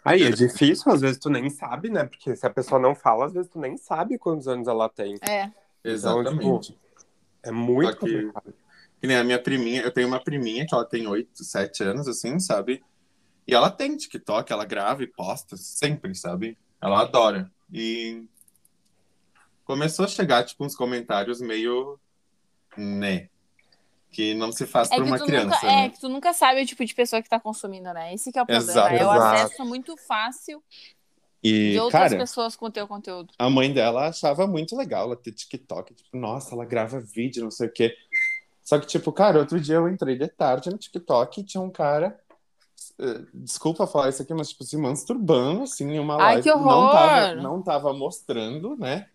Aí 0.05 0.23
é 0.23 0.31
difícil, 0.31 0.91
às 0.91 1.01
vezes 1.01 1.19
tu 1.19 1.29
nem 1.29 1.51
sabe, 1.51 1.91
né? 1.91 2.05
Porque 2.05 2.35
se 2.35 2.47
a 2.47 2.51
pessoa 2.51 2.81
não 2.81 2.95
fala, 2.95 3.27
às 3.27 3.33
vezes 3.35 3.51
tu 3.51 3.59
nem 3.59 3.77
sabe 3.77 4.17
quantos 4.17 4.49
anos 4.49 4.67
ela 4.69 4.89
tem. 4.89 5.17
É. 5.29 5.51
Exatamente. 5.85 6.75
É 7.43 7.51
muito 7.51 7.91
Aqui. 7.91 7.99
complicado. 8.01 8.55
Que 9.01 9.07
nem 9.07 9.17
a 9.17 9.25
minha 9.25 9.39
priminha, 9.43 9.81
eu 9.83 9.91
tenho 9.91 10.07
uma 10.09 10.21
priminha 10.23 10.67
que 10.67 10.75
ela 10.75 10.85
tem 10.85 11.07
8, 11.07 11.43
7 11.43 11.83
anos, 11.83 12.07
assim, 12.07 12.39
sabe? 12.39 12.83
E 13.51 13.55
ela 13.55 13.69
tem 13.69 13.97
TikTok, 13.97 14.53
ela 14.53 14.65
grava 14.65 15.03
e 15.03 15.09
posta 15.09 15.57
sempre, 15.57 16.15
sabe? 16.15 16.57
Ela 16.81 17.01
adora. 17.01 17.51
E 17.73 18.25
começou 19.65 20.05
a 20.05 20.09
chegar, 20.09 20.45
tipo, 20.45 20.65
uns 20.65 20.77
comentários 20.77 21.41
meio, 21.41 21.99
né? 22.77 23.29
Que 24.13 24.35
não 24.35 24.53
se 24.53 24.67
faz 24.67 24.89
É 24.93 24.95
pra 24.95 25.05
que, 25.05 25.11
uma 25.11 25.19
criança, 25.19 25.47
nunca, 25.47 25.67
né? 25.67 25.85
é 25.87 25.89
que 25.89 26.01
tu 26.01 26.09
nunca 26.09 26.33
sabe 26.33 26.63
o 26.63 26.67
tipo 26.67 26.85
de 26.85 26.95
pessoa 26.95 27.21
que 27.21 27.29
tá 27.29 27.41
consumindo, 27.41 27.93
né? 27.93 28.15
Esse 28.15 28.31
que 28.31 28.39
é 28.39 28.43
o 28.43 28.47
problema. 28.47 28.71
Exato. 28.71 28.95
é 28.95 29.05
o 29.05 29.11
acesso 29.11 29.65
muito 29.65 29.97
fácil 29.97 30.63
E, 31.43 31.73
De 31.73 31.81
outras 31.81 32.03
cara, 32.11 32.17
pessoas 32.17 32.55
com 32.55 32.67
o 32.67 32.71
teu 32.71 32.87
conteúdo. 32.87 33.33
a 33.37 33.51
mãe 33.51 33.73
dela 33.73 34.09
achava 34.09 34.47
muito 34.47 34.77
legal 34.77 35.07
ela 35.07 35.17
ter 35.17 35.33
TikTok. 35.33 35.93
Tipo, 35.93 36.17
nossa, 36.17 36.55
ela 36.55 36.65
grava 36.65 37.01
vídeo, 37.01 37.43
não 37.43 37.51
sei 37.51 37.67
o 37.67 37.73
quê. 37.73 37.97
Só 38.63 38.79
que, 38.79 38.87
tipo, 38.87 39.13
cara, 39.13 39.41
outro 39.41 39.59
dia 39.61 39.75
eu 39.77 39.89
entrei 39.89 40.17
de 40.17 40.29
tarde 40.29 40.71
no 40.71 40.79
TikTok 40.79 41.41
e 41.41 41.45
tinha 41.45 41.61
um 41.61 41.71
cara. 41.71 42.17
Eh, 43.01 43.27
Desculpa 43.35 43.87
falar 43.87 44.11
isso 44.11 44.23
aqui, 44.23 44.35
mas, 44.35 44.51
tipo, 44.51 44.65
se 44.65 44.77
masturbando, 44.77 45.63
assim, 45.65 45.85
em 45.93 45.99
uma 45.99 46.17
Ai, 46.17 46.39
live. 46.39 46.43
que 46.43 46.51
Não 46.55 46.89
tava, 46.89 47.31
horror! 47.31 47.37
não 47.37 47.63
tava 47.63 47.93
mostrando, 47.95 48.77
né? 48.77 49.09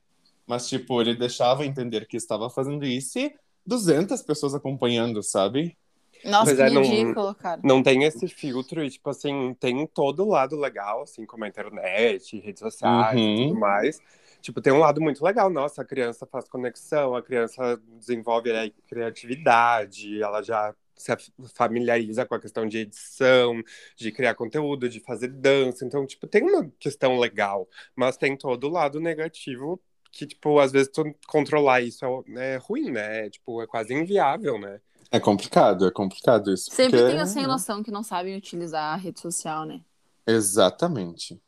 Mas, 0.48 0.68
tipo, 0.70 1.02
ele 1.02 1.16
deixava 1.16 1.66
entender 1.66 2.08
que 2.08 2.18
estava 2.18 2.50
fazendo 2.50 2.86
isso 2.86 3.20
e 3.20 3.36
200 3.66 4.22
pessoas 4.24 4.56
acompanhando, 4.56 5.24
sabe? 5.24 5.78
Nossa, 6.24 6.52
Pois 6.52 6.58
que 6.58 6.64
é, 6.64 6.70
não- 6.70 6.82
ridículo, 6.82 7.36
cara. 7.36 7.62
Não 7.64 7.82
tem 7.84 8.04
esse 8.04 8.28
filtro 8.28 8.84
e, 8.84 8.90
tipo 8.92 9.10
assim, 9.10 9.54
tem 9.56 9.86
todo 9.88 10.24
o 10.24 10.30
lado 10.30 10.56
legal, 10.56 11.02
assim, 11.04 11.26
como 11.26 11.44
a 11.46 11.48
internet, 11.48 12.40
redes 12.40 12.60
sociais 12.60 13.22
Uhum. 13.22 13.34
e 13.34 13.48
tudo 13.48 13.56
mais. 13.60 14.00
Tipo, 14.42 14.62
tem 14.62 14.72
um 14.74 14.80
lado 14.80 15.02
muito 15.02 15.24
legal. 15.24 15.50
Nossa, 15.50 15.82
a 15.82 15.86
criança 15.86 16.26
faz 16.28 16.48
conexão, 16.48 17.16
a 17.16 17.24
criança 17.24 17.78
desenvolve 17.98 18.52
aí, 18.52 18.72
criatividade, 18.88 20.22
ela 20.22 20.42
já 20.44 20.76
se 20.96 21.12
familiariza 21.54 22.26
com 22.26 22.36
a 22.36 22.40
questão 22.40 22.68
de 22.68 22.80
edição, 22.80 23.62
de 23.96 24.12
criar 24.12 24.36
conteúdo, 24.36 24.88
de 24.90 25.00
fazer 25.00 25.28
dança. 25.30 25.86
Então, 25.86 26.06
tipo, 26.06 26.28
tem 26.28 26.44
uma 26.44 26.72
questão 26.80 27.20
legal, 27.20 27.68
mas 27.96 28.18
tem 28.18 28.38
todo 28.38 28.66
o 28.68 28.72
lado 28.72 29.00
negativo 29.00 29.82
que, 30.12 30.26
tipo, 30.26 30.60
às 30.60 30.72
vezes 30.72 30.90
tu 30.92 31.04
controlar 31.28 31.82
isso 31.82 32.06
é, 32.06 32.54
é 32.54 32.58
ruim, 32.58 32.90
né? 32.92 33.30
Tipo, 33.30 33.62
é 33.62 33.68
quase 33.68 33.94
inviável, 33.94 34.58
né? 34.60 34.80
É 35.12 35.20
complicado, 35.20 35.86
é 35.88 35.92
complicado 35.92 36.54
isso. 36.54 36.72
Sempre 36.72 37.00
porque- 37.00 37.14
tem 37.14 37.22
os 37.22 37.30
sem 37.30 37.46
noção 37.46 37.84
que 37.84 37.92
não 37.92 38.04
sabem 38.04 38.36
utilizar 38.36 38.94
a 38.94 38.96
rede 38.96 39.20
social, 39.20 39.66
né? 39.66 39.82
Exatamente. 40.26 41.40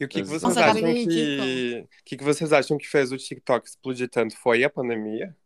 E 0.00 0.04
o 0.04 0.08
que, 0.08 0.22
que 0.22 0.28
vocês 0.28 0.42
Nossa, 0.42 0.64
acham 0.64 0.94
que 0.94 1.06
que. 1.06 1.84
O 1.84 2.04
que, 2.04 2.16
que 2.16 2.24
vocês 2.24 2.52
acham 2.52 2.78
que 2.78 2.86
fez 2.88 3.10
o 3.10 3.16
TikTok 3.16 3.68
explodir 3.68 4.08
tanto? 4.08 4.36
Foi 4.36 4.62
a 4.62 4.70
pandemia? 4.70 5.36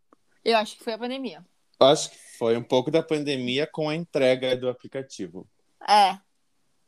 Eu 0.44 0.58
acho 0.58 0.76
que 0.76 0.84
foi 0.84 0.92
a 0.92 0.98
pandemia. 0.98 1.44
Eu 1.80 1.86
acho 1.86 2.10
que 2.10 2.16
foi 2.42 2.56
um 2.56 2.62
pouco 2.64 2.90
da 2.90 3.04
pandemia 3.04 3.68
com 3.68 3.88
a 3.88 3.94
entrega 3.94 4.56
do 4.56 4.68
aplicativo. 4.68 5.48
É. 5.88 6.18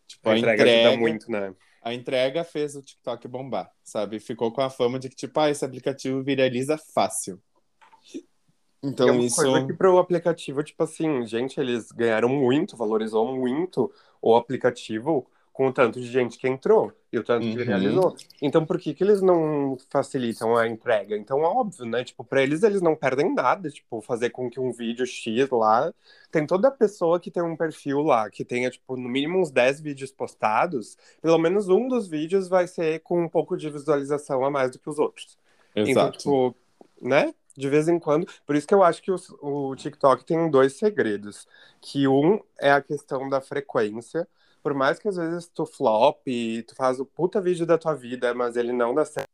Tipo, 0.05 0.31
A 0.31 0.37
entrega 0.37 0.65
ajuda 0.65 0.97
muito, 0.97 1.31
né? 1.31 1.55
A 1.81 1.95
entrega 1.95 2.43
fez 2.43 2.75
o 2.75 2.83
TikTok 2.83 3.29
bombar, 3.29 3.71
sabe? 3.85 4.19
Ficou 4.19 4.51
com 4.51 4.63
a 4.63 4.69
fama 4.69 4.99
de 4.99 5.09
que, 5.09 5.15
tipo, 5.15 5.39
ah, 5.39 5.49
esse 5.49 5.65
aplicativo 5.65 6.25
viraliza 6.25 6.77
fácil. 6.77 7.41
Então, 8.83 9.09
é 9.09 9.13
uma 9.13 9.23
isso. 9.23 9.37
coisa 9.37 9.65
que 9.65 9.73
pro 9.75 9.97
aplicativo, 9.99 10.61
tipo 10.65 10.83
assim, 10.83 11.25
gente, 11.25 11.61
eles 11.61 11.93
ganharam 11.93 12.29
muito, 12.29 12.77
valorizou 12.77 13.33
muito 13.33 13.93
o 14.21 14.35
aplicativo 14.35 15.25
com 15.55 15.69
o 15.69 15.73
tanto 15.73 16.01
de 16.01 16.09
gente 16.09 16.39
que 16.39 16.49
entrou 16.49 16.93
e 17.13 17.19
o 17.19 17.25
tanto 17.25 17.49
que 17.51 17.63
Uhum. 17.63 17.65
realizou. 17.65 18.17
Então, 18.43 18.67
por 18.67 18.79
que 18.79 18.93
que 18.93 19.05
eles 19.05 19.23
não 19.23 19.79
facilitam 19.89 20.57
a 20.57 20.69
entrega? 20.69 21.17
Então, 21.17 21.41
óbvio, 21.43 21.87
né? 21.87 22.05
Tipo, 22.05 22.25
pra 22.25 22.43
eles, 22.43 22.65
eles 22.65 22.83
não 22.83 22.97
perdem 22.97 23.35
nada. 23.35 23.71
Tipo, 23.71 24.03
fazer 24.03 24.31
com 24.31 24.51
que 24.51 24.61
um 24.61 24.73
vídeo 24.73 25.07
X 25.07 25.49
lá... 25.51 25.95
Tem 26.33 26.45
toda 26.47 26.71
pessoa 26.73 27.21
que 27.21 27.31
tem 27.31 27.43
um 27.43 27.57
perfil 27.57 28.03
lá, 28.03 28.29
que 28.29 28.45
tenha, 28.45 28.69
tipo, 28.71 28.97
no 28.97 29.09
mínimo 29.09 29.39
uns 29.41 29.53
10 29.53 29.81
vídeos 29.81 30.11
postados, 30.13 30.99
pelo 31.23 31.39
menos 31.39 31.69
um 31.69 31.87
dos 31.89 32.09
vídeos 32.09 32.49
vai 32.49 32.67
ser 32.67 33.01
com 33.03 33.23
um 33.23 33.29
pouco 33.29 33.57
de 33.57 33.71
visualização 33.71 34.45
a 34.45 34.51
mais 34.51 34.73
do 34.73 34.81
que 34.81 34.91
os 34.91 34.99
outros. 34.99 35.39
Então, 35.85 36.09
Exato. 36.09 36.19
tipo, 36.19 36.57
né? 37.01 37.33
De 37.57 37.69
vez 37.69 37.87
em 37.89 38.01
quando. 38.01 38.27
Por 38.45 38.57
isso 38.57 38.67
que 38.67 38.75
eu 38.75 38.83
acho 38.83 39.01
que 39.01 39.13
o, 39.13 39.17
o 39.41 39.77
TikTok 39.77 40.25
tem 40.25 40.51
dois 40.51 40.73
segredos. 40.77 41.47
Que 41.81 42.09
um 42.09 42.41
é 42.59 42.73
a 42.73 42.83
questão 42.83 43.29
da 43.29 43.41
frequência. 43.41 44.27
Por 44.65 44.73
mais 44.73 44.99
que 44.99 45.07
às 45.07 45.17
vezes 45.17 45.47
tu 45.47 45.67
flop, 45.67 46.27
tu 46.67 46.75
faz 46.75 46.99
o 46.99 47.05
puta 47.05 47.39
vídeo 47.39 47.67
da 47.67 47.77
tua 47.77 47.93
vida, 47.95 48.33
mas 48.33 48.57
ele 48.57 48.73
não 48.73 48.95
dá 48.95 49.05
certo. 49.05 49.29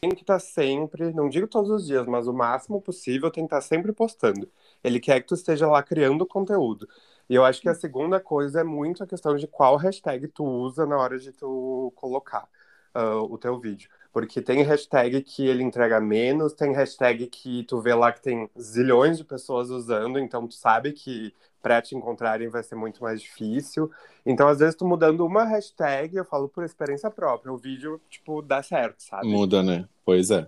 Tem 0.00 0.10
que 0.10 0.22
estar 0.22 0.40
sempre, 0.40 1.12
não 1.14 1.28
digo 1.28 1.46
todos 1.46 1.70
os 1.70 1.86
dias, 1.86 2.04
mas 2.08 2.26
o 2.26 2.32
máximo 2.32 2.82
possível 2.82 3.30
tem 3.30 3.44
que 3.44 3.46
estar 3.46 3.60
sempre 3.60 3.92
postando. 3.92 4.50
Ele 4.82 4.98
quer 4.98 5.20
que 5.20 5.28
tu 5.28 5.34
esteja 5.34 5.68
lá 5.68 5.80
criando 5.84 6.26
conteúdo. 6.26 6.88
E 7.30 7.34
eu 7.36 7.44
acho 7.44 7.62
que 7.62 7.68
a 7.68 7.74
segunda 7.74 8.18
coisa 8.18 8.62
é 8.62 8.64
muito 8.64 9.04
a 9.04 9.06
questão 9.06 9.36
de 9.36 9.46
qual 9.46 9.76
hashtag 9.76 10.26
tu 10.26 10.44
usa 10.44 10.84
na 10.84 10.98
hora 10.98 11.16
de 11.16 11.30
tu 11.30 11.92
colocar 11.94 12.48
ah, 12.92 13.18
o 13.22 13.38
teu 13.38 13.60
vídeo. 13.60 13.88
Porque 14.12 14.42
tem 14.42 14.62
hashtag 14.64 15.22
que 15.22 15.46
ele 15.46 15.62
entrega 15.62 16.00
menos, 16.00 16.52
tem 16.54 16.72
hashtag 16.72 17.28
que 17.28 17.62
tu 17.64 17.80
vê 17.80 17.94
lá 17.94 18.10
que 18.10 18.20
tem 18.20 18.50
zilhões 18.60 19.16
de 19.16 19.24
pessoas 19.24 19.70
usando, 19.70 20.18
então 20.18 20.48
tu 20.48 20.54
sabe 20.54 20.92
que 20.92 21.32
para 21.62 21.80
te 21.80 21.94
encontrarem 21.94 22.48
vai 22.48 22.62
ser 22.62 22.74
muito 22.74 23.00
mais 23.02 23.22
difícil. 23.22 23.90
Então, 24.26 24.48
às 24.48 24.58
vezes, 24.58 24.74
tu 24.74 24.84
mudando 24.84 25.24
uma 25.24 25.44
hashtag, 25.44 26.16
eu 26.16 26.24
falo 26.24 26.48
por 26.48 26.64
experiência 26.64 27.08
própria, 27.10 27.52
o 27.52 27.56
vídeo, 27.56 28.00
tipo, 28.10 28.42
dá 28.42 28.62
certo, 28.62 29.02
sabe? 29.02 29.28
Muda, 29.28 29.62
né? 29.62 29.88
Pois 30.04 30.30
é. 30.30 30.46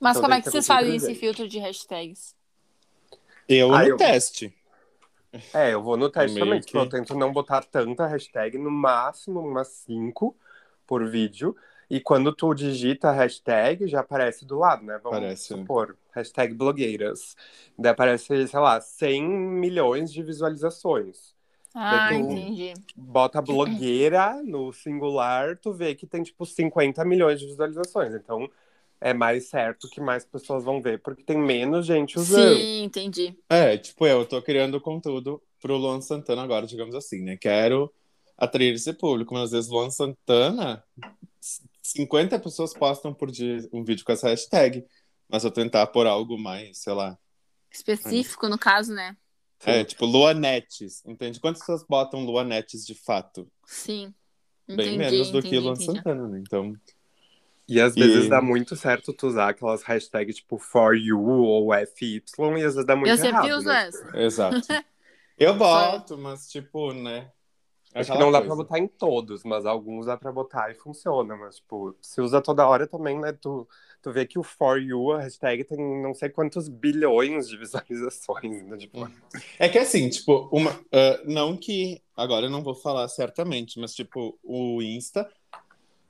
Mas 0.00 0.12
Então 0.16 0.22
como 0.22 0.34
é 0.34 0.38
que 0.38 0.44
que 0.44 0.50
vocês 0.50 0.66
fazem 0.66 0.96
esse 0.96 1.14
filtro 1.14 1.46
de 1.46 1.58
hashtags? 1.58 2.34
Eu 3.48 3.72
Ah, 3.72 3.82
no 3.82 3.88
eu- 3.90 3.96
teste. 3.96 4.54
É, 5.52 5.74
eu 5.74 5.82
vou 5.82 5.96
no 5.96 6.08
teste 6.10 6.34
Meio 6.34 6.46
também. 6.46 6.60
Tipo, 6.60 6.72
que- 6.72 6.78
eu 6.78 6.88
tento 6.88 7.14
não 7.14 7.32
botar 7.32 7.62
tanta 7.62 8.06
hashtag, 8.06 8.56
no 8.58 8.70
máximo 8.70 9.40
umas 9.40 9.68
cinco 9.68 10.34
por 10.86 11.06
vídeo. 11.08 11.54
E 11.90 12.00
quando 12.00 12.34
tu 12.34 12.52
digita 12.52 13.08
a 13.08 13.12
hashtag, 13.12 13.86
já 13.86 14.00
aparece 14.00 14.44
do 14.44 14.58
lado, 14.58 14.84
né? 14.84 14.98
Vamos 15.02 15.18
Aparece. 15.18 15.48
supor, 15.48 15.96
hashtag 16.12 16.52
blogueiras. 16.54 17.34
Daí 17.78 17.92
aparece, 17.92 18.46
sei 18.46 18.60
lá, 18.60 18.80
100 18.80 19.22
milhões 19.26 20.12
de 20.12 20.22
visualizações. 20.22 21.34
Ah, 21.74 22.14
entendi. 22.14 22.74
Bota 22.94 23.40
blogueira 23.42 24.42
no 24.42 24.72
singular, 24.72 25.56
tu 25.56 25.72
vê 25.72 25.94
que 25.94 26.06
tem, 26.06 26.22
tipo, 26.22 26.44
50 26.44 27.04
milhões 27.04 27.40
de 27.40 27.46
visualizações. 27.46 28.14
Então, 28.14 28.50
é 29.00 29.14
mais 29.14 29.48
certo 29.48 29.88
que 29.88 30.00
mais 30.00 30.24
pessoas 30.24 30.64
vão 30.64 30.82
ver, 30.82 31.00
porque 31.00 31.22
tem 31.22 31.38
menos 31.38 31.86
gente 31.86 32.18
usando. 32.18 32.58
Sim, 32.58 32.84
entendi. 32.84 33.34
É, 33.48 33.78
tipo, 33.78 34.06
eu 34.06 34.26
tô 34.26 34.42
criando 34.42 34.80
conteúdo 34.80 35.40
pro 35.60 35.76
Luan 35.76 36.00
Santana 36.00 36.42
agora, 36.42 36.66
digamos 36.66 36.94
assim, 36.94 37.22
né? 37.22 37.36
Quero 37.36 37.92
atrair 38.36 38.74
esse 38.74 38.92
público, 38.92 39.34
mas 39.34 39.44
às 39.44 39.50
vezes 39.52 39.70
Luan 39.70 39.90
Santana, 39.90 40.84
50 41.92 42.38
pessoas 42.38 42.74
postam 42.74 43.14
por 43.14 43.30
dia 43.30 43.58
um 43.72 43.82
vídeo 43.84 44.04
com 44.04 44.12
essa 44.12 44.28
hashtag. 44.28 44.84
Mas 45.28 45.44
eu 45.44 45.50
tentar 45.50 45.86
pôr 45.88 46.06
algo 46.06 46.38
mais, 46.38 46.78
sei 46.78 46.92
lá. 46.92 47.18
Específico, 47.70 48.48
no 48.48 48.58
caso, 48.58 48.92
né? 48.94 49.16
É, 49.64 49.84
tipo, 49.84 50.06
Luanetes, 50.06 51.04
entende? 51.04 51.38
Quantas 51.40 51.60
pessoas 51.60 51.84
botam 51.86 52.24
Luanetes 52.24 52.86
de 52.86 52.94
fato? 52.94 53.50
Sim. 53.66 54.14
Bem 54.66 54.76
Entendi, 54.76 54.96
menos 54.98 55.30
do 55.30 55.42
que 55.42 55.58
Luan. 55.58 55.76
Santana, 55.76 56.28
né? 56.28 56.38
Então, 56.40 56.74
E 57.68 57.80
às 57.80 57.94
E- 57.94 58.00
vezes 58.00 58.30
dá 58.30 58.40
muito 58.40 58.74
certo 58.76 59.12
tu 59.12 59.26
usar 59.26 59.50
aquelas 59.50 59.82
hashtags 59.82 60.36
tipo 60.36 60.58
for 60.58 60.96
you 60.96 61.20
ou 61.20 61.74
FY, 61.74 62.22
e 62.58 62.64
às 62.64 62.74
vezes 62.74 62.86
dá 62.86 62.96
muito 62.96 63.10
Eu 63.10 63.16
sempre 63.18 63.32
errado, 63.46 63.58
uso 63.58 63.68
né? 63.68 63.86
essa. 63.88 64.18
exato. 64.18 64.66
Eu 65.38 65.54
boto, 65.54 66.16
mas 66.18 66.48
tipo, 66.50 66.92
né? 66.92 67.30
Acho 67.94 68.12
que 68.12 68.18
não 68.18 68.30
dá 68.30 68.38
coisa. 68.38 68.46
pra 68.46 68.54
botar 68.56 68.78
em 68.78 68.86
todos, 68.86 69.42
mas 69.44 69.64
alguns 69.66 70.06
dá 70.06 70.16
pra 70.16 70.30
botar 70.32 70.70
e 70.70 70.74
funciona. 70.74 71.36
Mas, 71.36 71.56
tipo, 71.56 71.96
se 72.00 72.20
usa 72.20 72.40
toda 72.40 72.66
hora 72.66 72.86
também, 72.86 73.18
né? 73.18 73.32
Tu, 73.32 73.66
tu 74.02 74.12
vê 74.12 74.26
que 74.26 74.38
o 74.38 74.42
For 74.42 74.80
You, 74.80 75.12
a 75.12 75.20
hashtag, 75.22 75.64
tem 75.64 75.78
não 76.02 76.14
sei 76.14 76.28
quantos 76.28 76.68
bilhões 76.68 77.48
de 77.48 77.56
visualizações. 77.58 78.62
Né? 78.64 78.76
Tipo, 78.76 79.08
É 79.58 79.68
que 79.68 79.78
assim, 79.78 80.08
tipo, 80.10 80.48
uma, 80.52 80.70
ah, 80.92 81.22
não 81.26 81.56
que. 81.56 82.02
Agora 82.16 82.46
eu 82.46 82.50
não 82.50 82.62
vou 82.62 82.74
falar 82.74 83.08
certamente, 83.08 83.78
mas 83.80 83.94
tipo, 83.94 84.38
o 84.42 84.82
Insta 84.82 85.28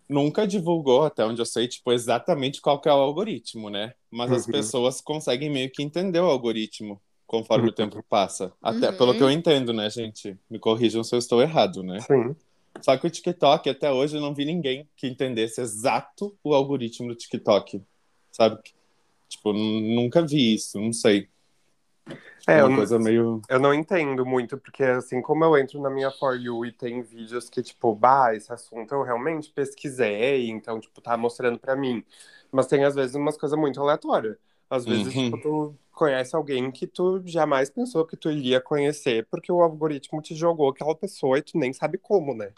nunca 0.09 0.47
divulgou, 0.47 1.05
até 1.05 1.25
onde 1.25 1.41
eu 1.41 1.47
sei, 1.47 1.69
tipo, 1.69 1.93
exatamente 1.93 2.61
qual 2.61 2.81
que 2.81 2.89
é 2.89 2.93
o 2.93 2.97
algoritmo, 2.97 3.71
né? 3.71 3.95
Mas 4.11 4.33
as 4.33 4.47
Uhum. 4.47 4.53
pessoas 4.53 5.01
conseguem 5.01 5.51
meio 5.51 5.71
que 5.71 5.83
entender 5.83 6.21
o 6.21 6.27
algoritmo 6.27 7.01
conforme 7.29 7.65
Uhum. 7.67 7.71
o 7.71 7.75
tempo 7.75 8.03
passa. 8.09 8.51
Até 8.61 8.89
Uhum. 8.91 8.97
pelo 8.97 9.15
que 9.15 9.23
eu 9.23 9.31
entendo, 9.31 9.73
né, 9.73 9.89
gente? 9.89 10.37
Me 10.51 10.59
corrijam 10.59 11.05
se 11.05 11.15
eu 11.15 11.19
estou 11.21 11.41
errado, 11.41 11.85
né? 11.85 12.01
sim. 12.01 12.35
Só 12.81 12.97
que 12.97 13.07
o 13.07 13.11
TikTok, 13.11 13.69
até 13.69 13.91
hoje, 13.93 14.17
eu 14.17 14.21
não 14.21 14.33
vi 14.35 14.45
ninguém 14.45 14.89
que 14.97 15.07
entendesse 15.09 15.61
exato 15.61 16.37
o 16.45 16.55
algoritmo 16.55 17.09
do 17.09 17.15
TikTok. 17.15 17.83
Sabe? 18.31 18.61
Tipo, 19.29 19.53
nunca 19.53 20.23
vi 20.25 20.55
isso, 20.55 20.81
não 20.81 20.93
sei. 20.93 21.29
É, 22.47 22.59
É 22.59 22.61
eu 22.63 22.67
uma 22.69 22.77
coisa 22.77 22.99
meio. 22.99 23.43
Eu 23.49 23.59
não 23.59 23.75
entendo 23.75 24.25
muito, 24.25 24.57
porque 24.57 24.83
assim 24.85 25.21
como 25.21 25.45
eu 25.45 25.59
entro 25.59 25.81
na 25.83 25.91
minha 25.91 26.11
For 26.11 26.35
You 26.41 26.65
e 26.65 26.73
tem 26.73 27.03
vídeos 27.03 27.51
que, 27.51 27.63
tipo, 27.63 27.95
bah, 27.95 28.35
esse 28.35 28.51
assunto 28.53 28.95
eu 28.95 29.03
realmente 29.03 29.51
pesquisei, 29.51 30.49
então, 30.49 30.81
tipo, 30.81 31.01
tá 31.01 31.17
mostrando 31.17 31.59
pra 31.59 31.75
mim. 31.77 32.03
Mas 32.51 32.67
tem, 32.69 32.85
às 32.85 32.95
vezes, 32.95 33.17
umas 33.17 33.37
coisas 33.37 33.59
muito 33.59 33.81
aleatórias. 33.83 34.37
Às 34.71 34.85
vezes, 34.87 35.15
Uhum. 35.15 35.25
tipo, 35.25 35.39
tu 35.43 35.75
conhece 35.99 36.37
alguém 36.37 36.71
que 36.71 36.87
tu 36.87 37.21
jamais 37.27 37.69
pensou 37.69 38.07
que 38.07 38.17
tu 38.17 38.31
iria 38.31 38.61
conhecer, 38.61 39.27
porque 39.29 39.51
o 39.51 39.61
algoritmo 39.61 40.23
te 40.23 40.33
jogou 40.33 40.69
aquela 40.69 40.95
pessoa 40.95 41.39
e 41.39 41.43
tu 41.43 41.59
nem 41.59 41.73
sabe 41.73 41.99
como, 41.99 42.33
né? 42.35 42.53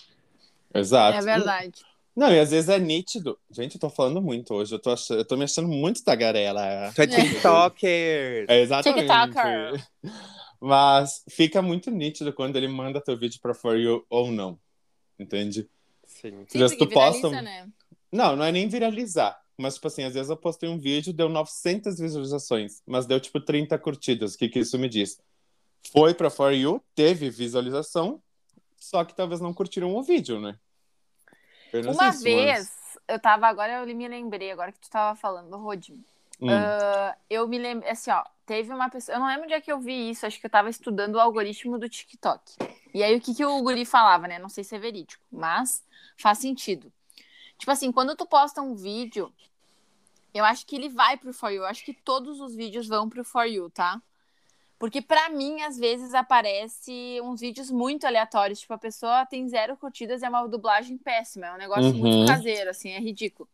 Exato. 0.75 1.17
É 1.17 1.23
verdade. 1.23 1.81
Não, 2.15 2.31
e 2.31 2.39
às 2.39 2.51
vezes 2.51 2.69
é 2.69 2.79
nítido. 2.79 3.39
Gente, 3.51 3.77
eu 3.77 3.81
tô 3.81 3.89
falando 3.89 4.21
muito 4.21 4.53
hoje. 4.53 4.75
Eu 4.75 4.79
tô, 4.79 4.91
ach... 4.91 5.09
eu 5.09 5.25
tô 5.25 5.39
me 5.39 5.45
achando 5.45 5.69
muito 5.69 6.05
tagarela. 6.05 6.93
Tu 6.95 7.01
é. 7.01 7.07
TikToker! 7.07 8.45
É 8.47 8.61
exatamente. 8.61 9.09
TikToker. 9.09 9.89
Mas 10.61 11.25
fica 11.31 11.63
muito 11.63 11.91
nítido 11.91 12.35
quando 12.35 12.57
ele 12.57 12.69
manda 12.69 13.01
teu 13.01 13.17
vídeo 13.17 13.41
pra 13.41 13.55
For 13.55 13.79
You 13.79 14.05
ou 14.11 14.31
não. 14.31 14.59
Entende? 15.19 15.67
Sim. 16.05 16.45
Sim, 16.47 16.77
tu 16.77 16.87
posta 16.89 17.31
viraliza, 17.31 17.43
né? 17.43 17.69
Não, 18.13 18.37
não 18.37 18.45
é 18.45 18.53
nem 18.53 18.69
viralizar. 18.69 19.41
Mas, 19.61 19.75
tipo 19.75 19.87
assim, 19.89 20.05
às 20.05 20.15
vezes 20.15 20.31
eu 20.31 20.37
postei 20.37 20.69
um 20.69 20.79
vídeo, 20.79 21.13
deu 21.13 21.29
900 21.29 21.99
visualizações, 21.99 22.83
mas 22.87 23.05
deu, 23.07 23.21
tipo, 23.21 23.39
30 23.41 23.79
curtidas. 23.79 24.35
O 24.35 24.39
que, 24.39 24.49
que 24.49 24.61
isso 24.61 24.79
me 24.79 24.89
diz? 24.89 25.21
Foi 25.93 26.15
pra 26.15 26.31
For 26.31 26.53
You, 26.53 26.83
teve 26.95 27.29
visualização, 27.29 28.23
só 28.77 29.05
que 29.05 29.15
talvez 29.15 29.41
não 29.41 29.53
curtiram 29.53 29.95
o 29.95 30.03
vídeo, 30.03 30.41
né? 30.41 30.59
Uma 31.87 32.09
isso, 32.09 32.25
vez, 32.25 32.59
mas- 32.59 32.99
eu 33.07 33.19
tava, 33.21 33.47
agora 33.47 33.85
eu 33.87 33.95
me 33.95 34.09
lembrei, 34.09 34.51
agora 34.51 34.73
que 34.73 34.81
tu 34.81 34.91
tava 34.91 35.15
falando, 35.15 35.57
Rodin. 35.57 36.03
Hum. 36.41 36.49
Ah, 36.51 37.17
eu 37.29 37.47
me 37.47 37.59
lembro, 37.59 37.89
assim, 37.89 38.11
ó, 38.11 38.25
teve 38.47 38.73
uma 38.73 38.89
pessoa, 38.89 39.15
eu 39.17 39.21
não 39.21 39.29
lembro 39.29 39.45
onde 39.45 39.55
é 39.55 39.61
que 39.61 39.71
eu 39.71 39.79
vi 39.79 40.11
isso, 40.11 40.27
acho 40.27 40.41
que 40.41 40.47
eu 40.47 40.51
tava 40.51 40.71
estudando 40.71 41.17
o 41.17 41.21
algoritmo 41.21 41.79
do 41.79 41.89
TikTok. 41.89 42.57
E 42.95 43.03
aí 43.03 43.15
o 43.15 43.21
que 43.21 43.35
que 43.35 43.45
o 43.45 43.63
guri 43.63 43.85
falava, 43.85 44.27
né? 44.27 44.39
Não 44.39 44.49
sei 44.49 44.65
se 44.65 44.75
é 44.75 44.79
verídico, 44.79 45.23
mas 45.31 45.85
faz 46.17 46.39
sentido. 46.39 46.91
Tipo 47.59 47.71
assim, 47.71 47.93
quando 47.93 48.17
tu 48.17 48.25
posta 48.27 48.63
um 48.63 48.75
vídeo, 48.75 49.31
eu 50.35 50.45
acho 50.45 50.67
que 50.67 50.77
ele 50.77 50.89
vai 50.89 51.17
pro 51.17 51.33
For 51.33 51.51
You, 51.51 51.63
eu 51.63 51.67
acho 51.67 51.85
que 51.85 51.93
todos 51.95 52.41
os 52.41 52.55
vídeos 52.55 52.87
vão 52.89 53.09
pro 53.09 53.25
For 53.25 53.45
You, 53.47 53.71
tá? 53.71 54.01
Porque 54.79 55.03
pra 55.03 55.29
mim, 55.29 55.61
às 55.63 55.77
vezes, 55.77 56.15
aparece 56.15 57.21
uns 57.23 57.41
vídeos 57.41 57.71
muito 57.71 58.07
aleatórios, 58.07 58.61
tipo, 58.61 58.73
a 58.73 58.79
pessoa 58.79 59.27
tem 59.27 59.47
zero 59.47 59.77
curtidas 59.77 60.23
e 60.23 60.25
é 60.25 60.29
uma 60.29 60.47
dublagem 60.49 60.97
péssima, 60.97 61.47
é 61.49 61.53
um 61.53 61.59
negócio 61.59 61.91
Uhum. 61.93 61.99
muito 61.99 62.27
caseiro, 62.27 62.71
assim, 62.71 62.91
é 62.91 62.99
ridículo. 62.99 63.49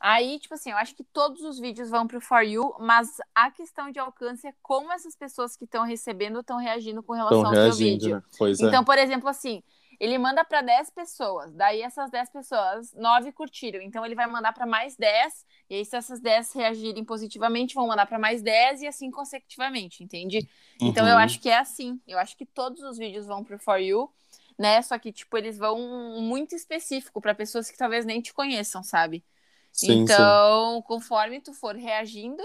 Aí, 0.00 0.38
tipo 0.38 0.54
assim, 0.54 0.70
eu 0.70 0.76
acho 0.76 0.94
que 0.94 1.04
todos 1.04 1.42
os 1.42 1.58
vídeos 1.58 1.88
vão 1.90 2.06
pro 2.06 2.20
For 2.20 2.42
You, 2.42 2.74
mas 2.80 3.08
a 3.34 3.50
questão 3.50 3.90
de 3.90 3.98
alcance 3.98 4.46
é 4.46 4.54
como 4.62 4.92
essas 4.92 5.14
pessoas 5.14 5.56
que 5.56 5.64
estão 5.64 5.84
recebendo 5.84 6.40
estão 6.40 6.58
reagindo 6.58 7.02
com 7.02 7.12
relação 7.12 7.46
ao 7.46 7.54
seu 7.54 7.72
vídeo. 7.74 8.16
né? 8.16 8.22
Pois 8.36 8.60
é. 8.60 8.64
Então, 8.66 8.84
por 8.84 8.98
exemplo, 8.98 9.28
assim, 9.28 9.62
ele 10.04 10.18
manda 10.18 10.44
para 10.44 10.60
10 10.62 10.90
pessoas, 10.90 11.52
daí 11.54 11.82
essas 11.82 12.10
10 12.10 12.30
pessoas, 12.30 12.92
9 12.94 13.32
curtiram. 13.32 13.80
Então, 13.82 14.04
ele 14.04 14.14
vai 14.14 14.26
mandar 14.26 14.52
para 14.52 14.66
mais 14.66 14.96
10, 14.96 15.44
e 15.70 15.76
aí, 15.76 15.84
se 15.84 15.96
essas 15.96 16.20
10 16.20 16.52
reagirem 16.52 17.04
positivamente, 17.04 17.74
vão 17.74 17.86
mandar 17.86 18.06
para 18.06 18.18
mais 18.18 18.42
10 18.42 18.82
e 18.82 18.86
assim 18.86 19.10
consecutivamente, 19.10 20.04
entende? 20.04 20.46
Então, 20.82 21.06
eu 21.08 21.16
Uhum. 21.16 21.18
acho 21.18 21.40
que 21.40 21.48
é 21.48 21.58
assim. 21.58 22.00
Eu 22.06 22.18
acho 22.18 22.36
que 22.36 22.46
todos 22.46 22.82
os 22.82 22.98
vídeos 22.98 23.26
vão 23.26 23.42
pro 23.44 23.58
For 23.58 23.78
You, 23.78 24.12
né? 24.58 24.82
Só 24.82 24.98
que, 24.98 25.12
tipo, 25.12 25.36
eles 25.38 25.58
vão 25.58 25.78
muito 26.20 26.54
específico 26.54 27.20
para 27.20 27.34
pessoas 27.34 27.70
que 27.70 27.76
talvez 27.78 28.04
nem 28.04 28.20
te 28.20 28.32
conheçam, 28.34 28.82
sabe? 28.82 29.24
Sim, 29.72 30.06
sim. 30.08 30.40
então, 30.48 30.82
conforme 30.82 31.40
tu 31.40 31.52
for 31.54 31.76
reagindo, 31.76 32.42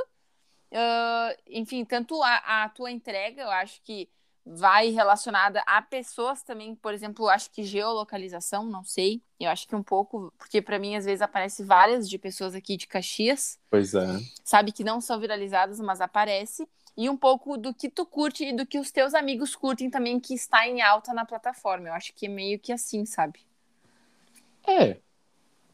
ah, 0.74 1.36
enfim, 1.47 1.86
tanto 1.86 2.22
a, 2.24 2.66
a 2.66 2.70
tua 2.70 2.91
entrega, 2.91 3.41
eu 3.43 3.49
acho 3.51 3.82
que 3.84 4.10
vai 4.52 4.89
relacionada 4.89 5.62
a 5.68 5.80
pessoas 5.82 6.41
também, 6.41 6.74
por 6.76 6.91
exemplo, 6.93 7.30
acho 7.30 7.52
que 7.52 7.64
geolocalização, 7.64 8.66
não 8.66 8.84
sei, 8.84 9.22
eu 9.39 9.50
acho 9.50 9.68
que 9.68 9.76
um 9.76 9.84
pouco, 9.84 10.34
porque 10.38 10.60
para 10.62 10.80
mim 10.80 10.95
às 10.95 11.06
vezes 11.06 11.22
aparece 11.22 11.64
várias 11.64 12.10
de 12.10 12.18
pessoas 12.18 12.56
aqui 12.56 12.76
de 12.76 12.88
Caxias, 12.88 13.60
Pois 13.70 13.93
é. 13.93 14.06
sabe 14.43 14.72
que 14.72 14.84
não 14.84 15.00
são 15.00 15.20
viralizadas, 15.20 15.80
mas 15.80 16.02
aparece, 16.02 16.68
e 16.97 17.08
um 17.10 17.16
pouco 17.16 17.58
do 17.58 17.74
que 17.74 17.89
tu 17.89 18.06
curte 18.06 18.43
e 18.43 18.52
do 18.56 18.66
que 18.66 18.80
os 18.80 18.91
teus 18.91 19.14
amigos 19.14 19.56
curtem 19.56 19.89
também 19.89 20.20
que 20.20 20.34
está 20.34 20.68
em 20.68 20.82
alta 20.82 21.14
na 21.14 21.24
plataforma. 21.26 21.88
Eu 21.89 21.93
acho 21.93 22.12
que 22.14 22.26
é 22.26 22.30
meio 22.30 22.60
que 22.60 22.74
assim, 22.74 23.06
sabe? 23.06 23.39
É. 24.68 24.97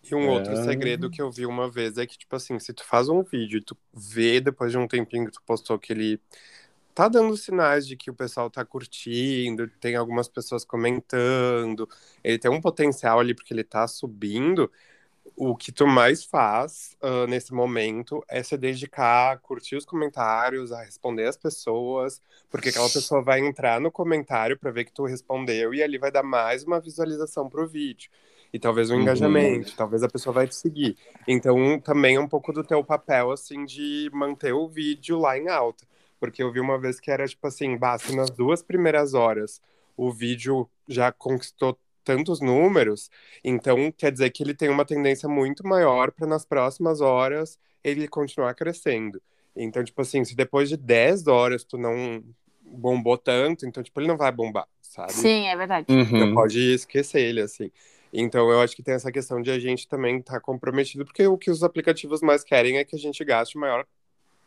E 0.03 0.13
um 0.13 0.21
É. 0.23 0.29
outro 0.29 0.55
segredo 0.63 1.09
que 1.09 1.19
eu 1.21 1.31
vi 1.31 1.45
uma 1.47 1.67
vez 1.71 1.97
é 1.97 2.05
que, 2.05 2.15
tipo 2.17 2.35
assim, 2.35 2.59
se 2.59 2.73
tu 2.73 2.83
faz 2.85 3.09
um 3.09 3.23
vídeo 3.23 3.57
e 3.57 3.61
tu 3.61 3.75
vê 3.91 4.39
depois 4.39 4.71
de 4.71 4.77
um 4.77 4.87
tempinho 4.87 5.25
que 5.25 5.31
tu 5.31 5.41
postou 5.43 5.79
que 5.79 5.93
ele 5.93 6.21
tá 6.95 7.09
dando 7.09 7.37
sinais 7.37 7.87
de 7.87 7.97
que 7.97 8.11
o 8.11 8.15
pessoal 8.15 8.49
tá 8.49 8.65
curtindo, 8.65 9.69
tem 9.81 9.95
algumas 9.97 10.29
pessoas 10.29 10.65
comentando, 10.65 11.89
ele 12.23 12.39
tem 12.39 12.51
um 12.51 12.61
potencial 12.61 13.19
ali 13.19 13.35
porque 13.35 13.53
ele 13.53 13.65
tá 13.65 13.87
subindo, 13.87 14.71
o 15.35 15.55
que 15.55 15.71
tu 15.71 15.87
mais 15.87 16.23
faz 16.23 16.95
ah, 17.01 17.27
nesse 17.27 17.53
momento 17.53 18.23
é 18.29 18.41
se 18.43 18.57
dedicar 18.57 19.33
a 19.33 19.37
curtir 19.37 19.75
os 19.75 19.85
comentários, 19.85 20.71
a 20.71 20.83
responder 20.83 21.27
as 21.27 21.37
pessoas, 21.37 22.21
porque 22.49 22.69
aquela 22.69 22.89
pessoa 22.89 23.21
vai 23.23 23.39
entrar 23.39 23.81
no 23.81 23.91
comentário 23.91 24.57
para 24.57 24.71
ver 24.71 24.85
que 24.85 24.93
tu 24.93 25.05
respondeu 25.05 25.73
e 25.73 25.83
ali 25.83 25.97
vai 25.97 26.11
dar 26.11 26.23
mais 26.23 26.63
uma 26.63 26.79
visualização 26.79 27.49
pro 27.49 27.67
vídeo. 27.67 28.09
E 28.53 28.59
talvez 28.59 28.89
um 28.89 28.95
Uhum. 28.95 29.01
engajamento, 29.01 29.75
talvez 29.75 30.03
a 30.03 30.09
pessoa 30.09 30.33
vai 30.33 30.47
te 30.47 30.55
seguir. 30.55 30.97
Então, 31.27 31.79
também 31.81 32.15
é 32.15 32.19
um 32.19 32.27
pouco 32.27 32.53
do 32.53 32.63
teu 32.63 32.83
papel, 32.83 33.31
assim, 33.31 33.65
de 33.65 34.09
manter 34.13 34.53
o 34.53 34.67
vídeo 34.69 35.19
lá 35.19 35.37
em 35.37 35.49
alta. 35.49 35.85
Porque 36.19 36.41
eu 36.41 36.51
vi 36.51 36.59
uma 36.59 36.79
vez 36.79 36.99
que 36.99 37.11
era, 37.11 37.27
tipo 37.27 37.45
assim, 37.47 37.77
basta 37.77 38.13
nas 38.15 38.29
duas 38.29 38.61
primeiras 38.63 39.13
horas 39.13 39.61
o 39.97 40.11
vídeo 40.11 40.69
já 40.87 41.11
conquistou 41.11 41.77
tantos 42.03 42.39
números, 42.39 43.09
então 43.43 43.91
quer 43.91 44.11
dizer 44.11 44.29
que 44.29 44.43
ele 44.43 44.53
tem 44.53 44.69
uma 44.69 44.85
tendência 44.85 45.27
muito 45.27 45.65
maior 45.65 46.11
para 46.11 46.27
nas 46.27 46.45
próximas 46.45 47.01
horas 47.01 47.57
ele 47.83 48.07
continuar 48.07 48.53
crescendo. 48.53 49.21
Então, 49.55 49.83
tipo 49.83 50.01
assim, 50.01 50.23
se 50.23 50.35
depois 50.35 50.69
de 50.69 50.77
10 50.77 51.27
horas 51.27 51.63
tu 51.63 51.77
não 51.77 52.23
bombou 52.61 53.17
tanto, 53.17 53.65
então, 53.65 53.81
tipo, 53.81 53.99
ele 53.99 54.07
não 54.07 54.17
vai 54.17 54.31
bombar, 54.31 54.67
sabe? 54.81 55.13
Sim, 55.13 55.47
é 55.47 55.55
verdade. 55.55 55.87
Você 55.87 56.23
Uhum. 56.23 56.33
pode 56.33 56.59
esquecer 56.73 57.21
ele, 57.21 57.41
assim. 57.41 57.71
Então, 58.11 58.49
eu 58.51 58.59
acho 58.61 58.75
que 58.75 58.83
tem 58.83 58.93
essa 58.93 59.11
questão 59.11 59.41
de 59.41 59.49
a 59.51 59.59
gente 59.59 59.87
também 59.87 60.17
estar 60.19 60.39
comprometido, 60.39 61.05
porque 61.05 61.25
o 61.27 61.37
que 61.37 61.49
os 61.51 61.63
aplicativos 61.63 62.21
mais 62.21 62.43
querem 62.43 62.77
é 62.77 62.83
que 62.83 62.95
a 62.95 62.99
gente 62.99 63.23
gaste 63.23 63.57
o 63.57 63.61
maior 63.61 63.85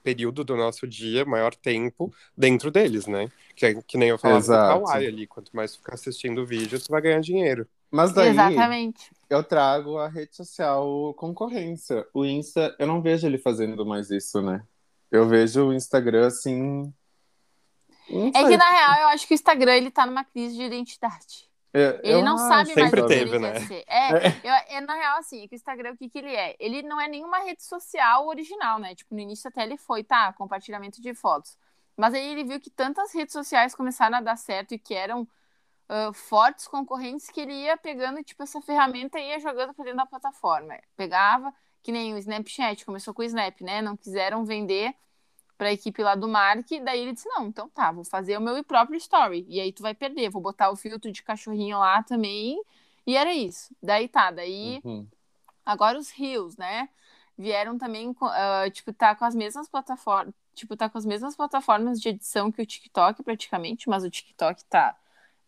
período 0.09 0.43
do 0.43 0.57
nosso 0.57 0.87
dia, 0.87 1.23
maior 1.27 1.55
tempo 1.55 2.11
dentro 2.35 2.71
deles, 2.71 3.07
né? 3.07 3.31
Que, 3.55 3.67
é- 3.67 3.83
que 3.83 3.99
nem 3.99 4.09
eu 4.09 4.17
falava 4.17 4.41
Exato. 4.41 4.81
do 4.81 4.85
Kawaii 4.87 5.07
ali, 5.07 5.27
quanto 5.27 5.55
mais 5.55 5.77
ficar 5.77 5.95
assistindo 5.95 6.47
vídeo, 6.47 6.81
tu 6.81 6.91
vai 6.91 7.03
ganhar 7.03 7.21
dinheiro. 7.21 7.69
Mas 7.91 8.15
daí 8.15 8.31
Exatamente. 8.31 9.11
eu 9.29 9.45
trago 9.45 9.99
a 9.99 10.09
rede 10.09 10.35
social 10.35 11.13
concorrência. 11.15 12.07
O 12.15 12.25
Insta, 12.25 12.75
eu 12.79 12.87
não 12.87 13.03
vejo 13.03 13.27
ele 13.27 13.37
fazendo 13.37 13.85
mais 13.85 14.11
isso, 14.11 14.41
né? 14.41 14.63
Eu 15.11 15.29
vejo 15.29 15.69
o 15.69 15.75
Instagram 15.75 16.27
assim. 16.27 16.91
É 18.09 18.49
que, 18.49 18.57
na 18.57 18.71
real, 18.71 19.01
eu 19.03 19.09
acho 19.09 19.27
que 19.27 19.35
o 19.35 19.37
Instagram, 19.37 19.75
ele 19.77 19.91
tá 19.91 20.07
numa 20.07 20.25
crise 20.25 20.57
de 20.57 20.63
identidade. 20.63 21.48
É, 21.73 22.01
Ele 22.03 22.23
não 22.23 22.37
acho, 22.37 22.49
sabe 22.49 22.81
mais 22.81 22.93
o 22.93 22.97
que 22.97 23.03
teve, 23.09 23.37
ele 23.37 23.39
né? 23.39 23.53
quer 23.53 23.61
ser. 23.67 23.85
É, 23.87 24.11
eu- 24.43 24.79
é, 24.79 24.81
na 24.81 24.95
real, 24.95 25.19
assim, 25.19 25.43
é 25.45 25.49
que 25.49 25.55
o 25.55 25.57
Instagram, 25.57 25.93
o 25.93 25.97
que, 25.97 26.09
que 26.09 26.19
ele 26.19 26.35
é? 26.35 26.57
Ele 26.59 26.83
não 26.83 27.01
é 27.01 27.09
nenhuma 27.09 27.39
rede 27.41 27.63
social 27.63 28.27
original, 28.27 28.79
né? 28.79 28.95
Tipo, 28.95 29.15
no 29.15 29.21
início 29.21 29.49
até 29.49 29.63
ele 29.63 29.77
foi, 29.77 30.03
tá, 30.03 30.33
compartilhamento 30.33 31.01
de 31.01 31.15
fotos. 31.15 31.57
Mas 31.97 32.15
aí 32.15 32.27
ele 32.33 32.45
viu 32.45 32.61
que 32.61 32.71
tantas 32.71 33.13
redes 33.15 33.33
sociais 33.33 33.75
começaram 33.75 34.17
a 34.17 34.21
dar 34.21 34.37
certo 34.37 34.73
e 34.73 34.79
que 34.79 34.95
eram 34.95 35.27
ah, 35.89 36.13
fortes 36.13 36.69
concorrentes 36.69 37.31
que 37.31 37.41
ele 37.41 37.53
ia 37.55 37.77
pegando, 37.77 38.23
tipo, 38.23 38.43
essa 38.43 38.61
ferramenta 38.61 39.19
e 39.19 39.29
ia 39.29 39.41
jogando 39.41 39.75
pra 39.75 39.85
dentro 39.85 39.99
da 39.99 40.07
plataforma. 40.07 40.79
Pegava, 40.97 41.53
que 41.83 41.91
nem 41.93 42.15
o 42.15 42.19
Snapchat, 42.19 42.85
começou 42.85 43.15
com 43.15 43.23
o 43.23 43.25
Snap, 43.25 43.61
né? 43.63 43.81
Não 43.83 43.97
quiseram 43.97 44.45
vender 44.45 44.95
pra 45.59 45.73
equipe 45.73 46.03
lá 46.03 46.15
do 46.15 46.29
Mark, 46.29 46.67
daí 46.85 47.01
ele 47.03 47.13
disse, 47.15 47.29
não, 47.29 47.49
então 47.49 47.69
tá, 47.71 47.93
vou 47.93 48.05
fazer 48.05 48.39
o 48.39 48.41
meu 48.41 48.63
próprio 48.65 48.97
story, 48.97 49.45
e 49.49 49.61
aí 49.61 49.73
tu 49.73 49.83
vai 49.83 49.95
perder, 49.95 50.31
vou 50.31 50.41
botar 50.43 50.71
o 50.71 50.77
filtro 50.77 51.13
de 51.13 51.23
cachorrinho 51.23 51.79
lá 51.79 52.03
também, 52.03 52.63
e 53.07 53.17
era 53.17 53.35
isso. 53.35 53.75
Daí 53.83 54.09
tá, 54.09 54.31
daí 54.31 54.81
Uhum. 54.85 55.07
agora 55.67 55.99
os 55.99 56.11
Reels, 56.11 56.57
né, 56.57 56.89
vieram 57.37 57.77
também, 57.79 58.15
ah, 58.23 58.71
tipo, 58.71 58.93
tá 58.93 59.15
com 59.17 59.25
as 59.25 59.35
mesmas 59.35 59.69
plataformas, 59.69 60.35
tipo, 60.55 60.77
tá 60.77 60.89
com 60.89 60.99
as 60.99 61.05
mesmas 61.07 61.37
plataformas 61.37 62.01
de 62.01 62.09
edição 62.11 62.51
que 62.53 62.63
o 62.63 62.67
TikTok 62.67 63.23
praticamente, 63.23 63.89
mas 63.89 64.05
o 64.05 64.11
TikTok 64.11 64.65
tá 64.67 64.97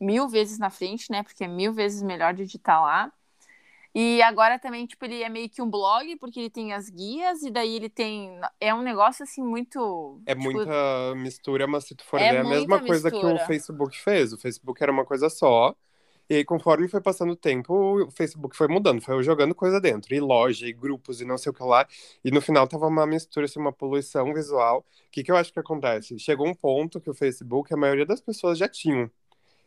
mil 0.01 0.29
vezes 0.29 0.59
na 0.59 0.71
frente, 0.71 1.11
né, 1.11 1.23
porque 1.23 1.45
é 1.45 1.49
mil 1.49 1.73
vezes 1.73 2.03
melhor 2.03 2.35
de 2.35 2.43
editar 2.43 2.81
lá. 2.83 3.13
E 3.95 4.23
agora 4.23 4.59
também, 4.59 4.87
tipo, 4.87 5.05
ele 5.05 5.23
é 5.23 5.29
meio 5.29 5.49
que 5.51 5.61
um 5.61 5.69
blog, 5.69 6.17
porque 6.17 6.39
ele 6.41 6.51
tem 6.51 6.73
as 6.73 6.89
guias, 6.89 7.43
e 7.43 7.51
daí 7.51 7.75
ele 7.75 7.89
tem. 7.89 8.39
É 8.61 8.73
um 8.75 8.83
negócio 8.83 9.25
assim 9.25 9.43
muito. 9.43 10.23
É 10.27 10.35
tipo, 10.35 10.45
muita 10.45 11.15
mistura, 11.17 11.67
mas 11.67 11.85
se 11.85 11.95
tu 11.97 12.05
for 12.05 12.21
É 12.21 12.31
ver, 12.31 12.37
é 12.37 12.39
a 12.39 12.45
mesma 12.45 12.79
muita 12.79 12.87
coisa 12.87 13.11
que 13.11 13.17
o 13.27 13.33
mistura. 13.33 13.47
Facebook 13.47 13.99
fez. 13.99 14.33
O 14.33 14.39
Facebook 14.39 14.83
era 14.83 14.93
uma 14.93 15.05
coisa 15.05 15.29
só. 15.29 15.75
E 16.29 16.35
aí, 16.37 16.45
conforme 16.45 16.87
foi 16.89 17.01
passando 17.01 17.33
o 17.33 17.37
tempo, 17.37 18.05
o 18.05 18.11
Facebook 18.13 18.57
foi 18.57 18.69
mudando, 18.69 19.03
foi 19.03 19.21
jogando 19.25 19.53
coisa 19.53 19.81
dentro, 19.81 20.15
e 20.15 20.21
loja, 20.21 20.65
e 20.67 20.73
grupos, 20.73 21.21
e 21.21 21.25
não 21.25 21.37
sei 21.37 21.51
o 21.51 21.53
que 21.53 21.63
lá. 21.65 21.87
E 22.25 22.31
no 22.31 22.41
final 22.41 22.69
tava 22.69 22.87
uma 22.87 23.05
mistura, 23.05 23.47
assim, 23.47 23.59
uma 23.59 23.73
poluição 23.73 24.33
visual. 24.33 24.87
O 25.09 25.11
que, 25.11 25.25
que 25.25 25.33
eu 25.33 25.37
acho 25.37 25.53
que 25.53 25.59
acontece? 25.59 26.17
Chegou 26.21 26.47
um 26.47 26.55
ponto 26.55 27.01
que 27.01 27.11
o 27.11 27.15
Facebook, 27.15 27.75
a 27.75 27.77
maioria 27.77 28.07
das 28.07 28.21
pessoas 28.21 28.59
já 28.59 28.69
tinham. 28.69 29.11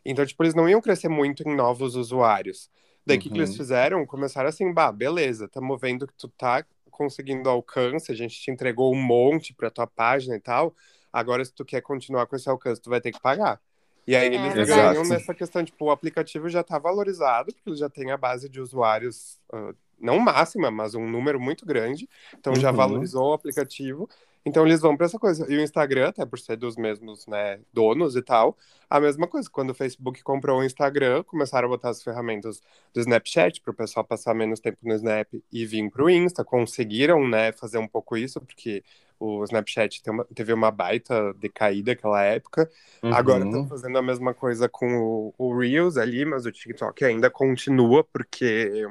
Então, 0.04 0.24
tipo, 0.24 0.42
eles 0.42 0.54
não 0.54 0.68
iam 0.68 0.80
crescer 0.80 1.08
muito 1.08 1.42
em 1.48 1.54
novos 1.54 1.96
usuários. 1.96 2.70
Daí, 3.06 3.16
o 3.16 3.20
que, 3.20 3.30
que 3.30 3.38
eles 3.38 3.50
Uhum. 3.50 3.56
fizeram? 3.56 4.06
Começaram 4.06 4.48
assim, 4.48 4.72
bah, 4.72 4.90
beleza, 4.92 5.44
estamos 5.46 5.80
vendo 5.80 6.06
que 6.06 6.14
tu 6.14 6.28
tá 6.28 6.64
conseguindo 6.90 7.48
alcance, 7.50 8.10
a 8.12 8.14
gente 8.14 8.40
te 8.40 8.50
entregou 8.50 8.92
um 8.94 9.02
monte 9.02 9.52
pra 9.54 9.70
tua 9.70 9.86
página 9.86 10.36
e 10.36 10.40
tal. 10.40 10.74
Agora, 11.12 11.44
se 11.44 11.52
tu 11.52 11.64
quer 11.64 11.80
continuar 11.82 12.26
com 12.26 12.36
esse 12.36 12.48
alcance, 12.48 12.80
tu 12.80 12.90
vai 12.90 13.00
ter 13.00 13.12
que 13.12 13.20
pagar. 13.20 13.60
E 14.06 14.14
aí 14.14 14.26
É, 14.26 14.34
eles 14.34 14.54
verdade. 14.54 14.96
ganham 14.96 15.02
Exato. 15.02 15.08
nessa 15.08 15.34
questão, 15.34 15.64
tipo, 15.64 15.86
o 15.86 15.90
aplicativo 15.90 16.48
já 16.48 16.62
tá 16.62 16.78
valorizado, 16.78 17.52
porque 17.54 17.70
ele 17.70 17.76
já 17.76 17.88
tem 17.90 18.10
a 18.10 18.16
base 18.16 18.48
de 18.48 18.60
usuários, 18.60 19.40
ah, 19.52 19.72
não 19.98 20.18
máxima, 20.18 20.70
mas 20.70 20.94
um 20.94 21.08
número 21.08 21.40
muito 21.40 21.64
grande. 21.66 22.08
Então 22.38 22.58
já 22.58 22.70
Uhum. 22.70 22.76
valorizou 22.76 23.30
o 23.30 23.32
aplicativo. 23.34 24.08
Então 24.46 24.66
eles 24.66 24.80
vão 24.80 24.96
para 24.96 25.06
essa 25.06 25.18
coisa. 25.18 25.50
E 25.50 25.56
o 25.56 25.60
Instagram, 25.60 26.08
até 26.08 26.26
por 26.26 26.38
ser 26.38 26.56
dos 26.56 26.76
mesmos 26.76 27.26
né, 27.26 27.60
donos 27.72 28.14
e 28.14 28.22
tal, 28.22 28.56
a 28.90 29.00
mesma 29.00 29.26
coisa. 29.26 29.48
Quando 29.50 29.70
o 29.70 29.74
Facebook 29.74 30.22
comprou 30.22 30.60
o 30.60 30.64
Instagram, 30.64 31.22
começaram 31.24 31.66
a 31.66 31.70
botar 31.70 31.88
as 31.88 32.02
ferramentas 32.02 32.60
do 32.92 33.00
Snapchat 33.00 33.62
para 33.62 33.70
o 33.70 33.74
pessoal 33.74 34.04
passar 34.04 34.34
menos 34.34 34.60
tempo 34.60 34.78
no 34.82 34.94
Snap 34.94 35.28
e 35.50 35.64
vir 35.64 35.90
para 35.90 36.04
o 36.04 36.10
Insta. 36.10 36.44
Conseguiram 36.44 37.26
né, 37.26 37.52
fazer 37.52 37.78
um 37.78 37.88
pouco 37.88 38.16
isso, 38.16 38.38
porque 38.40 38.84
o 39.18 39.42
Snapchat 39.44 40.02
uma, 40.10 40.24
teve 40.26 40.52
uma 40.52 40.70
baita 40.70 41.32
decaída 41.34 41.92
naquela 41.92 42.22
época. 42.22 42.70
Uhum. 43.02 43.14
Agora 43.14 43.44
estão 43.44 43.66
fazendo 43.66 43.96
a 43.96 44.02
mesma 44.02 44.34
coisa 44.34 44.68
com 44.68 44.98
o, 44.98 45.34
o, 45.38 45.58
Reels 45.58 45.96
ali, 45.96 46.24
mas 46.26 46.44
o 46.44 46.52
TikTok 46.52 47.02
ainda 47.04 47.30
continua, 47.30 48.04
porque 48.04 48.86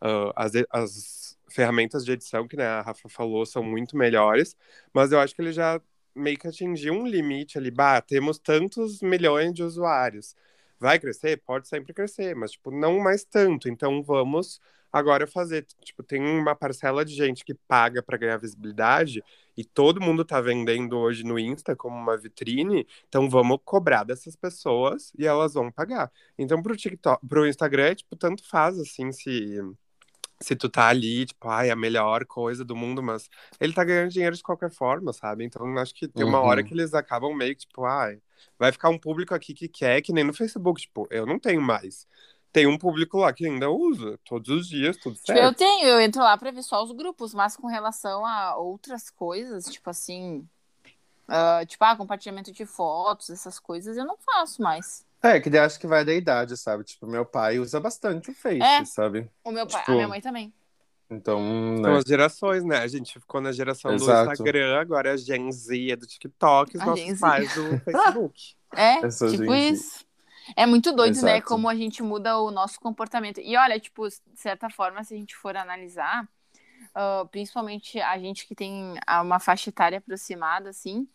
uh, 0.00 0.32
as, 0.36 0.52
as 0.70 1.21
ferramentas 1.52 2.04
de 2.04 2.12
edição, 2.12 2.46
que 2.48 2.56
né, 2.56 2.66
a 2.66 2.82
Rafa 2.82 3.08
falou, 3.08 3.44
são 3.46 3.62
muito 3.62 3.96
melhores, 3.96 4.56
mas 4.92 5.12
eu 5.12 5.20
acho 5.20 5.34
que 5.34 5.42
ele 5.42 5.52
já 5.52 5.80
meio 6.14 6.38
que 6.38 6.46
atingiu 6.48 6.94
um 6.94 7.06
limite 7.06 7.58
ali. 7.58 7.70
Bah, 7.70 8.00
temos 8.00 8.38
tantos 8.38 9.00
milhões 9.02 9.52
de 9.54 9.62
usuários. 9.62 10.34
Vai 10.78 10.98
crescer? 10.98 11.40
Pode 11.46 11.68
sempre 11.68 11.92
crescer, 11.94 12.34
mas, 12.34 12.52
tipo, 12.52 12.70
não 12.70 12.98
mais 12.98 13.24
tanto. 13.24 13.68
Então, 13.68 14.02
vamos 14.02 14.60
agora 14.92 15.26
fazer. 15.26 15.64
Tipo, 15.84 16.02
tem 16.02 16.20
uma 16.22 16.54
parcela 16.54 17.04
de 17.04 17.14
gente 17.14 17.44
que 17.44 17.54
paga 17.54 18.02
para 18.02 18.18
ganhar 18.18 18.36
visibilidade 18.36 19.22
e 19.56 19.64
todo 19.64 20.00
mundo 20.00 20.24
tá 20.24 20.40
vendendo 20.40 20.98
hoje 20.98 21.24
no 21.24 21.38
Insta 21.38 21.76
como 21.76 21.96
uma 21.96 22.16
vitrine. 22.16 22.86
Então, 23.08 23.28
vamos 23.30 23.58
cobrar 23.64 24.04
dessas 24.04 24.36
pessoas 24.36 25.12
e 25.18 25.26
elas 25.26 25.54
vão 25.54 25.70
pagar. 25.70 26.10
Então, 26.36 26.62
pro 26.62 26.76
TikTok, 26.76 27.26
pro 27.26 27.46
Instagram, 27.46 27.94
tipo, 27.94 28.16
tanto 28.16 28.46
faz, 28.48 28.78
assim, 28.78 29.12
se 29.12 29.60
se 30.42 30.56
tu 30.56 30.68
tá 30.68 30.88
ali, 30.88 31.24
tipo, 31.24 31.48
ai, 31.48 31.70
a 31.70 31.76
melhor 31.76 32.26
coisa 32.26 32.64
do 32.64 32.76
mundo, 32.76 33.02
mas 33.02 33.30
ele 33.60 33.72
tá 33.72 33.84
ganhando 33.84 34.10
dinheiro 34.10 34.36
de 34.36 34.42
qualquer 34.42 34.70
forma, 34.70 35.12
sabe? 35.12 35.44
Então 35.44 35.78
acho 35.78 35.94
que 35.94 36.08
tem 36.08 36.24
uma 36.24 36.40
uhum. 36.40 36.46
hora 36.46 36.62
que 36.62 36.74
eles 36.74 36.92
acabam 36.92 37.34
meio 37.34 37.54
que, 37.54 37.66
tipo, 37.66 37.84
ai, 37.84 38.20
vai 38.58 38.72
ficar 38.72 38.88
um 38.88 38.98
público 38.98 39.34
aqui 39.34 39.54
que 39.54 39.68
quer, 39.68 40.02
que 40.02 40.12
nem 40.12 40.24
no 40.24 40.34
Facebook, 40.34 40.80
tipo, 40.82 41.06
eu 41.10 41.24
não 41.24 41.38
tenho 41.38 41.62
mais. 41.62 42.06
Tem 42.52 42.66
um 42.66 42.76
público 42.76 43.18
lá 43.18 43.32
que 43.32 43.46
ainda 43.46 43.70
usa 43.70 44.18
todos 44.24 44.48
os 44.50 44.68
dias, 44.68 44.96
tudo 44.98 45.16
certo. 45.16 45.26
Tipo, 45.26 45.38
eu 45.38 45.54
tenho, 45.54 45.88
eu 45.88 46.00
entro 46.00 46.20
lá 46.20 46.36
pra 46.36 46.50
ver 46.50 46.62
só 46.62 46.82
os 46.82 46.92
grupos, 46.92 47.32
mas 47.32 47.56
com 47.56 47.66
relação 47.66 48.26
a 48.26 48.56
outras 48.56 49.08
coisas, 49.08 49.64
tipo 49.64 49.88
assim, 49.88 50.46
uh, 51.28 51.64
tipo, 51.66 51.82
ah, 51.82 51.96
compartilhamento 51.96 52.52
de 52.52 52.66
fotos, 52.66 53.30
essas 53.30 53.58
coisas, 53.58 53.96
eu 53.96 54.04
não 54.04 54.18
faço 54.18 54.60
mais. 54.60 55.06
É, 55.22 55.38
que 55.40 55.56
acho 55.56 55.78
que 55.78 55.86
vai 55.86 56.04
da 56.04 56.12
idade, 56.12 56.56
sabe? 56.56 56.82
Tipo, 56.82 57.06
meu 57.06 57.24
pai 57.24 57.58
usa 57.58 57.78
bastante 57.78 58.30
o 58.30 58.34
Face, 58.34 58.60
é, 58.60 58.84
sabe? 58.84 59.30
O 59.44 59.52
meu 59.52 59.66
pai, 59.66 59.80
tipo, 59.80 59.92
a 59.92 59.94
minha 59.94 60.08
mãe 60.08 60.20
também. 60.20 60.52
Então, 61.08 61.40
né? 61.76 61.82
São 61.82 61.94
as 61.96 62.04
gerações, 62.04 62.64
né? 62.64 62.78
A 62.78 62.88
gente 62.88 63.20
ficou 63.20 63.40
na 63.40 63.52
geração 63.52 63.92
Exato. 63.92 64.26
do 64.26 64.32
Instagram, 64.32 64.80
agora 64.80 65.10
é 65.10 65.12
a 65.12 65.16
Gen 65.16 65.52
Z 65.52 65.90
é 65.90 65.96
do 65.96 66.06
TikTok, 66.06 66.76
os 66.76 66.82
a 66.82 66.86
nossos 66.86 67.20
pais 67.20 67.54
do 67.54 67.78
Facebook. 67.84 68.54
É, 68.74 69.06
Essa 69.06 69.30
tipo 69.30 69.54
isso. 69.54 70.04
É 70.56 70.66
muito 70.66 70.92
doido, 70.92 71.14
né, 71.14 71.18
Exato. 71.18 71.34
né? 71.34 71.40
Como 71.40 71.68
a 71.68 71.74
gente 71.74 72.02
muda 72.02 72.38
o 72.38 72.50
nosso 72.50 72.80
comportamento. 72.80 73.40
E 73.40 73.56
olha, 73.56 73.78
tipo, 73.78 74.08
de 74.08 74.40
certa 74.40 74.68
forma, 74.68 75.04
se 75.04 75.14
a 75.14 75.16
gente 75.16 75.36
for 75.36 75.56
analisar, 75.56 76.26
uh, 76.96 77.28
principalmente 77.28 78.00
a 78.00 78.18
gente 78.18 78.46
que 78.46 78.54
tem 78.54 78.94
uma 79.20 79.38
faixa 79.38 79.70
etária 79.70 79.98
aproximada, 79.98 80.70
assim, 80.70 81.06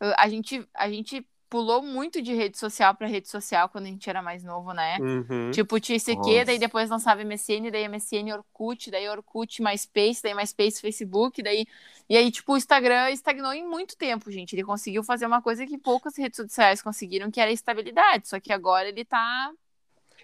uh, 0.00 0.14
a, 0.16 0.28
gente, 0.28 0.64
a 0.74 0.88
gente 0.88 1.26
pulou 1.50 1.82
muito 1.82 2.22
de 2.22 2.32
rede 2.32 2.56
social 2.56 2.94
para 2.94 3.08
rede 3.08 3.28
social 3.28 3.68
quando 3.68 3.86
a 3.86 3.88
gente 3.88 4.08
era 4.08 4.22
mais 4.22 4.44
novo, 4.44 4.72
né? 4.72 4.96
Uhum. 5.00 5.50
Tipo, 5.50 5.80
tinha 5.80 5.98
ICQ, 5.98 6.44
daí 6.46 6.58
depois 6.58 6.88
lançava 6.88 7.24
MSN, 7.24 7.70
daí 7.72 7.88
MSN 7.88 8.32
Orkut, 8.32 8.88
daí 8.88 9.08
Orkut, 9.08 9.60
MySpace, 9.60 10.22
daí 10.22 10.32
MySpace 10.32 10.80
Facebook, 10.80 11.42
daí... 11.42 11.66
E 12.08 12.16
aí, 12.16 12.30
tipo, 12.30 12.52
o 12.52 12.56
Instagram 12.56 13.10
estagnou 13.10 13.52
em 13.52 13.66
muito 13.66 13.96
tempo, 13.96 14.30
gente. 14.30 14.54
Ele 14.54 14.64
conseguiu 14.64 15.02
fazer 15.02 15.26
uma 15.26 15.42
coisa 15.42 15.66
que 15.66 15.76
poucas 15.76 16.16
redes 16.16 16.36
sociais 16.36 16.80
conseguiram, 16.80 17.30
que 17.30 17.40
era 17.40 17.50
estabilidade. 17.50 18.28
Só 18.28 18.40
que 18.40 18.52
agora 18.52 18.88
ele 18.88 19.04
tá... 19.04 19.52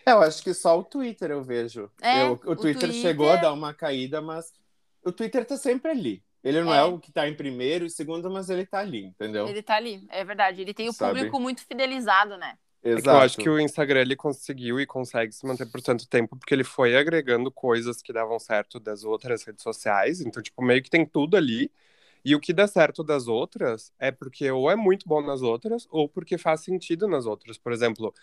É, 0.05 0.13
eu 0.13 0.21
acho 0.21 0.43
que 0.43 0.55
só 0.55 0.79
o 0.79 0.85
Twitter 0.85 1.33
eu 1.33 1.43
vejo. 1.43 1.91
É, 2.01 2.23
eu, 2.23 2.31
o, 2.31 2.33
o 2.33 2.39
Twitter, 2.57 2.89
Twitter 2.89 2.93
chegou 2.93 3.29
a 3.29 3.37
dar 3.37 3.53
uma 3.53 3.75
caída, 3.75 4.21
mas 4.21 4.53
o 5.05 5.11
Twitter 5.11 5.45
tá 5.45 5.57
sempre 5.57 5.91
ali. 5.91 6.23
Ele 6.47 6.63
não 6.63 6.73
é, 6.73 6.79
é 6.79 6.85
o 6.85 7.01
que 7.01 7.11
está 7.11 7.29
em 7.29 7.35
primeiro 7.35 7.85
e 7.85 7.91
segundo, 7.91 8.31
mas 8.31 8.49
ele 8.49 8.63
está 8.63 8.79
ali, 8.79 9.07
entendeu? 9.07 9.49
Ele 9.49 9.59
está 9.59 9.75
ali, 9.75 10.07
é 10.09 10.25
verdade. 10.25 10.63
Ele 10.63 10.73
tem 10.73 10.89
o 10.89 10.93
Sabe? 10.93 11.15
público 11.15 11.41
muito 11.41 11.67
fidelizado, 11.67 12.37
né? 12.37 12.57
Exato. 12.85 13.11
É 13.11 13.13
eu 13.13 13.19
acho 13.19 13.37
que 13.37 13.49
o 13.49 13.59
Instagram 13.59 14.03
ele 14.03 14.15
conseguiu 14.15 14.79
e 14.79 14.87
consegue 14.87 15.33
se 15.33 15.45
manter 15.45 15.67
por 15.67 15.83
tanto 15.83 16.09
tempo 16.09 16.37
porque 16.37 16.55
ele 16.55 16.63
foi 16.63 16.97
agregando 16.97 17.51
coisas 17.51 18.01
que 18.01 18.13
davam 18.13 18.39
certo 18.39 18.79
das 18.79 19.03
outras 19.03 19.43
redes 19.43 19.65
sociais. 19.65 20.21
Então, 20.21 20.41
tipo, 20.41 20.63
meio 20.63 20.81
que 20.81 20.89
tem 20.89 21.05
tudo 21.05 21.37
ali. 21.37 21.69
E 22.25 22.35
o 22.35 22.41
que 22.41 22.53
dá 22.53 22.67
certo 22.69 23.03
das 23.03 23.27
outras 23.27 23.93
é 23.99 24.13
porque 24.13 24.49
ou 24.49 24.71
é 24.71 24.77
muito 24.77 25.09
bom 25.09 25.21
nas 25.21 25.43
outras 25.43 25.87
ou 25.91 26.09
porque 26.09 26.39
faz 26.39 26.61
sentido 26.61 27.09
nas 27.09 27.27
outras. 27.27 27.59
Por 27.59 27.73
exemplo, 27.73 28.15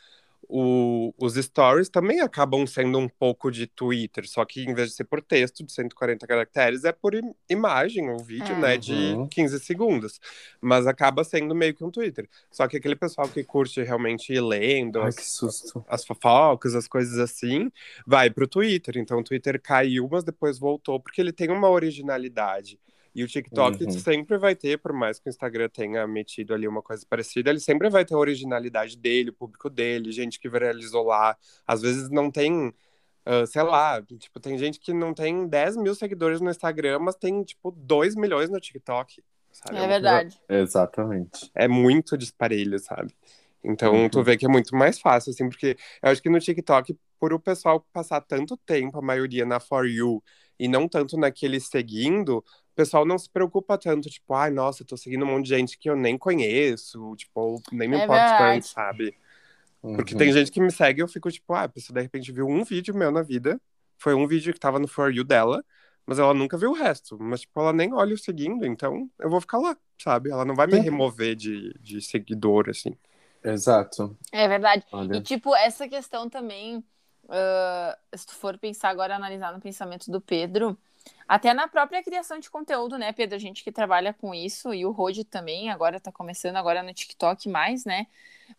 o, 0.49 1.13
os 1.17 1.35
stories 1.35 1.89
também 1.89 2.21
acabam 2.21 2.65
sendo 2.65 2.97
um 2.97 3.07
pouco 3.07 3.51
de 3.51 3.67
Twitter, 3.67 4.27
só 4.27 4.43
que 4.45 4.63
em 4.63 4.73
vez 4.73 4.89
de 4.89 4.95
ser 4.95 5.03
por 5.05 5.21
texto 5.21 5.63
de 5.63 5.71
140 5.71 6.25
caracteres, 6.27 6.83
é 6.83 6.91
por 6.91 7.13
im 7.13 7.33
imagem 7.49 8.09
ou 8.09 8.19
vídeo, 8.19 8.55
né, 8.57 8.77
de 8.77 9.15
15 9.31 9.55
uhum. 9.55 9.61
segundos. 9.61 10.19
Mas 10.61 10.87
acaba 10.87 11.23
sendo 11.23 11.55
meio 11.55 11.73
que 11.73 11.83
um 11.83 11.91
Twitter. 11.91 12.27
Só 12.51 12.67
que 12.67 12.77
aquele 12.77 12.95
pessoal 12.95 13.27
que 13.27 13.43
curte 13.43 13.81
realmente 13.81 14.33
ir 14.33 14.41
lendo 14.41 15.01
Ai, 15.01 15.09
as, 15.09 15.41
as 15.87 16.05
fofocas, 16.05 16.75
as 16.75 16.87
coisas 16.87 17.17
assim, 17.19 17.71
vai 18.05 18.29
pro 18.29 18.47
Twitter. 18.47 18.97
Então 18.97 19.19
o 19.19 19.23
Twitter 19.23 19.61
caiu, 19.61 20.07
mas 20.11 20.23
depois 20.23 20.59
voltou, 20.59 20.99
porque 20.99 21.21
ele 21.21 21.31
tem 21.31 21.49
uma 21.49 21.69
originalidade. 21.69 22.79
E 23.15 23.23
o 23.23 23.27
TikTok 23.27 23.83
uhum. 23.83 23.91
sempre 23.91 24.37
vai 24.37 24.55
ter, 24.55 24.79
por 24.79 24.91
mais 24.91 25.19
que 25.19 25.27
o 25.27 25.29
Instagram 25.29 25.69
tenha 25.69 26.07
metido 26.07 26.53
ali 26.53 26.67
uma 26.67 26.81
coisa 26.81 27.05
parecida, 27.07 27.51
ele 27.51 27.59
sempre 27.59 27.89
vai 27.89 28.03
ter 28.03 28.15
a 28.15 28.17
originalidade 28.17 28.97
dele, 28.97 29.29
o 29.29 29.33
público 29.33 29.69
dele, 29.69 30.11
gente 30.11 30.39
que 30.39 30.49
viralizou 30.49 31.03
lá. 31.03 31.37
Às 31.67 31.81
vezes 31.81 32.09
não 32.09 32.31
tem, 32.31 32.69
uh, 32.69 33.45
sei 33.45 33.61
lá, 33.61 34.01
tipo, 34.01 34.39
tem 34.39 34.57
gente 34.57 34.79
que 34.79 34.91
não 34.91 35.13
tem 35.13 35.47
10 35.47 35.77
mil 35.77 35.93
seguidores 35.93 36.41
no 36.41 36.49
Instagram, 36.49 36.99
mas 36.99 37.15
tem, 37.15 37.43
tipo, 37.43 37.71
2 37.71 38.15
milhões 38.15 38.49
no 38.49 38.59
TikTok. 38.59 39.23
Sabe? 39.51 39.77
É, 39.77 39.83
é 39.83 39.87
verdade. 39.87 40.35
Coisa... 40.47 40.63
Exatamente. 40.63 41.51
É 41.53 41.67
muito 41.67 42.17
disparelho, 42.17 42.79
sabe? 42.79 43.13
Então, 43.63 43.93
uhum. 43.93 44.09
tu 44.09 44.23
vê 44.23 44.35
que 44.35 44.45
é 44.45 44.49
muito 44.49 44.75
mais 44.75 44.99
fácil, 44.99 45.29
assim, 45.29 45.47
porque 45.47 45.77
eu 46.01 46.09
acho 46.09 46.21
que 46.21 46.29
no 46.29 46.39
TikTok, 46.39 46.97
por 47.19 47.31
o 47.31 47.39
pessoal 47.39 47.85
passar 47.93 48.19
tanto 48.21 48.57
tempo, 48.57 48.97
a 48.97 49.01
maioria 49.01 49.45
na 49.45 49.59
For 49.59 49.87
You, 49.87 50.21
e 50.59 50.67
não 50.67 50.87
tanto 50.87 51.17
naquele 51.17 51.59
seguindo, 51.59 52.43
o 52.73 52.75
pessoal 52.75 53.05
não 53.05 53.19
se 53.19 53.29
preocupa 53.29 53.77
tanto, 53.77 54.09
tipo, 54.09 54.33
ai, 54.33 54.49
nossa, 54.49 54.83
tô 54.83 54.97
seguindo 54.97 55.23
um 55.23 55.27
monte 55.27 55.45
de 55.45 55.49
gente 55.49 55.77
que 55.77 55.87
eu 55.87 55.95
nem 55.95 56.17
conheço, 56.17 57.15
tipo, 57.15 57.61
nem 57.71 57.87
me 57.87 57.97
é 57.97 58.03
importo 58.03 58.19
verdade. 58.19 58.55
tanto, 58.55 58.67
sabe? 58.67 59.15
Uhum. 59.83 59.95
Porque 59.95 60.15
tem 60.15 60.33
gente 60.33 60.51
que 60.51 60.59
me 60.59 60.71
segue 60.71 60.99
e 60.99 61.03
eu 61.03 61.07
fico, 61.07 61.29
tipo, 61.29 61.53
ah, 61.53 61.63
a 61.63 61.69
pessoa 61.69 61.93
de 61.93 62.01
repente 62.01 62.31
viu 62.31 62.47
um 62.47 62.63
vídeo 62.63 62.95
meu 62.95 63.11
na 63.11 63.21
vida, 63.21 63.61
foi 63.99 64.15
um 64.15 64.25
vídeo 64.25 64.51
que 64.51 64.59
tava 64.59 64.79
no 64.79 64.87
For 64.87 65.13
You 65.13 65.23
dela, 65.23 65.63
mas 66.03 66.17
ela 66.17 66.33
nunca 66.33 66.57
viu 66.57 66.71
o 66.71 66.73
resto. 66.73 67.15
Mas, 67.21 67.41
tipo, 67.41 67.59
ela 67.59 67.71
nem 67.71 67.93
olha 67.93 68.15
o 68.15 68.17
seguindo, 68.17 68.65
então 68.65 69.07
eu 69.19 69.29
vou 69.29 69.39
ficar 69.39 69.59
lá, 69.59 69.77
sabe? 70.01 70.31
Ela 70.31 70.43
não 70.43 70.55
vai 70.55 70.65
me 70.65 70.79
remover 70.79 71.35
de, 71.35 71.73
de 71.79 72.01
seguidor, 72.01 72.69
assim. 72.69 72.97
Exato. 73.43 74.17
É 74.31 74.47
verdade. 74.47 74.83
Olha. 74.91 75.17
E, 75.17 75.21
tipo, 75.21 75.55
essa 75.55 75.87
questão 75.87 76.27
também, 76.27 76.77
uh, 77.25 78.17
se 78.17 78.25
tu 78.25 78.33
for 78.33 78.57
pensar 78.57 78.89
agora, 78.89 79.15
analisar 79.15 79.53
no 79.53 79.61
pensamento 79.61 80.09
do 80.09 80.19
Pedro, 80.19 80.75
até 81.27 81.53
na 81.53 81.67
própria 81.67 82.03
criação 82.03 82.39
de 82.39 82.49
conteúdo, 82.49 82.97
né, 82.97 83.11
Pedro? 83.11 83.35
A 83.35 83.39
gente 83.39 83.63
que 83.63 83.71
trabalha 83.71 84.13
com 84.13 84.33
isso, 84.33 84.73
e 84.73 84.85
o 84.85 84.91
Rode 84.91 85.23
também, 85.23 85.69
agora 85.69 85.99
tá 85.99 86.11
começando 86.11 86.57
agora 86.57 86.83
no 86.83 86.93
TikTok 86.93 87.49
mais, 87.49 87.85
né? 87.85 88.07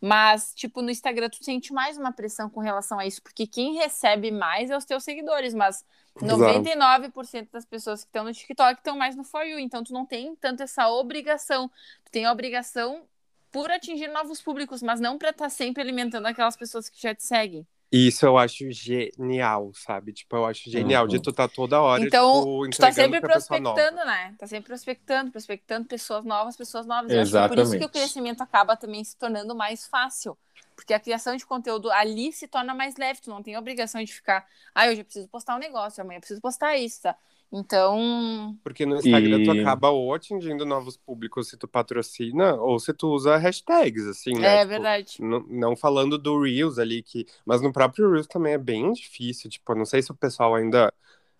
Mas, 0.01 0.53
tipo, 0.55 0.82
no 0.82 0.90
Instagram 0.90 1.28
tu 1.28 1.45
sente 1.45 1.72
mais 1.72 1.97
uma 1.97 2.12
pressão 2.12 2.49
com 2.51 2.61
relação 2.61 2.99
a 2.99 3.07
isso, 3.07 3.22
porque 3.22 3.47
quem 3.47 3.74
recebe 3.74 4.30
mais 4.30 4.70
é 4.70 4.76
os 4.76 4.84
teus 4.84 5.05
seguidores, 5.05 5.55
mas 5.55 5.84
99% 6.16 7.49
das 7.51 7.64
pessoas 7.64 8.03
que 8.03 8.09
estão 8.09 8.24
no 8.24 8.32
TikTok 8.32 8.78
estão 8.78 8.97
mais 8.97 9.16
no 9.16 9.24
For 9.24 9.45
You, 9.45 9.59
então 9.59 9.82
tu 9.82 9.92
não 9.92 10.07
tem 10.07 10.34
tanto 10.36 10.62
essa 10.62 10.88
obrigação. 10.88 11.68
Tu 12.05 12.12
tem 12.12 12.24
a 12.24 12.32
obrigação 12.32 13.03
por 13.51 13.70
atingir 13.70 14.09
novos 14.09 14.40
públicos, 14.40 14.82
mas 14.82 15.01
não 15.01 15.18
para 15.18 15.30
estar 15.30 15.45
tá 15.45 15.51
sempre 15.51 15.82
alimentando 15.82 16.26
aquelas 16.26 16.57
pessoas 16.57 16.88
que 16.88 17.01
já 17.01 17.14
te 17.14 17.24
seguem. 17.24 17.66
Isso 17.95 18.26
eu 18.26 18.36
acho 18.36 18.68
genial, 18.72 19.70
sabe? 19.72 20.12
Tipo, 20.12 20.34
eu 20.34 20.47
acho 20.47 20.68
genial 20.68 21.05
uhum. 21.05 21.09
de 21.09 21.20
tu 21.20 21.32
tá 21.32 21.47
toda 21.47 21.80
hora, 21.80 22.03
então, 22.03 22.42
tipo, 22.42 22.70
tu 22.70 22.78
tá 22.78 22.90
sempre 22.90 23.20
prospectando, 23.20 23.99
né? 23.99 24.34
Tá 24.36 24.49
sempre 24.49 24.66
prospectando, 24.66 25.30
prospectando 25.30 25.86
pessoas 25.86 26.24
novas, 26.24 26.57
pessoas 26.57 26.86
novas. 26.86 27.12
Eu 27.12 27.20
Exatamente. 27.20 27.45
acho 27.45 27.55
que 27.55 27.55
é 27.55 27.57
por 27.57 27.62
isso 27.62 27.78
que 27.78 27.99
o 27.99 28.01
crescimento 28.01 28.40
acaba 28.40 28.76
também 28.76 29.05
se 29.05 29.16
tornando 29.16 29.55
mais 29.55 29.86
fácil. 29.86 30.36
Porque 30.74 30.92
a 30.92 30.99
criação 30.99 31.36
de 31.36 31.47
conteúdo 31.47 31.88
ali 31.92 32.32
se 32.32 32.49
torna 32.49 32.74
mais 32.74 32.97
leve. 32.97 33.20
Tu 33.20 33.30
não 33.30 33.40
tem 33.40 33.55
a 33.55 33.61
obrigação 33.61 34.03
de 34.03 34.12
ficar, 34.12 34.45
ah, 34.74 34.88
hoje 34.88 35.03
eu 35.03 35.05
preciso 35.05 35.28
postar 35.28 35.55
um 35.55 35.61
negócio, 35.61 36.03
amanhã 36.03 36.16
eu 36.16 36.20
preciso 36.20 36.40
postar 36.40 36.76
isso, 36.76 37.01
tá? 37.03 37.16
Então. 37.57 38.59
Porque 38.64 38.84
no 38.84 38.96
Instagram 38.96 39.42
e... 39.42 39.44
tu 39.44 39.52
acaba 39.52 39.88
ou 39.88 40.12
atingindo 40.12 40.66
novos 40.66 40.96
públicos 40.96 41.48
se 41.48 41.57
tu 41.57 41.68
patrocina, 41.68 42.57
ou 42.57 42.80
se 42.80 42.92
tu 42.92 43.07
usa 43.09 43.36
hashtags, 43.36 44.09
assim, 44.09 44.32
né? 44.34 44.57
É 44.57 44.59
tipo, 44.59 44.70
verdade. 44.70 45.16
Não 45.20 45.76
falando 45.76 46.18
do 46.18 46.42
Reels 46.42 46.80
ali, 46.80 47.00
que. 47.00 47.24
Mas 47.46 47.62
no 47.62 47.72
próprio 47.72 48.11
Reels 48.11 48.26
também 48.26 48.55
é 48.55 48.59
bem 48.59 48.92
difícil. 48.92 49.48
Tipo, 49.48 49.72
não 49.76 49.84
sei 49.84 50.02
se 50.02 50.11
o 50.11 50.16
pessoal 50.16 50.57
ainda 50.57 50.92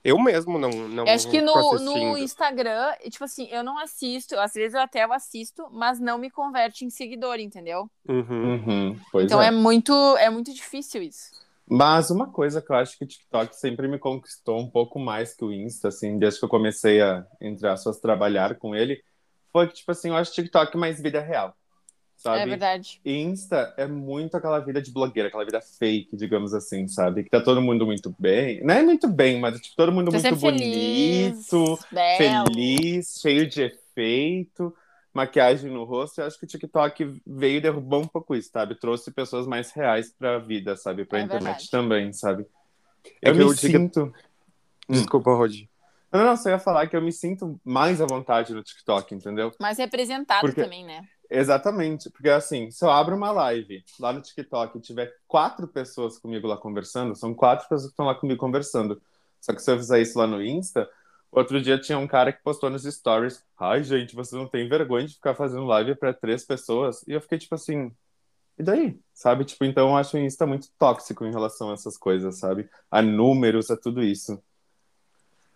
Eu 0.05 0.17
mesmo 0.21 0.57
não. 0.57 0.71
não 0.71 1.05
Eu 1.05 1.15
acho 1.15 1.29
que 1.29 1.41
no, 1.41 1.79
no 1.81 2.17
Instagram, 2.17 2.93
tipo 3.11 3.25
assim, 3.25 3.49
eu 3.51 3.65
não 3.65 3.77
assisto, 3.81 4.39
às 4.39 4.55
vezes 4.55 4.75
eu 4.75 4.81
até 4.81 5.05
eu 5.05 5.13
assisto, 5.13 5.67
mas 5.73 5.99
não 5.99 6.17
me 6.17 6.31
converte 6.31 6.85
em 6.85 6.91
seguidor, 6.91 7.41
entendeu? 7.41 7.91
Uhum. 8.09 8.55
Uhum, 8.55 9.01
pois 9.11 9.25
então 9.25 9.43
é. 9.43 9.49
é. 9.49 9.51
muito 9.51 9.93
é 10.19 10.31
muito 10.31 10.55
difícil 10.55 11.03
isso. 11.03 11.33
Mas 11.67 12.11
uma 12.11 12.31
coisa 12.31 12.61
que 12.61 12.71
eu 12.71 12.77
acho 12.77 12.99
que 12.99 13.05
o 13.05 13.09
TikTok 13.09 13.57
sempre 13.57 13.89
me 13.89 13.99
conquistou 13.99 14.61
um 14.61 14.69
pouco 14.69 14.99
mais 14.99 15.35
que 15.35 15.45
o 15.45 15.53
Insta, 15.53 15.89
assim, 15.89 16.19
desde 16.19 16.39
que 16.39 16.45
eu 16.45 16.49
comecei 16.49 17.01
a, 17.01 17.27
entre 17.41 17.67
aspas, 17.67 17.99
trabalhar 17.99 18.57
com 18.57 18.77
ele, 18.77 19.03
foi 19.51 19.69
que, 19.69 19.75
tipo 19.75 19.91
assim, 19.91 20.09
eu 20.09 20.17
acho 20.17 20.33
TikTok 20.33 20.77
mais 20.77 21.01
vida 21.01 21.21
real, 21.21 21.57
sabe? 22.17 22.41
É 22.41 22.47
verdade. 22.47 23.01
Insta 23.05 23.73
é 23.79 23.87
muito 23.87 24.37
aquela 24.37 24.59
vida 24.59 24.83
de 24.83 24.93
blogueira, 24.93 25.29
aquela 25.29 25.45
vida 25.45 25.61
fake, 25.61 26.15
digamos 26.17 26.53
assim, 26.53 26.87
sabe? 26.87 27.25
Que 27.25 27.31
tá 27.31 27.41
todo 27.41 27.63
mundo 27.63 27.87
muito 27.87 28.15
bem. 28.19 28.63
Não 28.63 28.75
é 28.75 28.83
muito 28.83 29.09
bem, 29.09 29.41
mas 29.41 29.59
tipo, 29.59 29.75
todo 29.75 29.91
mundo 29.93 30.07
Tô 30.07 30.13
muito 30.13 30.23
sempre 30.23 30.41
feliz, 30.41 31.49
bonito, 31.51 31.79
belo. 31.91 32.47
feliz, 32.53 33.21
cheio 33.23 33.49
de 33.49 33.63
efeito, 33.63 34.75
maquiagem 35.15 35.71
no 35.71 35.85
rosto. 35.85 36.21
Eu 36.21 36.27
acho 36.27 36.39
que 36.39 36.45
o 36.45 36.49
TikTok 36.49 37.23
veio 37.27 37.59
e 37.59 37.61
derrubou 37.61 38.03
um 38.03 38.07
pouco 38.09 38.35
isso, 38.35 38.51
sabe? 38.53 38.75
Trouxe 38.75 39.11
pessoas 39.13 39.47
mais 39.47 39.71
reais 39.73 40.13
pra 40.13 40.39
vida, 40.39 40.77
sabe? 40.77 41.05
Pra 41.05 41.21
É 41.21 41.23
internet 41.23 41.45
verdade. 41.45 41.71
também, 41.71 42.13
sabe? 42.13 42.47
É 43.23 43.31
eu 43.31 43.35
me 43.35 43.55
Tik- 43.55 43.71
sinto. 43.73 44.13
Desculpa, 44.89 45.33
Rodi. 45.35 45.71
Não, 46.13 46.25
não, 46.25 46.37
só 46.37 46.49
ia 46.51 46.59
falar 46.59 46.87
que 46.87 46.97
eu 46.97 47.03
me 47.03 47.13
sinto 47.13 47.59
mais 47.65 48.01
à 48.01 48.07
vontade 48.07 48.53
no 48.55 48.63
TikTok, 48.63 49.15
entendeu? 49.15 49.51
Mas 49.59 49.79
representado 49.79 50.41
Porque- 50.41 50.63
também, 50.63 50.85
né? 50.85 51.03
Exatamente, 51.31 52.11
porque 52.11 52.29
assim, 52.29 52.71
se 52.71 52.85
eu 52.85 52.91
abro 52.91 53.17
uma 53.17 53.33
live 53.33 53.83
lá 53.99 54.13
no 54.13 54.21
TikTok 54.21 54.77
e 54.77 54.81
tiver 54.81 55.13
quatro 55.27 55.67
pessoas 55.67 56.19
comigo 56.19 56.47
lá 56.47 56.57
conversando, 56.57 57.17
são 57.17 57.35
quatro 57.35 57.65
pessoas 57.67 57.87
que 57.87 57.93
estão 57.93 58.05
lá 58.07 58.15
comigo 58.15 58.39
conversando. 58.39 59.01
Só 59.41 59.53
que 59.55 59.61
se 59.63 59.71
eu 59.71 59.77
fizer 59.79 60.01
isso 60.03 60.19
lá 60.19 60.27
no 60.27 60.41
Insta, 60.45 60.89
outro 61.35 61.61
dia 61.61 61.79
tinha 61.79 61.99
um 61.99 62.07
cara 62.07 62.33
que 62.33 62.43
postou 62.43 62.71
nos 62.71 62.85
stories: 62.85 63.45
Ai, 63.59 63.83
gente, 63.85 64.15
você 64.15 64.37
não 64.37 64.47
tem 64.47 64.69
vergonha 64.69 65.07
de 65.07 65.15
ficar 65.15 65.35
fazendo 65.35 65.65
live 65.65 65.95
para 65.95 66.13
três 66.13 66.45
pessoas? 66.45 67.03
E 67.07 67.13
eu 67.13 67.21
fiquei 67.21 67.39
tipo 67.39 67.55
assim, 67.55 67.93
e 68.59 68.63
daí? 68.63 68.99
Sabe? 69.13 69.45
Tipo, 69.45 69.65
então 69.65 69.89
eu 69.89 69.97
acho 69.97 70.17
o 70.17 70.21
Insta 70.21 70.47
muito 70.47 70.69
tóxico 70.79 71.25
em 71.25 71.31
relação 71.31 71.71
a 71.71 71.75
essas 71.75 71.97
coisas, 71.99 72.39
sabe? 72.39 72.69
A 72.91 73.03
números, 73.03 73.71
a 73.71 73.77
tudo 73.77 74.03
isso. 74.03 74.43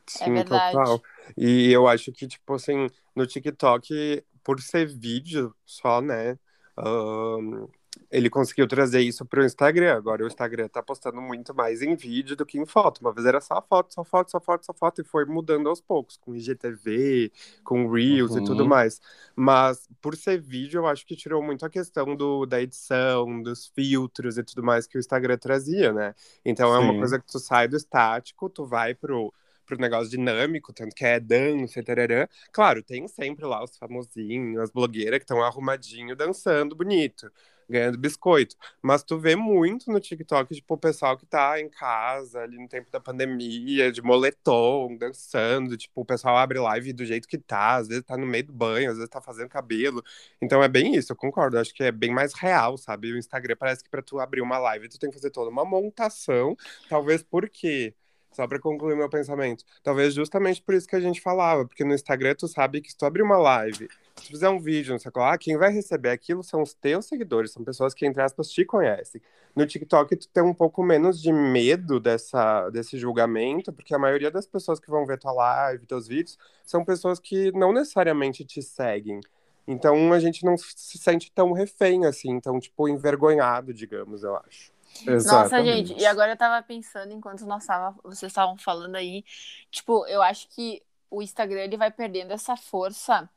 Sim, 0.07 0.35
verdade. 0.35 0.73
total. 0.73 1.03
E 1.37 1.71
eu 1.71 1.87
acho 1.87 2.11
que, 2.13 2.27
tipo 2.27 2.55
assim, 2.55 2.89
no 3.15 3.27
TikTok, 3.27 4.25
por 4.43 4.61
ser 4.61 4.87
vídeo 4.89 5.55
só, 5.67 6.01
né? 6.01 6.39
ahn, 6.79 7.69
ele 8.11 8.31
conseguiu 8.31 8.67
trazer 8.67 9.01
isso 9.03 9.25
pro 9.27 9.45
Instagram. 9.45 9.95
Agora 9.97 10.25
o 10.25 10.27
Instagram 10.27 10.69
tá 10.69 10.83
postando 10.83 11.21
muito 11.21 11.55
mais 11.55 11.83
em 11.83 11.95
vídeo 11.97 12.35
do 12.37 12.47
que 12.47 12.59
em 12.59 12.65
foto. 12.67 13.01
Uma 13.01 13.13
vez 13.13 13.27
era 13.27 13.41
só 13.41 13.61
foto, 13.63 13.93
só 13.95 14.05
foto, 14.05 14.31
só 14.31 14.41
foto, 14.41 14.65
só 14.67 14.73
foto, 14.73 15.01
e 15.03 15.05
foi 15.05 15.25
mudando 15.27 15.69
aos 15.69 15.81
poucos, 15.81 16.17
com 16.17 16.35
IGTV, 16.35 17.31
com 17.63 17.91
Reels 17.91 18.35
e 18.35 18.41
Uhum. 18.41 18.45
tudo 18.45 18.65
mais. 18.67 19.01
Mas 19.37 19.89
por 20.01 20.17
ser 20.17 20.41
vídeo, 20.41 20.79
eu 20.81 20.87
acho 20.87 21.07
que 21.07 21.17
tirou 21.17 21.43
muito 21.43 21.65
a 21.67 21.71
questão 21.71 22.17
do, 22.17 22.47
da 22.47 22.61
edição, 22.63 23.43
dos 23.43 23.67
filtros 23.69 24.39
e 24.39 24.43
tudo 24.43 24.63
mais 24.63 24.87
que 24.87 24.97
o 24.97 25.01
Instagram 25.01 25.37
trazia, 25.39 25.93
né? 25.93 26.15
Então 26.45 26.75
é 26.75 26.79
uma 26.79 26.93
Sim. 26.93 26.99
coisa 26.99 27.19
que 27.19 27.27
tu 27.27 27.39
sai 27.39 27.69
do 27.69 27.77
estático, 27.77 28.49
tu 28.49 28.65
vai 28.67 28.95
pro, 28.95 29.33
pro 29.67 29.79
negócio 29.79 30.11
dinâmico, 30.11 30.73
tanto 30.73 30.95
que 30.95 31.05
é 31.05 31.21
dança, 31.21 31.83
tararã. 31.83 32.27
Claro, 32.53 32.83
tem 32.83 33.07
sempre 33.09 33.45
lá 33.45 33.63
os 33.63 33.77
famosinhos, 33.77 34.63
as 34.63 34.71
blogueiras 34.71 35.19
que 35.19 35.25
estão 35.25 35.43
arrumadinho, 35.43 36.17
dançando 36.17 36.75
bonito, 36.75 37.31
ganhando 37.69 37.99
biscoito. 37.99 38.57
Mas 38.83 39.03
tu 39.03 39.19
vê 39.19 39.37
muito 39.37 39.91
no 39.93 40.01
TikTok, 40.01 40.55
tipo, 40.55 40.75
o 40.75 40.79
pessoal 40.79 41.17
que 41.17 41.27
tá 41.27 41.61
em 41.61 41.69
casa, 41.69 42.41
ali 42.41 42.59
no 42.59 42.69
tempo 42.69 42.91
da 42.91 43.01
pandemia, 43.01 43.93
de 43.93 44.03
moletom, 44.03 44.97
dançando, 44.97 45.77
tipo, 45.77 46.01
o 46.01 46.05
pessoal 46.05 46.37
abre 46.37 46.59
live 46.59 46.93
do 46.93 47.05
jeito 47.05 47.29
que 47.29 47.39
tá, 47.39 47.77
às 47.77 47.89
vezes 47.89 48.05
tá 48.05 48.17
no 48.17 48.27
meio 48.27 48.45
do 48.45 48.53
banho, 48.53 48.91
às 48.91 48.97
vezes 48.97 49.11
tá 49.11 49.21
fazendo 49.21 49.49
cabelo. 49.49 50.03
Então 50.41 50.63
é 50.63 50.69
bem 50.69 50.95
isso, 50.95 51.13
eu 51.13 51.17
concordo, 51.17 51.59
acho 51.59 51.75
que 51.75 51.83
é 51.83 51.93
bem 51.93 52.13
mais 52.13 52.33
real, 52.35 52.77
sabe? 52.77 53.13
O 53.13 53.19
Instagram 53.19 53.57
parece 53.59 53.85
que 53.85 53.91
pra 53.91 54.03
tu 54.03 54.19
abrir 54.19 54.41
uma 54.41 54.59
live, 54.59 54.89
tu 54.89 54.99
tem 54.99 55.11
que 55.11 55.17
fazer 55.17 55.31
toda 55.31 55.51
uma 55.51 55.65
montação, 55.65 56.57
talvez 56.89 57.23
porque 57.23 57.95
só 58.33 58.47
para 58.47 58.61
concluir 58.61 58.95
meu 58.97 59.09
pensamento. 59.09 59.65
Talvez 59.83 60.15
justamente 60.15 60.63
por 60.63 60.75
isso 60.75 60.87
que 60.87 60.95
a 60.95 61.01
gente 61.01 61.21
falava, 61.21 61.67
porque 61.67 61.85
no 61.85 61.95
Instagram 61.95 62.35
tu 62.35 62.47
sabe 62.47 62.81
que 62.81 62.91
se 62.91 62.97
tu 62.97 63.05
abrir 63.05 63.23
uma 63.23 63.37
live, 63.37 63.89
se 64.19 64.27
tu 64.27 64.31
fizer 64.31 64.49
um 64.49 64.59
vídeo, 64.61 64.93
não 64.93 64.99
sei 64.99 65.11
lá, 65.15 65.37
quem 65.39 65.57
vai 65.57 65.71
receber 65.73 66.11
aquilo 66.11 66.43
são 66.43 66.63
os 66.63 66.75
teus 66.75 67.07
seguidores, 67.07 67.53
são 67.53 67.65
pessoas 67.65 67.95
que, 67.95 68.07
entre 68.07 68.23
aspas, 68.23 68.51
te 68.51 68.65
conhecem. 68.65 69.21
No 69.55 69.67
TikTok 69.67 70.15
tu 70.17 70.29
tem 70.29 70.43
um 70.43 70.55
pouco 70.55 70.83
menos 70.83 71.21
de 71.21 71.33
medo 71.33 71.99
dessa, 71.99 72.69
desse 72.71 72.99
julgamento, 72.99 73.73
porque 73.73 73.95
a 73.95 73.99
maioria 73.99 74.31
das 74.31 74.47
pessoas 74.47 74.79
que 74.79 74.91
vão 74.91 75.07
ver 75.07 75.19
tua 75.19 75.33
live, 75.33 75.87
teus 75.87 76.07
vídeos, 76.07 76.39
são 76.65 76.85
pessoas 76.85 77.19
que 77.19 77.51
não 77.53 77.73
necessariamente 77.73 78.45
te 78.45 78.63
seguem. 78.63 79.21
Então 79.67 80.13
a 80.13 80.19
gente 80.19 80.45
não 80.45 80.57
se 80.57 80.99
sente 80.99 81.31
tão 81.31 81.53
refém 81.53 82.07
assim, 82.07 82.41
tão, 82.41 82.59
tipo, 82.59 82.89
envergonhado, 82.89 83.75
digamos, 83.75 84.23
eu 84.23 84.37
acho. 84.37 84.73
Nossa, 85.05 85.13
Exatamente. 85.13 85.89
gente, 85.89 86.01
e 86.01 86.07
agora 86.07 86.33
eu 86.33 86.37
tava 86.37 86.65
pensando 86.65 87.13
enquanto 87.13 87.47
nós 87.47 87.67
tava, 87.67 87.95
vocês 88.03 88.31
estavam 88.31 88.57
falando 88.57 88.97
aí, 88.97 89.25
tipo, 89.71 90.07
eu 90.07 90.23
acho 90.23 90.49
que 90.49 90.83
o 91.11 91.23
Instagram 91.23 91.61
ele 91.61 91.77
vai 91.77 91.91
perdendo 91.91 92.33
essa 92.33 92.57
força, 92.57 93.29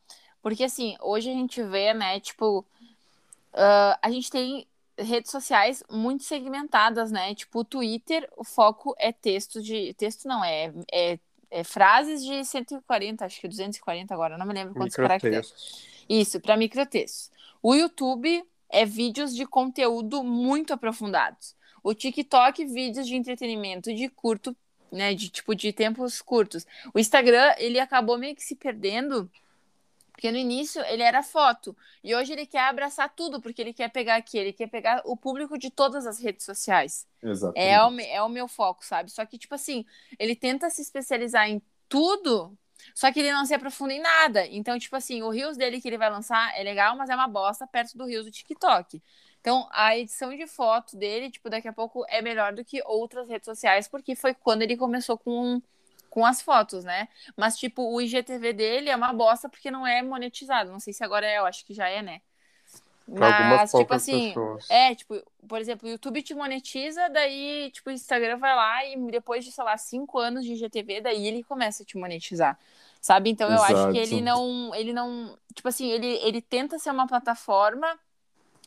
porque 0.42 0.64
assim, 0.64 0.96
hoje 1.02 1.30
a 1.30 1.34
gente 1.34 1.62
vê, 1.64 1.94
né, 1.94 2.20
tipo, 2.20 2.66
ah, 3.54 4.00
a 4.02 4.10
gente 4.10 4.30
tem 4.30 4.68
redes 4.98 5.32
sociais 5.32 5.84
muito 5.89 6.24
segmentadas, 6.24 7.12
né? 7.12 7.34
Tipo, 7.36 7.60
o 7.60 7.64
Twitter, 7.66 8.30
o 8.38 8.44
foco 8.44 8.96
é 8.98 9.12
texto 9.12 9.62
de. 9.62 9.94
Texto 9.96 10.28
não, 10.28 10.44
é, 10.44 10.72
é, 10.92 11.20
é 11.50 11.64
frases 11.64 12.24
de 12.24 12.44
140, 12.44 13.26
acho 13.26 13.39
que 13.39 13.48
240 13.48 14.14
agora, 14.14 14.38
não 14.38 14.46
me 14.46 14.54
lembro 14.54 14.74
quantos 14.74 14.96
caracteres. 14.96 15.54
Isso, 16.08 16.39
para 16.39 16.58
microtextos. 16.58 17.32
O 17.62 17.74
YouTube 17.76 18.44
é 18.70 18.86
vídeos 18.86 19.36
de 19.36 19.46
conteúdo 19.46 20.24
muito 20.24 20.74
aprofundados. 20.74 21.56
O 21.84 21.94
TikTok, 21.94 22.66
vídeos 22.66 23.08
de 23.08 23.16
entretenimento 23.16 23.94
de 23.94 24.08
curto, 24.10 24.56
né, 24.92 25.14
de 25.14 25.30
tipo 25.30 25.56
de 25.56 25.72
tempos 25.72 26.22
curtos. 26.22 26.66
O 26.94 27.00
Instagram, 27.00 27.54
ele 27.58 27.80
acabou 27.80 28.18
meio 28.18 28.36
que 28.36 28.44
se 28.44 28.56
perdendo, 28.56 29.30
porque 30.22 30.32
no 30.32 30.38
início 30.38 30.80
ele 30.84 31.01
era 31.01 31.24
foto, 31.24 31.76
e 32.03 32.13
hoje 32.13 32.32
ele 32.32 32.45
quer 32.45 32.65
abraçar 32.65 33.11
tudo, 33.15 33.41
porque 33.41 33.59
ele 33.59 33.74
quer 33.74 33.89
pegar 33.89 34.17
aqui, 34.17 34.38
ele 34.38 34.53
quer 34.53 34.67
pegar 34.67 35.01
o 35.03 35.17
público 35.17 35.57
de 35.57 35.72
todas 35.72 36.05
as 36.05 36.19
redes 36.19 36.45
sociais. 36.45 37.07
Exatamente. 37.24 37.67
É 37.67 37.84
o, 37.84 37.99
é 37.99 38.22
o 38.22 38.30
meu 38.30 38.47
foco, 38.47 38.86
sabe? 38.86 39.09
Só 39.09 39.26
que, 39.26 39.39
tipo 39.39 39.55
assim, 39.55 39.84
ele 40.19 40.36
tenta 40.36 40.69
se 40.69 40.80
especializar 40.80 41.49
em 41.49 41.59
tudo, 41.89 42.55
só 42.93 43.11
que 43.11 43.19
ele 43.19 43.32
não 43.32 43.47
se 43.47 43.55
aprofunda 43.55 43.93
em 43.93 43.99
nada. 43.99 44.45
Então, 44.45 44.78
tipo 44.78 44.95
assim, 44.95 45.24
o 45.24 45.30
Reels 45.30 45.57
dele 45.57 45.82
que 45.82 45.88
ele 45.89 45.97
vai 45.97 46.11
lançar 46.11 46.55
é 46.55 46.61
legal, 46.61 46.95
mas 46.95 47.09
é 47.09 47.15
uma 47.15 47.28
bosta 47.28 47.65
perto 47.65 47.97
do 47.97 48.05
Reels 48.05 48.26
do 48.26 48.32
TikTok. 48.32 49.01
Então, 49.39 49.67
a 49.72 49.97
edição 49.97 50.30
de 50.30 50.45
foto 50.45 50.95
dele, 50.97 51.32
tipo, 51.32 51.49
daqui 51.49 51.67
a 51.67 51.74
pouco 51.74 52.05
é 52.07 52.22
melhor 52.22 52.53
do 52.53 52.63
que 52.63 52.80
outras 52.86 53.28
redes 53.28 53.45
sociais, 53.45 53.88
porque 53.88 54.15
foi 54.15 54.36
quando 54.36 54.61
ele 54.61 54.78
começou 54.78 55.17
com, 55.17 55.59
com 56.12 56.26
as 56.26 56.41
fotos, 56.41 56.84
né? 56.84 57.07
Mas, 57.38 57.57
tipo, 57.57 57.82
o 57.91 58.01
IGTV 58.01 58.53
dele 58.53 58.89
é 58.89 58.95
uma 58.95 59.14
bosta 59.14 59.49
porque 59.49 59.72
não 59.72 59.88
é 59.88 60.03
monetizado. 60.03 60.72
Não 60.72 60.80
sei 60.80 60.93
se 60.93 61.03
agora 61.03 61.26
é, 61.26 61.39
eu 61.39 61.45
acho 61.47 61.66
que 61.66 61.74
já 61.74 61.88
é, 61.89 62.03
né? 62.03 62.22
Mas, 63.07 63.74
tipo 63.74 63.93
assim, 63.93 64.30
pessoas. 64.30 64.70
é, 64.70 64.93
tipo, 64.93 65.22
por 65.47 65.59
exemplo, 65.59 65.88
o 65.88 65.91
YouTube 65.91 66.22
te 66.22 66.34
monetiza, 66.34 67.09
daí, 67.09 67.72
tipo, 67.72 67.89
o 67.89 67.93
Instagram 67.93 68.38
vai 68.38 68.55
lá 68.55 68.86
e 68.86 69.12
depois 69.12 69.43
de, 69.43 69.51
sei 69.51 69.64
lá, 69.64 69.78
cinco 69.78 70.20
anos 70.20 70.45
de 70.45 70.53
IGTV, 70.53 71.01
daí 71.01 71.28
ele 71.28 71.43
começa 71.43 71.84
a 71.84 71.86
te 71.86 71.97
monetizar, 71.97 72.59
sabe? 73.01 73.30
Então 73.30 73.49
eu 73.51 73.62
acho 73.64 73.89
que 73.89 73.97
Exato. 73.97 73.97
ele 73.97 74.22
não, 74.22 74.76
ele 74.76 74.93
não, 74.93 75.38
tipo 75.53 75.68
assim, 75.68 75.89
ele, 75.89 76.07
ele 76.07 76.41
tenta 76.41 76.78
ser 76.78 76.91
uma 76.91 77.07
plataforma 77.07 77.99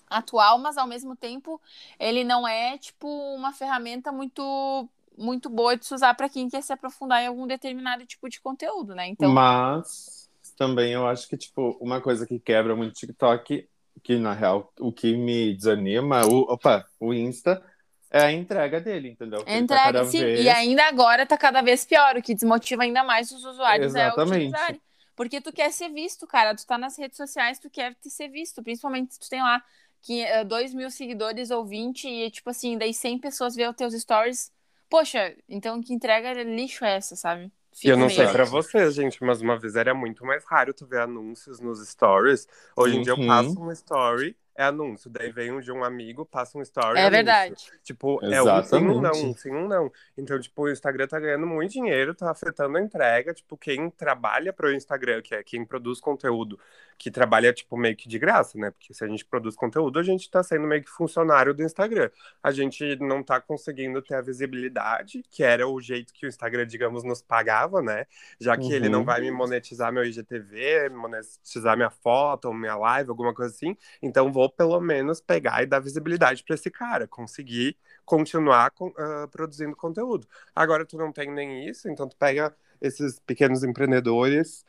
atual, 0.08 0.58
mas 0.58 0.76
ao 0.76 0.86
mesmo 0.86 1.16
tempo 1.16 1.60
ele 1.98 2.24
não 2.24 2.46
é, 2.46 2.78
tipo, 2.78 3.08
uma 3.34 3.52
ferramenta 3.52 4.12
muito 4.12 4.88
muito 5.16 5.48
boa 5.50 5.76
de 5.76 5.86
se 5.86 5.94
usar 5.94 6.14
para 6.14 6.28
quem 6.28 6.48
quer 6.48 6.62
se 6.62 6.72
aprofundar 6.72 7.22
em 7.22 7.26
algum 7.28 7.46
determinado 7.46 8.06
tipo 8.06 8.28
de 8.28 8.40
conteúdo, 8.40 8.94
né? 8.94 9.06
Então, 9.08 9.38
Mas 9.38 10.30
também 10.56 10.92
eu 10.92 11.06
acho 11.06 11.28
que, 11.28 11.36
tipo, 11.36 11.76
uma 11.80 12.00
coisa 12.00 12.26
que 12.26 12.38
quebra 12.38 12.74
muito 12.76 12.90
o 12.92 12.94
TikTok, 12.94 13.68
que 14.02 14.18
na 14.18 14.32
real 14.34 14.72
o 14.80 14.92
que 14.92 15.16
me 15.16 15.54
desanima, 15.56 16.24
o, 16.26 16.40
opa, 16.52 16.84
o 17.00 17.14
Insta, 17.14 17.62
é 18.10 18.20
a 18.22 18.32
entrega 18.32 18.80
dele, 18.80 19.10
entendeu? 19.10 19.46
Que 19.46 19.56
ele 19.56 19.66
tá 19.66 19.78
Entrega, 19.78 19.78
cada 19.78 20.04
sim, 20.04 20.18
vez- 20.18 20.34
e 20.34 20.48
ainda 20.48 20.84
agora 20.86 21.26
tá 21.26 21.36
cada 21.36 21.60
vez 21.60 21.84
pior, 21.84 22.16
o 22.16 22.22
que 22.22 22.34
desmotiva 22.34 22.82
ainda 22.82 23.04
mais 23.04 23.30
os 23.30 23.44
usuários 23.44 23.94
é 23.94 24.12
Exatamente. 24.14 24.14
utilizarem. 24.14 24.80
Porque 25.14 25.40
tu 25.40 25.52
quer 25.52 25.70
ser 25.70 25.90
visto, 25.90 26.26
cara, 26.26 26.54
tu 26.56 26.66
tá 26.66 26.78
nas 26.78 26.98
redes 26.98 27.16
sociais, 27.16 27.58
tu 27.58 27.68
quer 27.70 27.94
te 27.96 28.10
ser 28.10 28.28
visto, 28.28 28.62
principalmente 28.62 29.14
se 29.14 29.20
tu 29.20 29.28
tem 29.28 29.42
lá 29.42 29.62
que, 30.02 30.24
2 30.44 30.72
mil 30.74 30.90
seguidores 30.90 31.50
ou 31.50 31.64
20 31.64 32.08
e, 32.08 32.30
tipo 32.30 32.48
assim, 32.50 32.78
daí 32.78 32.94
100 32.94 33.18
pessoas 33.18 33.54
vê 33.54 33.68
os 33.68 33.76
teus 33.76 33.92
stories. 33.94 34.50
Poxa, 34.94 35.34
então 35.48 35.80
que 35.80 35.92
entrega 35.92 36.32
lixo 36.44 36.84
é 36.84 36.94
essa, 36.94 37.16
sabe? 37.16 37.50
E 37.82 37.88
eu 37.88 37.96
não 37.96 38.06
meio- 38.06 38.16
sei 38.16 38.28
pra 38.28 38.44
vocês, 38.44 38.94
gente, 38.94 39.20
mas 39.24 39.40
uma 39.40 39.58
vez 39.58 39.74
era 39.74 39.92
muito 39.92 40.24
mais 40.24 40.44
raro 40.44 40.72
tu 40.72 40.86
ver 40.86 41.00
anúncios 41.00 41.58
nos 41.58 41.84
stories. 41.88 42.46
Hoje 42.76 42.96
em 42.98 43.02
dia 43.02 43.10
eu 43.12 43.16
Uhum. 43.16 43.26
passo 43.26 43.60
um 43.60 43.72
story 43.72 44.36
é 44.56 44.64
anúncio. 44.64 45.10
Daí 45.10 45.30
vem 45.32 45.52
um 45.52 45.60
de 45.60 45.72
um 45.72 45.84
amigo, 45.84 46.24
passa 46.26 46.58
um 46.58 46.62
story. 46.62 47.00
É 47.00 47.06
anúncio. 47.06 47.10
verdade. 47.10 47.72
Tipo, 47.82 48.20
é 48.24 48.42
um 48.42 48.62
sim, 48.62 48.86
um 48.88 49.00
não, 49.00 49.14
Exatamente. 49.14 49.24
um 49.26 49.34
sim, 49.34 49.50
um 49.52 49.68
não. 49.68 49.92
Então, 50.16 50.38
tipo, 50.40 50.62
o 50.62 50.70
Instagram 50.70 51.06
tá 51.06 51.18
ganhando 51.20 51.46
muito 51.46 51.72
dinheiro, 51.72 52.14
tá 52.14 52.30
afetando 52.30 52.76
a 52.78 52.80
entrega. 52.80 53.34
Tipo, 53.34 53.56
quem 53.56 53.90
trabalha 53.90 54.52
pro 54.52 54.72
Instagram, 54.72 55.22
que 55.22 55.34
é 55.34 55.42
quem 55.42 55.64
produz 55.64 56.00
conteúdo, 56.00 56.58
que 56.98 57.10
trabalha, 57.10 57.52
tipo, 57.52 57.76
meio 57.76 57.96
que 57.96 58.08
de 58.08 58.18
graça, 58.18 58.56
né? 58.58 58.70
Porque 58.70 58.94
se 58.94 59.04
a 59.04 59.08
gente 59.08 59.24
produz 59.24 59.56
conteúdo, 59.56 59.98
a 59.98 60.02
gente 60.02 60.30
tá 60.30 60.42
sendo 60.42 60.66
meio 60.66 60.82
que 60.82 60.90
funcionário 60.90 61.52
do 61.54 61.62
Instagram. 61.62 62.10
A 62.42 62.52
gente 62.52 62.96
não 62.96 63.22
tá 63.22 63.40
conseguindo 63.40 64.00
ter 64.02 64.14
a 64.14 64.20
visibilidade, 64.22 65.22
que 65.30 65.42
era 65.42 65.66
o 65.68 65.80
jeito 65.80 66.12
que 66.12 66.26
o 66.26 66.28
Instagram, 66.28 66.66
digamos, 66.66 67.02
nos 67.04 67.20
pagava, 67.22 67.82
né? 67.82 68.06
Já 68.40 68.56
que 68.56 68.72
ele 68.72 68.88
não 68.88 69.00
Uhum. 69.00 69.04
vai 69.04 69.20
me 69.20 69.30
monetizar 69.30 69.92
meu 69.92 70.04
IGTV, 70.04 70.88
monetizar 70.90 71.76
minha 71.76 71.90
foto, 71.90 72.46
ou 72.46 72.54
minha 72.54 72.76
live, 72.76 73.10
alguma 73.10 73.34
coisa 73.34 73.52
assim. 73.52 73.76
Então, 74.02 74.32
vou 74.32 74.43
pelo 74.50 74.80
menos 74.80 75.20
pegar 75.20 75.62
e 75.62 75.66
dar 75.66 75.80
visibilidade 75.80 76.42
para 76.44 76.54
esse 76.54 76.70
cara, 76.70 77.06
conseguir 77.08 77.76
continuar 78.04 78.70
com- 78.72 78.92
ah, 78.96 79.28
produzindo 79.30 79.76
conteúdo. 79.76 80.26
Agora, 80.54 80.84
tu 80.86 80.96
não 80.98 81.12
tem 81.12 81.30
nem 81.32 81.68
isso, 81.68 81.88
então 81.88 82.08
tu 82.08 82.16
pega 82.16 82.54
esses 82.80 83.18
pequenos 83.20 83.62
empreendedores. 83.64 84.64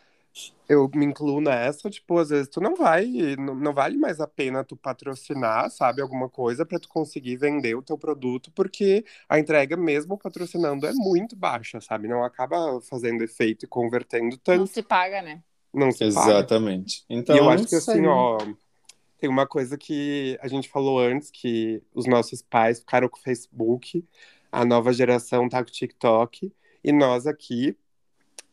Eu 0.68 0.90
me 0.96 1.06
incluo 1.06 1.40
nessa, 1.42 1.90
tipo, 1.92 2.18
às 2.18 2.30
vezes 2.30 2.50
tu 2.50 2.60
não 2.60 2.76
vai, 2.76 3.06
não, 3.38 3.54
não 3.56 3.74
vale 3.74 3.98
mais 3.98 4.20
a 4.20 4.28
pena 4.28 4.64
tu 4.64 4.76
patrocinar, 4.76 5.70
sabe, 5.70 6.02
alguma 6.02 6.28
coisa 6.30 6.66
para 6.66 6.80
tu 6.80 6.90
conseguir 6.90 7.38
vender 7.38 7.76
o 7.76 7.84
teu 7.84 7.98
produto, 7.98 8.52
porque 8.52 9.06
a 9.30 9.38
entrega, 9.40 9.78
mesmo 9.78 10.18
patrocinando, 10.18 10.88
é 10.88 10.94
muito 10.94 11.36
baixa, 11.36 11.80
sabe? 11.80 12.08
Não 12.08 12.24
acaba 12.24 12.82
fazendo 12.82 13.24
efeito 13.24 13.66
e 13.66 13.68
convertendo 13.68 14.38
Não 14.50 14.66
tanto, 14.66 14.66
se 14.66 14.82
paga, 14.84 15.22
né? 15.22 15.44
não 15.74 15.92
se 15.92 16.06
paga. 16.08 16.52
Exatamente. 16.54 17.06
Então, 17.10 17.36
E 17.36 17.38
eu 17.38 17.50
acho 17.50 17.68
que 17.68 17.76
não 17.76 17.76
assim, 17.76 18.06
ó, 18.08 18.46
tem 19.26 19.30
uma 19.30 19.48
coisa 19.48 19.76
que 19.76 20.38
a 20.40 20.48
gente 20.48 20.70
falou 20.70 21.00
antes, 21.00 21.32
que 21.32 21.82
os 21.96 22.06
nossos 22.06 22.44
pais 22.44 22.80
ficaram 22.80 23.10
com 23.10 23.18
o 23.18 23.22
Facebook, 23.22 24.06
a 24.52 24.64
nova 24.64 24.94
geração 24.94 25.50
tá 25.50 25.64
com 25.64 25.70
o 25.70 25.74
TikTok, 25.74 26.54
e 26.84 26.92
nós 26.92 27.26
aqui 27.26 27.76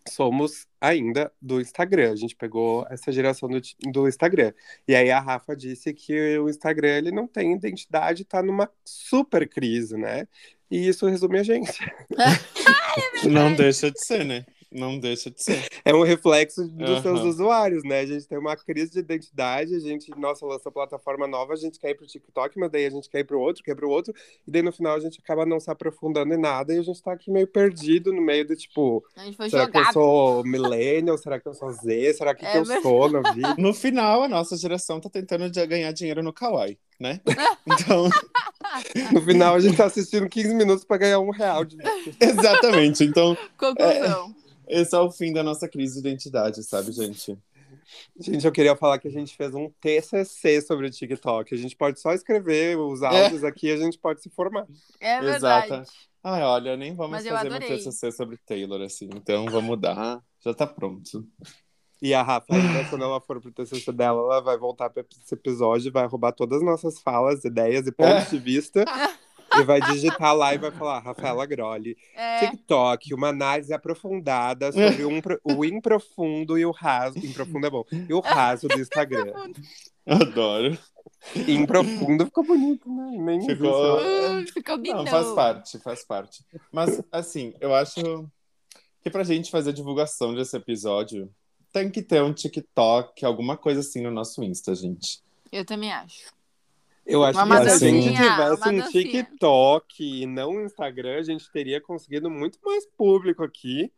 somos 0.08 0.66
ainda 0.80 1.30
do 1.42 1.60
Instagram. 1.60 2.12
A 2.12 2.16
gente 2.16 2.34
pegou 2.34 2.86
essa 2.88 3.12
geração 3.12 3.50
do, 3.50 3.60
do 3.92 4.08
Instagram. 4.08 4.54
E 4.88 4.94
aí 4.94 5.10
a 5.10 5.20
Rafa 5.20 5.54
disse 5.54 5.92
que 5.92 6.38
o 6.38 6.48
Instagram 6.48 6.96
ele 6.96 7.12
não 7.12 7.26
tem 7.26 7.52
identidade, 7.52 8.24
tá 8.24 8.42
numa 8.42 8.70
super 8.82 9.46
crise, 9.46 9.94
né? 9.98 10.26
E 10.70 10.88
isso 10.88 11.06
resume 11.06 11.38
a 11.38 11.42
gente. 11.42 11.78
Não 13.30 13.54
deixa 13.54 13.90
de 13.90 14.02
ser, 14.02 14.24
né? 14.24 14.46
Não 14.72 14.98
deixa 14.98 15.30
de 15.30 15.42
ser. 15.42 15.62
É 15.84 15.92
um 15.92 16.02
reflexo 16.02 16.66
dos 16.68 17.00
seus 17.02 17.20
Aham. 17.20 17.28
usuários, 17.28 17.82
né? 17.84 18.00
A 18.00 18.06
gente 18.06 18.26
tem 18.26 18.38
uma 18.38 18.56
crise 18.56 18.92
de 18.92 19.00
identidade, 19.00 19.74
a 19.74 19.80
gente, 19.80 20.10
nossa, 20.16 20.46
lançou 20.46 20.70
plataforma 20.70 21.26
nova, 21.26 21.52
a 21.54 21.56
gente 21.56 21.78
quer 21.78 21.90
ir 21.90 21.94
pro 21.96 22.06
TikTok, 22.06 22.56
mas 22.58 22.70
daí 22.70 22.86
a 22.86 22.90
gente 22.90 23.10
quer 23.10 23.18
ir 23.20 23.24
pro 23.24 23.40
outro, 23.40 23.62
quer 23.64 23.72
ir 23.72 23.74
pro 23.74 23.90
outro, 23.90 24.14
e 24.46 24.50
daí 24.50 24.62
no 24.62 24.70
final 24.72 24.94
a 24.94 25.00
gente 25.00 25.18
acaba 25.20 25.44
não 25.44 25.58
se 25.58 25.68
aprofundando 25.70 26.32
em 26.32 26.38
nada 26.38 26.72
e 26.72 26.78
a 26.78 26.82
gente 26.82 27.02
tá 27.02 27.12
aqui 27.12 27.30
meio 27.32 27.48
perdido 27.48 28.12
no 28.12 28.22
meio 28.22 28.46
do 28.46 28.54
tipo, 28.54 29.04
A 29.16 29.24
gente 29.24 29.36
foi 29.36 29.50
será 29.50 29.68
que 29.68 29.76
eu 29.76 29.80
jogado. 29.80 29.92
sou 29.94 30.44
millennial? 30.44 31.18
Será 31.18 31.40
que 31.40 31.48
eu 31.48 31.54
sou 31.54 31.70
Z? 31.72 32.14
Será 32.14 32.32
que, 32.34 32.46
É 32.46 32.52
que 32.52 32.58
eu 32.58 32.64
verdade. 32.64 32.82
sou 32.82 33.10
na 33.10 33.32
vida? 33.32 33.54
No 33.58 33.74
final, 33.74 34.22
a 34.22 34.28
nossa 34.28 34.56
geração 34.56 35.00
tá 35.00 35.10
tentando 35.10 35.50
ganhar 35.66 35.90
dinheiro 35.92 36.22
no 36.22 36.32
Kawaii, 36.32 36.78
né? 36.98 37.20
Então, 37.66 38.08
No 39.12 39.20
final 39.22 39.54
a 39.54 39.60
gente 39.60 39.76
tá 39.76 39.86
assistindo 39.86 40.28
15 40.28 40.54
minutos 40.54 40.84
pra 40.84 40.96
ganhar 40.96 41.18
um 41.20 41.30
real 41.30 41.64
de 41.64 41.76
exatamente. 42.20 43.02
Então, 43.04 43.36
Conclusão. 43.58 44.34
Esse 44.68 44.94
é 44.94 44.98
o 44.98 45.10
fim 45.10 45.32
da 45.32 45.42
nossa 45.42 45.68
crise 45.68 45.94
de 45.94 46.08
identidade, 46.08 46.62
sabe, 46.62 46.92
gente? 46.92 47.38
Gente, 48.18 48.44
eu 48.44 48.52
queria 48.52 48.76
falar 48.76 48.98
que 48.98 49.08
a 49.08 49.10
gente 49.10 49.36
fez 49.36 49.54
um 49.54 49.70
TCC 49.80 50.60
sobre 50.60 50.86
o 50.86 50.90
TikTok. 50.90 51.54
A 51.54 51.58
gente 51.58 51.76
pode 51.76 52.00
só 52.00 52.12
escrever 52.12 52.78
os 52.78 53.02
áudios 53.02 53.44
aqui 53.44 53.68
e 53.68 53.72
a 53.72 53.76
gente 53.76 53.98
pode 53.98 54.22
se 54.22 54.30
formar. 54.30 54.66
É 55.00 55.20
verdade. 55.20 55.66
Exata. 55.66 55.84
Ai, 56.22 56.42
olha, 56.42 56.76
nem 56.76 56.94
vamos 56.94 57.12
Mas 57.12 57.26
fazer 57.26 57.52
adorei. 57.52 57.78
TCC 57.78 58.12
sobre 58.12 58.36
Taylor, 58.46 58.80
assim. 58.82 59.08
Então, 59.14 59.46
vamos 59.46 59.64
mudar. 59.64 60.22
Já 60.40 60.54
tá 60.54 60.66
pronto. 60.66 61.26
E 62.00 62.12
a 62.14 62.22
Rafa, 62.22 62.54
ainda, 62.54 62.88
quando 62.88 63.04
ela 63.04 63.20
for 63.20 63.40
pro 63.40 63.52
TCC 63.52 63.92
dela, 63.92 64.20
ela 64.20 64.40
vai 64.40 64.56
voltar 64.58 64.90
para 64.90 65.04
esse 65.24 65.34
episódio 65.34 65.88
e 65.88 65.92
vai 65.92 66.06
roubar 66.06 66.32
todas 66.32 66.58
as 66.58 66.64
nossas 66.64 67.00
falas, 67.00 67.44
ideias 67.44 67.86
e 67.86 67.92
pontos 67.92 68.30
de 68.30 68.38
vista. 68.38 68.84
e 69.58 69.62
vai 69.64 69.80
digitar 69.80 70.34
lá 70.34 70.54
e 70.54 70.58
vai 70.58 70.70
falar, 70.70 71.00
Rafaela 71.00 71.44
Grolli, 71.46 71.96
É, 72.14 72.40
TikTok, 72.40 73.14
uma 73.14 73.28
análise 73.28 73.72
aprofundada 73.72 74.70
sobre 74.72 75.04
um 75.04 75.20
o 75.44 75.64
improfundo 75.64 76.58
e 76.58 76.64
o 76.64 76.70
raso. 76.70 77.18
Improfundo 77.18 77.66
é 77.66 77.70
bom. 77.70 77.84
E 78.08 78.12
o 78.12 78.20
raso 78.20 78.68
do 78.68 78.78
Instagram. 78.80 79.32
Adoro. 80.06 80.76
Improfundo 81.46 82.24
ficou 82.26 82.44
bonito, 82.44 82.88
né? 82.92 83.16
Nem 83.18 83.46
Ficou- 83.46 83.98
hum, 84.00 84.46
ficou 84.46 84.76
Não, 84.78 85.06
faz 85.06 85.30
parte, 85.34 85.78
faz 85.78 86.04
parte. 86.04 86.44
Mas, 86.70 87.00
assim, 87.12 87.54
eu 87.60 87.74
acho 87.74 88.28
que 89.02 89.10
pra 89.10 89.22
gente 89.24 89.50
fazer 89.50 89.70
a 89.70 89.74
divulgação 89.74 90.34
desse 90.34 90.56
episódio, 90.56 91.30
tem 91.72 91.90
que 91.90 92.02
ter 92.02 92.22
um 92.22 92.32
TikTok, 92.32 93.24
alguma 93.24 93.56
coisa 93.56 93.80
assim 93.80 94.02
no 94.02 94.10
nosso 94.10 94.42
Insta, 94.42 94.74
gente. 94.74 95.20
Eu 95.50 95.64
também 95.64 95.92
acho. 95.92 96.32
Eu 97.04 97.24
acho 97.24 97.38
Uma 97.38 97.60
que 97.60 97.70
se 97.70 97.84
a 97.84 97.90
gente 97.90 98.08
tivesse 98.08 98.68
um. 98.68 98.90
TikTok 98.90 100.22
e 100.22 100.26
não 100.26 100.50
um 100.52 100.64
Instagram, 100.64 101.18
a 101.18 101.22
gente 101.22 101.50
teria 101.50 101.80
conseguido 101.80 102.30
muito 102.30 102.58
mais 102.64 102.86
público 102.86 103.42
aqui 103.42 103.92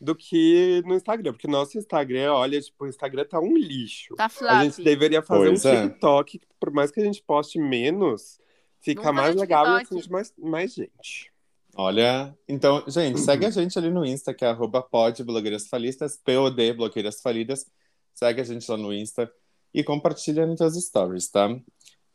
do 0.00 0.14
que 0.14 0.82
no 0.86 0.94
Instagram. 0.94 1.32
Porque 1.32 1.48
nosso 1.48 1.78
Instagram, 1.78 2.32
olha, 2.32 2.60
tipo, 2.60 2.84
o 2.84 2.88
Instagram 2.88 3.24
tá 3.24 3.40
um 3.40 3.56
lixo. 3.56 4.14
Tá 4.14 4.26
A 4.26 4.28
flop. 4.28 4.62
gente 4.62 4.82
deveria 4.82 5.22
fazer 5.22 5.48
Pois 5.48 5.64
um 5.64 5.68
é. 5.68 5.88
TikTok, 5.88 6.40
por 6.58 6.70
mais 6.70 6.90
que 6.90 7.00
a 7.00 7.04
gente 7.04 7.22
poste 7.22 7.58
menos, 7.58 8.38
fica 8.80 9.02
Vamos 9.02 9.22
mais 9.22 9.36
legal 9.36 9.66
e 9.66 9.82
atinge 9.82 10.10
mais, 10.10 10.32
mais 10.38 10.74
gente. 10.74 11.30
Olha, 11.76 12.36
então, 12.48 12.82
gente, 12.88 13.20
segue 13.20 13.46
a 13.46 13.50
gente 13.50 13.78
ali 13.78 13.90
no 13.90 14.04
Insta, 14.04 14.34
que 14.34 14.44
é 14.44 14.48
arroba 14.48 14.82
pod 14.82 15.22
blogueiras 15.22 15.68
falistas, 15.68 16.18
POD 16.22 16.72
blogueiras 16.72 17.20
falidas. 17.20 17.66
Segue 18.12 18.40
a 18.40 18.44
gente 18.44 18.68
lá 18.70 18.76
no 18.76 18.92
Insta 18.92 19.32
e 19.72 19.84
compartilha 19.84 20.46
nos 20.46 20.58
seus 20.58 20.74
stories, 20.84 21.30
tá? 21.30 21.48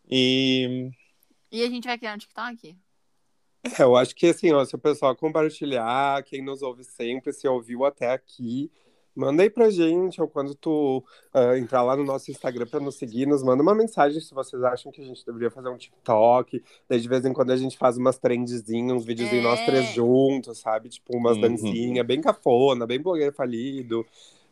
E 0.09 0.91
E 1.51 1.63
a 1.63 1.69
gente 1.69 1.85
vai 1.87 1.97
criar 1.97 2.15
um 2.15 2.17
TikTok? 2.17 2.75
É, 3.79 3.81
eu 3.81 3.95
acho 3.95 4.15
que 4.15 4.27
assim, 4.27 4.51
ó, 4.51 4.63
se 4.63 4.75
o 4.75 4.79
pessoal 4.79 5.15
compartilhar, 5.15 6.21
quem 6.23 6.43
nos 6.43 6.61
ouve 6.61 6.83
sempre, 6.83 7.33
se 7.33 7.47
ouviu 7.47 7.83
até 7.83 8.11
aqui, 8.11 8.71
manda 9.15 9.41
aí 9.41 9.49
pra 9.49 9.71
gente, 9.71 10.21
ou 10.21 10.27
quando 10.27 10.53
tu 10.53 11.03
ah, 11.33 11.57
entrar 11.57 11.81
lá 11.81 11.95
no 11.95 12.03
nosso 12.03 12.29
Instagram 12.29 12.67
pra 12.67 12.79
nos 12.79 12.95
seguir, 12.95 13.25
nos 13.25 13.41
manda 13.41 13.63
uma 13.63 13.73
mensagem 13.73 14.21
se 14.21 14.35
vocês 14.35 14.61
acham 14.63 14.91
que 14.91 15.01
a 15.01 15.05
gente 15.05 15.25
deveria 15.25 15.49
fazer 15.49 15.69
um 15.69 15.77
TikTok. 15.77 16.61
Daí 16.87 16.99
de 16.99 17.07
vez 17.07 17.25
em 17.25 17.33
quando 17.33 17.51
a 17.51 17.57
gente 17.57 17.75
faz 17.75 17.97
umas 17.97 18.19
trendzinhas, 18.19 18.97
uns 18.97 19.05
videozinhos 19.05 19.43
É. 19.45 19.47
nós 19.49 19.65
três 19.65 19.85
juntos, 19.95 20.59
sabe? 20.59 20.89
Tipo, 20.89 21.17
umas 21.17 21.35
Uhum. 21.37 21.41
dancinhas, 21.41 22.05
bem 22.05 22.21
cafona, 22.21 22.85
bem 22.85 23.01
blogueiro 23.01 23.33
falido. 23.33 24.05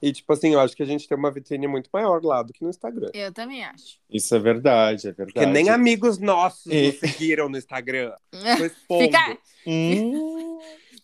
E, 0.05 0.11
tipo 0.11 0.33
assim, 0.33 0.51
eu 0.53 0.59
acho 0.59 0.75
que 0.75 0.83
a 0.83 0.85
gente 0.85 1.07
tem 1.07 1.17
uma 1.17 1.31
vitrine 1.31 1.65
muito 1.65 1.89
maior 1.93 2.21
lá 2.25 2.43
do 2.43 2.51
que 2.51 2.61
no 2.61 2.69
Instagram. 2.69 3.09
Eu 3.13 3.31
também 3.31 3.63
acho. 3.63 3.99
isso 4.09 4.35
é 4.35 4.39
verdade, 4.39 5.07
é 5.07 5.11
verdade. 5.13 5.33
Porque 5.33 5.45
nem 5.45 5.69
amigos 5.69 6.17
nossos 6.19 6.65
E- 6.65 6.87
nos 6.87 6.99
seguiram 6.99 7.47
no 7.47 7.57
Instagram. 7.57 8.11
Fica. 8.99 9.37
Hum, 9.65 10.59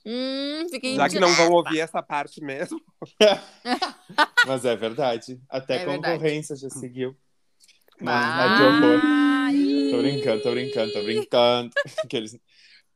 Hum, 0.06 0.66
fiquei 0.70 0.96
Já 0.96 1.08
que 1.08 1.20
não 1.20 1.32
vão 1.34 1.52
ouvir 1.52 1.80
essa 1.80 2.02
parte 2.02 2.42
mesmo. 2.44 2.82
mas 4.48 4.66
é 4.66 4.76
verdade. 4.76 5.40
Até 5.50 5.76
É 5.76 5.86
verdade. 5.86 6.02
concorrência 6.14 6.56
já 6.56 6.70
seguiu. 6.70 7.16
Mas... 8.02 8.16
Ai, 8.16 8.58
que 8.58 8.64
horror. 8.64 9.92
Tô 9.92 9.98
brincando, 10.02 10.42
tô 10.44 10.52
brincando, 10.52 10.94
tô 10.94 11.04
brincando. 11.04 11.70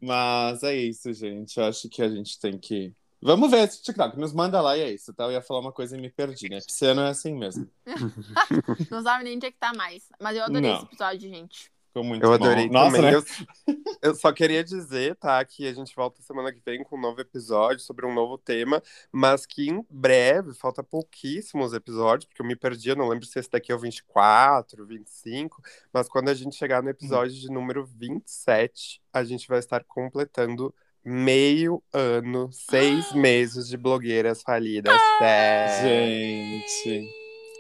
Mas 0.01 0.63
é 0.63 0.75
isso, 0.75 1.13
gente. 1.13 1.57
Eu 1.57 1.65
acho 1.65 1.87
que 1.89 2.01
a 2.01 2.09
gente 2.09 2.37
tem 2.39 2.57
que. 2.57 2.93
Vamos 3.23 3.49
ver 3.49 3.67
esse 3.67 3.81
TikTok. 3.81 4.17
Nos 4.19 4.33
manda 4.33 4.61
lá 4.61 4.77
e 4.77 4.81
é 4.81 4.91
isso, 4.91 5.13
tá? 5.13 5.23
Eu 5.25 5.31
ia 5.31 5.41
falar 5.41 5.59
uma 5.61 5.71
coisa 5.71 5.97
e 5.97 6.01
me 6.01 6.09
perdi, 6.09 6.49
né? 6.49 6.57
Esse 6.57 6.85
ano 6.85 7.01
é 7.01 7.09
assim 7.09 7.33
mesmo. 7.33 7.67
Não 8.91 9.01
sabe 9.01 9.23
nem 9.23 9.35
onde 9.37 9.45
é 9.47 9.51
que 9.51 9.57
tá 9.57 9.73
mais. 9.73 10.09
Mas 10.19 10.35
eu 10.37 10.43
adorei 10.43 10.69
Não. 10.69 10.77
esse 10.77 10.85
episódio, 10.85 11.29
gente. 11.29 11.71
Ficou 11.87 12.03
muito 12.03 12.23
Eu 12.23 12.29
bom. 12.29 12.33
adorei 12.35 12.67
Nossa, 12.69 12.95
também. 12.97 13.11
né? 13.11 13.17
Eu, 13.17 13.75
eu 14.01 14.15
só 14.15 14.31
queria 14.33 14.63
dizer, 14.63 15.15
tá, 15.15 15.45
que 15.45 15.67
a 15.67 15.73
gente 15.73 15.95
volta 15.95 16.23
semana 16.23 16.51
que 16.51 16.59
vem 16.65 16.83
com 16.83 16.97
um 16.97 16.99
novo 16.99 17.21
episódio 17.21 17.79
sobre 17.81 18.03
um 18.05 18.13
novo 18.13 18.35
tema, 18.35 18.81
mas 19.11 19.45
que 19.45 19.69
em 19.69 19.85
breve, 19.91 20.55
falta 20.55 20.83
pouquíssimos 20.83 21.71
episódios, 21.71 22.25
porque 22.25 22.41
eu 22.41 22.45
me 22.47 22.55
perdi, 22.55 22.89
eu 22.89 22.95
não 22.95 23.07
lembro 23.07 23.27
se 23.27 23.37
esse 23.37 23.49
daqui 23.49 23.71
é 23.71 23.75
o 23.75 23.79
24, 23.79 24.83
25, 24.87 25.61
mas 25.93 26.09
quando 26.09 26.29
a 26.29 26.33
gente 26.33 26.55
chegar 26.55 26.81
no 26.81 26.89
episódio 26.89 27.39
de 27.39 27.47
número 27.51 27.85
27, 27.85 28.99
a 29.13 29.23
gente 29.23 29.47
vai 29.47 29.59
estar 29.59 29.83
completando 29.83 30.73
meio 31.03 31.81
ano, 31.91 32.49
seis 32.51 33.11
meses 33.13 33.67
de 33.67 33.77
blogueiras 33.77 34.41
falidas. 34.41 34.93
Sério. 35.19 36.59
Gente, 36.61 37.09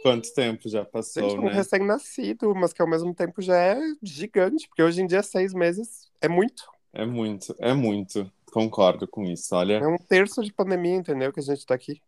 quanto 0.01 0.33
tempo 0.33 0.69
já 0.69 0.79
Gente, 0.81 0.91
passou, 0.91 1.29
é 1.29 1.39
um 1.39 1.45
né? 1.45 1.53
recém-nascido, 1.53 2.53
mas 2.55 2.73
que 2.73 2.81
ao 2.81 2.89
mesmo 2.89 3.13
tempo 3.13 3.41
já 3.41 3.57
é 3.57 3.79
gigante, 4.01 4.67
porque 4.67 4.83
hoje 4.83 5.01
em 5.01 5.07
dia 5.07 5.23
seis 5.23 5.53
meses 5.53 6.11
é 6.21 6.27
muito. 6.27 6.63
É 6.93 7.05
muito, 7.05 7.55
é 7.59 7.73
muito. 7.73 8.31
Concordo 8.51 9.07
com 9.07 9.23
isso, 9.25 9.55
olha. 9.55 9.75
É 9.75 9.87
um 9.87 9.97
terço 9.97 10.43
de 10.43 10.53
pandemia, 10.53 10.95
entendeu? 10.95 11.33
Que 11.33 11.39
a 11.39 11.43
gente 11.43 11.65
tá 11.65 11.73
aqui. 11.73 11.99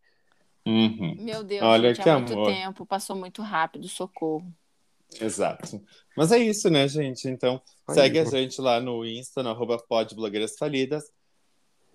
Uhum. 0.65 1.15
Meu 1.19 1.43
Deus, 1.43 1.61
Olha 1.61 1.89
gente, 1.93 2.03
que 2.03 2.09
há 2.09 2.17
muito 2.17 2.33
amor. 2.33 2.47
tempo. 2.47 2.85
Passou 2.85 3.15
muito 3.15 3.41
rápido, 3.41 3.87
socorro. 3.87 4.51
Exato. 5.21 5.81
Mas 6.17 6.31
é 6.31 6.39
isso, 6.39 6.69
né, 6.69 6.87
gente? 6.87 7.27
Então, 7.27 7.61
Aí. 7.87 7.95
segue 7.95 8.19
a 8.19 8.25
gente 8.25 8.59
lá 8.59 8.79
no 8.79 9.05
Insta, 9.05 9.43
no 9.43 9.49
arroba 9.49 9.77
podblogueiras 9.77 10.57
falidas. 10.57 11.11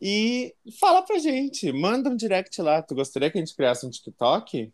E 0.01 0.55
fala 0.79 1.03
pra 1.03 1.19
gente, 1.19 1.71
manda 1.73 2.09
um 2.11 2.17
direct 2.17 2.61
lá. 2.63 2.83
Tu 2.83 2.95
gostaria 2.95 3.31
que 3.31 3.39
a 3.39 3.41
gente 3.41 3.55
criasse 3.55 3.85
um 3.87 3.91
TikTok? 3.91 4.73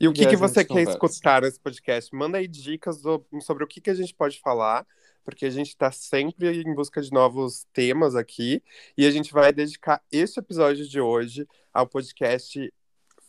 E 0.00 0.08
o 0.08 0.12
que, 0.12 0.22
E 0.22 0.26
que 0.28 0.36
você 0.36 0.64
quer 0.64 0.68
conversa. 0.68 0.92
escutar 0.92 1.42
nesse 1.42 1.58
podcast? 1.60 2.14
Manda 2.14 2.38
aí 2.38 2.46
dicas 2.46 3.00
do- 3.02 3.24
sobre 3.40 3.64
o 3.64 3.66
que, 3.66 3.80
que 3.80 3.90
a 3.90 3.94
gente 3.94 4.14
pode 4.14 4.38
falar, 4.40 4.86
porque 5.24 5.46
a 5.46 5.50
gente 5.50 5.68
está 5.68 5.90
sempre 5.90 6.62
em 6.62 6.74
busca 6.74 7.00
de 7.02 7.10
novos 7.10 7.66
temas 7.72 8.14
aqui. 8.14 8.62
E 8.96 9.06
a 9.06 9.10
gente 9.10 9.32
vai 9.32 9.52
dedicar 9.52 10.02
este 10.12 10.38
episódio 10.38 10.86
de 10.88 11.00
hoje 11.00 11.46
ao 11.72 11.86
podcast 11.86 12.72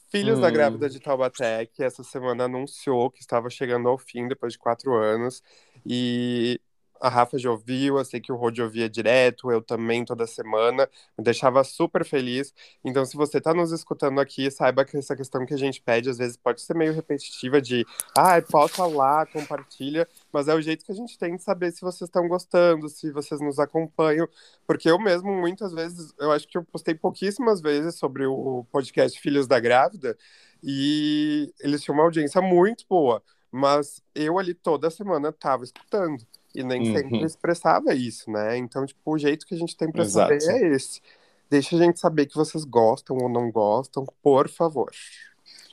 Filhos 0.10 0.40
da 0.40 0.48
Hum. 0.48 0.52
Grávida 0.54 0.90
de 0.90 1.00
Taubaté, 1.02 1.66
que 1.66 1.84
essa 1.84 2.04
semana 2.04 2.46
anunciou 2.46 3.10
que 3.12 3.20
estava 3.20 3.50
chegando 3.50 3.90
ao 3.90 3.98
fim 3.98 4.28
depois 4.28 4.54
de 4.54 4.60
quatro 4.60 4.94
anos. 4.94 5.42
E 5.86 6.62
a 7.02 7.10
Rafa 7.10 7.38
já 7.38 7.52
ouviu, 7.52 7.98
eu 7.98 8.06
sei 8.06 8.20
que 8.20 8.32
o 8.32 8.36
Rod 8.36 8.58
ouvia 8.60 8.90
direto, 8.90 9.52
eu 9.52 9.62
também 9.62 10.04
toda 10.06 10.26
semana, 10.28 10.90
me 11.18 11.24
deixava 11.24 11.64
super 11.64 12.06
feliz. 12.06 12.54
Então, 12.84 13.06
se 13.06 13.16
você 13.16 13.38
está 13.38 13.54
nos 13.54 13.72
escutando 13.72 14.20
aqui, 14.20 14.50
saiba 14.52 14.86
que 14.86 14.98
essa 14.98 15.16
questão 15.16 15.46
que 15.46 15.54
a 15.54 15.58
gente 15.58 15.82
pede 15.82 16.10
às 16.10 16.18
vezes 16.18 16.38
pode 16.38 16.62
ser 16.62 16.76
meio 16.76 16.94
repetitiva 16.94 17.62
de, 17.62 17.86
ah, 18.18 18.42
posta 18.42 18.86
lá, 18.86 19.26
compartilha, 19.26 20.08
mas 20.32 20.48
é 20.48 20.56
o 20.56 20.62
jeito 20.62 20.86
que 20.86 20.92
a 20.92 20.96
gente 20.96 21.18
tem 21.18 21.36
de 21.36 21.44
saber 21.44 21.72
se 21.72 21.82
vocês 21.82 22.08
estão 22.08 22.28
gostando, 22.28 22.90
se 22.90 23.12
vocês 23.12 23.42
nos 23.42 23.60
acompanham, 23.60 24.28
porque 24.66 24.90
eu 24.90 25.00
mesmo, 25.00 25.32
muitas 25.32 25.74
vezes, 25.74 26.14
eu 26.20 26.32
acho 26.32 26.48
que 26.48 26.58
eu 26.58 26.64
postei 26.64 26.96
pouquíssimas 26.96 27.62
vezes 27.62 27.96
sobre 27.96 28.26
o 28.26 28.66
podcast 28.72 29.20
Filhos 29.20 29.48
da 29.48 29.60
Grávida, 29.60 30.18
e 30.64 31.54
eles 31.60 31.82
tinham 31.82 31.96
uma 31.96 32.04
audiência 32.04 32.42
muito 32.42 32.86
boa, 32.90 33.22
mas 33.52 34.02
eu 34.14 34.38
ali 34.40 34.54
toda 34.54 34.90
semana 34.90 35.32
tava 35.32 35.64
escutando. 35.64 36.26
E 36.58 36.64
nem 36.64 36.90
Uhum. 36.90 36.96
sempre 36.96 37.24
expressava 37.24 37.94
isso, 37.94 38.32
né? 38.32 38.58
Então, 38.58 38.86
tipo, 38.86 39.00
o 39.06 39.18
jeito 39.18 39.46
que 39.46 39.54
a 39.54 39.58
gente 39.58 39.78
tem 39.78 39.92
pra 39.92 40.04
Exato. 40.04 40.42
saber 40.42 40.64
é 40.64 40.76
esse. 40.76 41.02
Deixa 41.50 41.76
a 41.76 41.80
gente 41.80 42.00
saber 42.00 42.26
que 42.26 42.36
vocês 42.36 42.64
gostam 42.66 43.16
ou 43.18 43.30
não 43.30 43.52
gostam, 43.52 44.06
por 44.22 44.50
favor. 44.50 44.90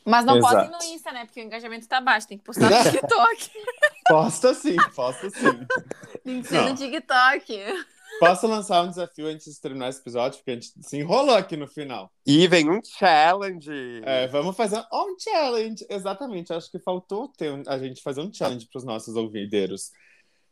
Mas 0.05 0.25
não 0.25 0.37
Exato. 0.37 0.55
postem 0.69 0.71
no 0.91 0.95
Insta, 0.95 1.13
né? 1.13 1.25
Porque 1.25 1.41
o 1.41 1.45
engajamento 1.45 1.89
tá 1.89 2.01
baixo. 2.01 2.29
Tem 2.29 2.37
que 2.39 2.45
postar 2.45 2.69
no 2.69 2.69
TikTok. 2.93 3.51
Posta 4.07 4.53
sim, 4.55 4.77
posta 4.95 5.31
sim. 5.31 5.67
Tem 6.23 6.43
que 6.43 6.49
ser 6.49 6.55
Não. 6.57 6.69
no 6.69 6.75
TikTok. 6.77 7.65
Posso 8.21 8.47
lançar 8.47 8.85
um 8.85 8.91
desafio 8.91 9.27
antes 9.27 9.53
de 9.53 9.61
terminar 9.61 9.89
esse 9.89 9.99
episódio? 10.01 10.39
Porque 10.39 10.51
a 10.53 10.55
gente 10.55 10.71
se 10.83 10.97
enrolou 10.99 11.35
aqui 11.35 11.57
no 11.57 11.67
final. 11.67 12.13
E 12.25 12.47
vem 12.47 12.71
um 12.71 12.81
challenge. 12.85 14.03
É, 14.05 14.29
vamos 14.29 14.55
fazer 14.57 14.79
um 14.93 15.17
challenge. 15.19 15.85
Exatamente, 15.89 16.53
acho 16.53 16.71
que 16.71 16.79
faltou 16.79 17.27
ter 17.29 17.51
um- 17.51 17.63
a 17.67 17.77
gente 17.79 18.01
fazer 18.03 18.21
um 18.21 18.33
challenge 18.33 18.67
para 18.71 18.79
os 18.79 18.85
nossos 18.85 19.17
ouvideiros. 19.17 19.91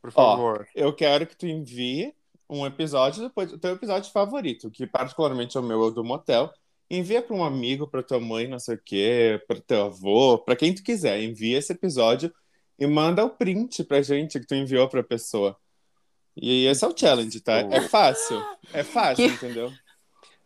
Por 0.03 0.11
Ó, 0.15 0.35
favor. 0.35 0.67
Eu 0.75 0.91
quero 0.93 1.25
que 1.25 1.35
tu 1.35 1.47
envie 1.47 2.13
um 2.49 2.65
episódio, 2.65 3.23
depois 3.23 3.51
o 3.53 3.57
teu 3.57 3.71
episódio 3.71 4.11
favorito, 4.11 4.69
que 4.69 4.85
particularmente 4.85 5.55
é 5.55 5.59
o 5.61 5.63
meu, 5.63 5.81
é 5.81 5.85
o 5.87 5.91
do 5.91 6.03
motel. 6.03 6.51
Envia 6.91 7.21
para 7.21 7.35
um 7.35 7.43
amigo, 7.43 7.87
para 7.87 8.03
tua 8.03 8.19
mãe, 8.19 8.45
não 8.45 8.59
sei 8.59 8.75
o 8.75 8.81
quê, 8.83 9.41
para 9.47 9.61
teu 9.61 9.85
avô, 9.85 10.37
para 10.37 10.57
quem 10.57 10.75
tu 10.75 10.83
quiser. 10.83 11.21
Envia 11.23 11.57
esse 11.57 11.71
episódio 11.71 12.31
e 12.77 12.85
manda 12.85 13.23
o 13.23 13.29
print 13.29 13.83
pra 13.85 14.01
gente 14.01 14.39
que 14.39 14.45
tu 14.45 14.53
enviou 14.55 14.89
pra 14.89 15.01
pessoa. 15.01 15.55
E 16.35 16.65
esse 16.65 16.83
é 16.83 16.87
o 16.87 16.95
challenge, 16.95 17.39
tá? 17.39 17.59
É 17.59 17.81
fácil. 17.81 18.43
É 18.73 18.83
fácil, 18.83 19.25
Que- 19.29 19.33
entendeu? 19.35 19.71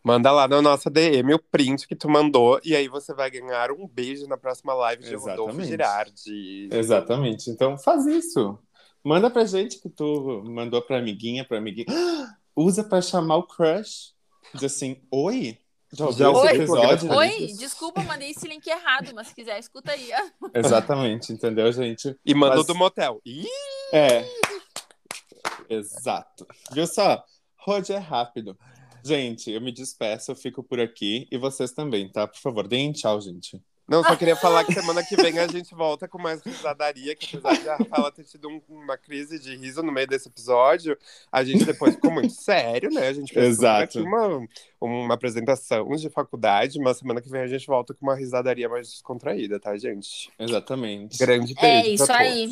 Manda 0.04 0.30
lá 0.30 0.46
na 0.46 0.62
nossa 0.62 0.88
DM 0.88 1.34
o 1.34 1.38
print 1.50 1.86
que 1.86 1.96
tu 1.96 2.08
mandou, 2.08 2.60
e 2.64 2.74
aí 2.76 2.88
você 2.88 3.12
vai 3.12 3.28
ganhar 3.30 3.72
um 3.72 3.86
beijo 3.86 4.26
na 4.28 4.38
próxima 4.38 4.72
live 4.72 5.02
de 5.02 5.14
Rodolfo 5.16 5.60
Exatamente. 5.60 5.68
Girardi. 5.68 6.68
Exatamente. 6.72 7.50
Então 7.50 7.76
faz 7.76 8.06
isso. 8.06 8.56
Manda 9.04 9.30
pra 9.30 9.44
gente 9.44 9.80
que 9.80 9.88
tu 9.88 10.42
mandou 10.46 10.82
pra 10.82 10.98
amiguinha, 10.98 11.44
pra 11.44 11.58
amiguinha. 11.58 11.86
Usa 12.56 12.82
pra 12.82 13.00
chamar 13.00 13.36
o 13.36 13.44
crush. 13.46 14.12
Diz 14.54 14.64
assim, 14.64 15.00
oi? 15.10 15.58
Já 15.92 16.06
ouviu 16.06 16.34
Já 16.34 16.44
esse 16.52 16.54
episódio? 16.56 17.12
Oi, 17.12 17.46
desculpa, 17.58 18.02
mandei 18.02 18.30
esse 18.30 18.46
link 18.46 18.66
errado, 18.66 19.10
mas 19.14 19.28
se 19.28 19.34
quiser, 19.34 19.58
escuta 19.58 19.92
aí. 19.92 20.10
Exatamente, 20.52 21.32
entendeu, 21.32 21.70
gente? 21.72 22.14
E 22.24 22.34
manda 22.34 22.56
Mas- 22.56 22.66
do 22.66 22.74
motel. 22.74 23.20
Ih, 23.24 23.46
É. 23.92 24.24
Exato. 25.68 26.46
Viu 26.72 26.86
só? 26.86 27.22
Rod 27.56 27.88
é 27.90 27.98
rápido. 27.98 28.58
Gente, 29.04 29.50
eu 29.50 29.60
me 29.60 29.72
despeço, 29.72 30.30
eu 30.32 30.36
fico 30.36 30.62
por 30.62 30.80
aqui. 30.80 31.26
E 31.30 31.38
vocês 31.38 31.72
também, 31.72 32.10
tá? 32.10 32.26
Por 32.26 32.38
favor, 32.38 32.66
deem 32.66 32.92
tchau, 32.92 33.20
gente. 33.20 33.60
Não, 33.88 34.04
só 34.04 34.14
queria 34.14 34.36
falar 34.36 34.64
que 34.64 34.74
semana 34.74 35.02
que 35.02 35.16
vem 35.16 35.38
a 35.38 35.46
gente 35.46 35.74
volta 35.74 36.06
com 36.06 36.18
mais 36.20 36.42
risadaria, 36.42 37.16
que 37.16 37.36
apesar 37.38 37.58
de 37.62 37.68
a 37.70 37.76
Rafaela 37.76 38.12
ter 38.12 38.24
tido 38.24 38.48
um- 38.48 38.60
uma 38.68 38.98
crise 38.98 39.38
de 39.38 39.56
riso 39.56 39.82
no 39.82 39.90
meio 39.90 40.06
desse 40.06 40.28
episódio, 40.28 40.96
a 41.32 41.42
gente 41.42 41.64
depois 41.64 41.94
ficou 41.94 42.10
muito 42.10 42.34
sério, 42.34 42.90
né? 42.90 43.08
A 43.08 43.12
gente 43.14 43.32
fez 43.32 43.46
Exato. 43.46 44.00
uma, 44.02 44.46
uma 44.80 45.14
apresentação 45.14 45.88
de 45.96 46.10
faculdade, 46.10 46.78
mas 46.78 46.98
semana 46.98 47.22
que 47.22 47.30
vem 47.30 47.40
a 47.40 47.46
gente 47.46 47.66
volta 47.66 47.94
com 47.94 48.04
uma 48.04 48.14
risadaria 48.14 48.68
mais 48.68 48.88
descontraída, 48.90 49.58
tá, 49.58 49.74
gente? 49.78 50.30
Exatamente. 50.38 51.16
Grande 51.18 51.54
beijo. 51.54 51.66
É 51.66 51.80
pra 51.82 51.88
isso 51.88 52.06
todos. 52.06 52.20
aí. 52.20 52.48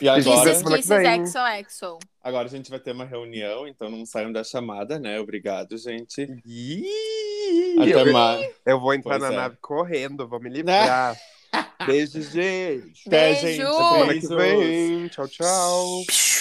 E 0.00 0.08
agora, 0.08 0.52
vem. 0.54 1.22
exo, 1.22 1.38
exo. 1.38 1.98
agora 2.22 2.46
a 2.46 2.50
gente 2.50 2.70
vai 2.70 2.78
ter 2.78 2.92
uma 2.92 3.04
reunião, 3.04 3.66
então 3.66 3.90
não 3.90 4.04
saiam 4.06 4.32
da 4.32 4.42
chamada, 4.44 4.98
né? 4.98 5.18
Obrigado, 5.20 5.76
gente. 5.78 6.22
Ih, 6.46 7.76
Até 7.78 7.92
eu, 8.08 8.12
mais. 8.12 8.50
eu 8.66 8.80
vou 8.80 8.94
entrar 8.94 9.18
Pois 9.18 9.30
na 9.30 9.32
é. 9.32 9.36
nave 9.36 9.56
correndo, 9.60 10.28
vou 10.28 10.40
me 10.40 10.50
livrar. 10.50 11.16
Beijo, 11.86 12.22
gente. 12.22 13.02
Até, 13.06 13.34
Beijo. 13.34 13.40
gente. 13.40 13.56
Semana 13.56 14.14
que 14.14 14.28
Beijos. 14.28 14.36
vem. 14.36 15.08
Tchau, 15.08 15.28
tchau. 15.28 16.39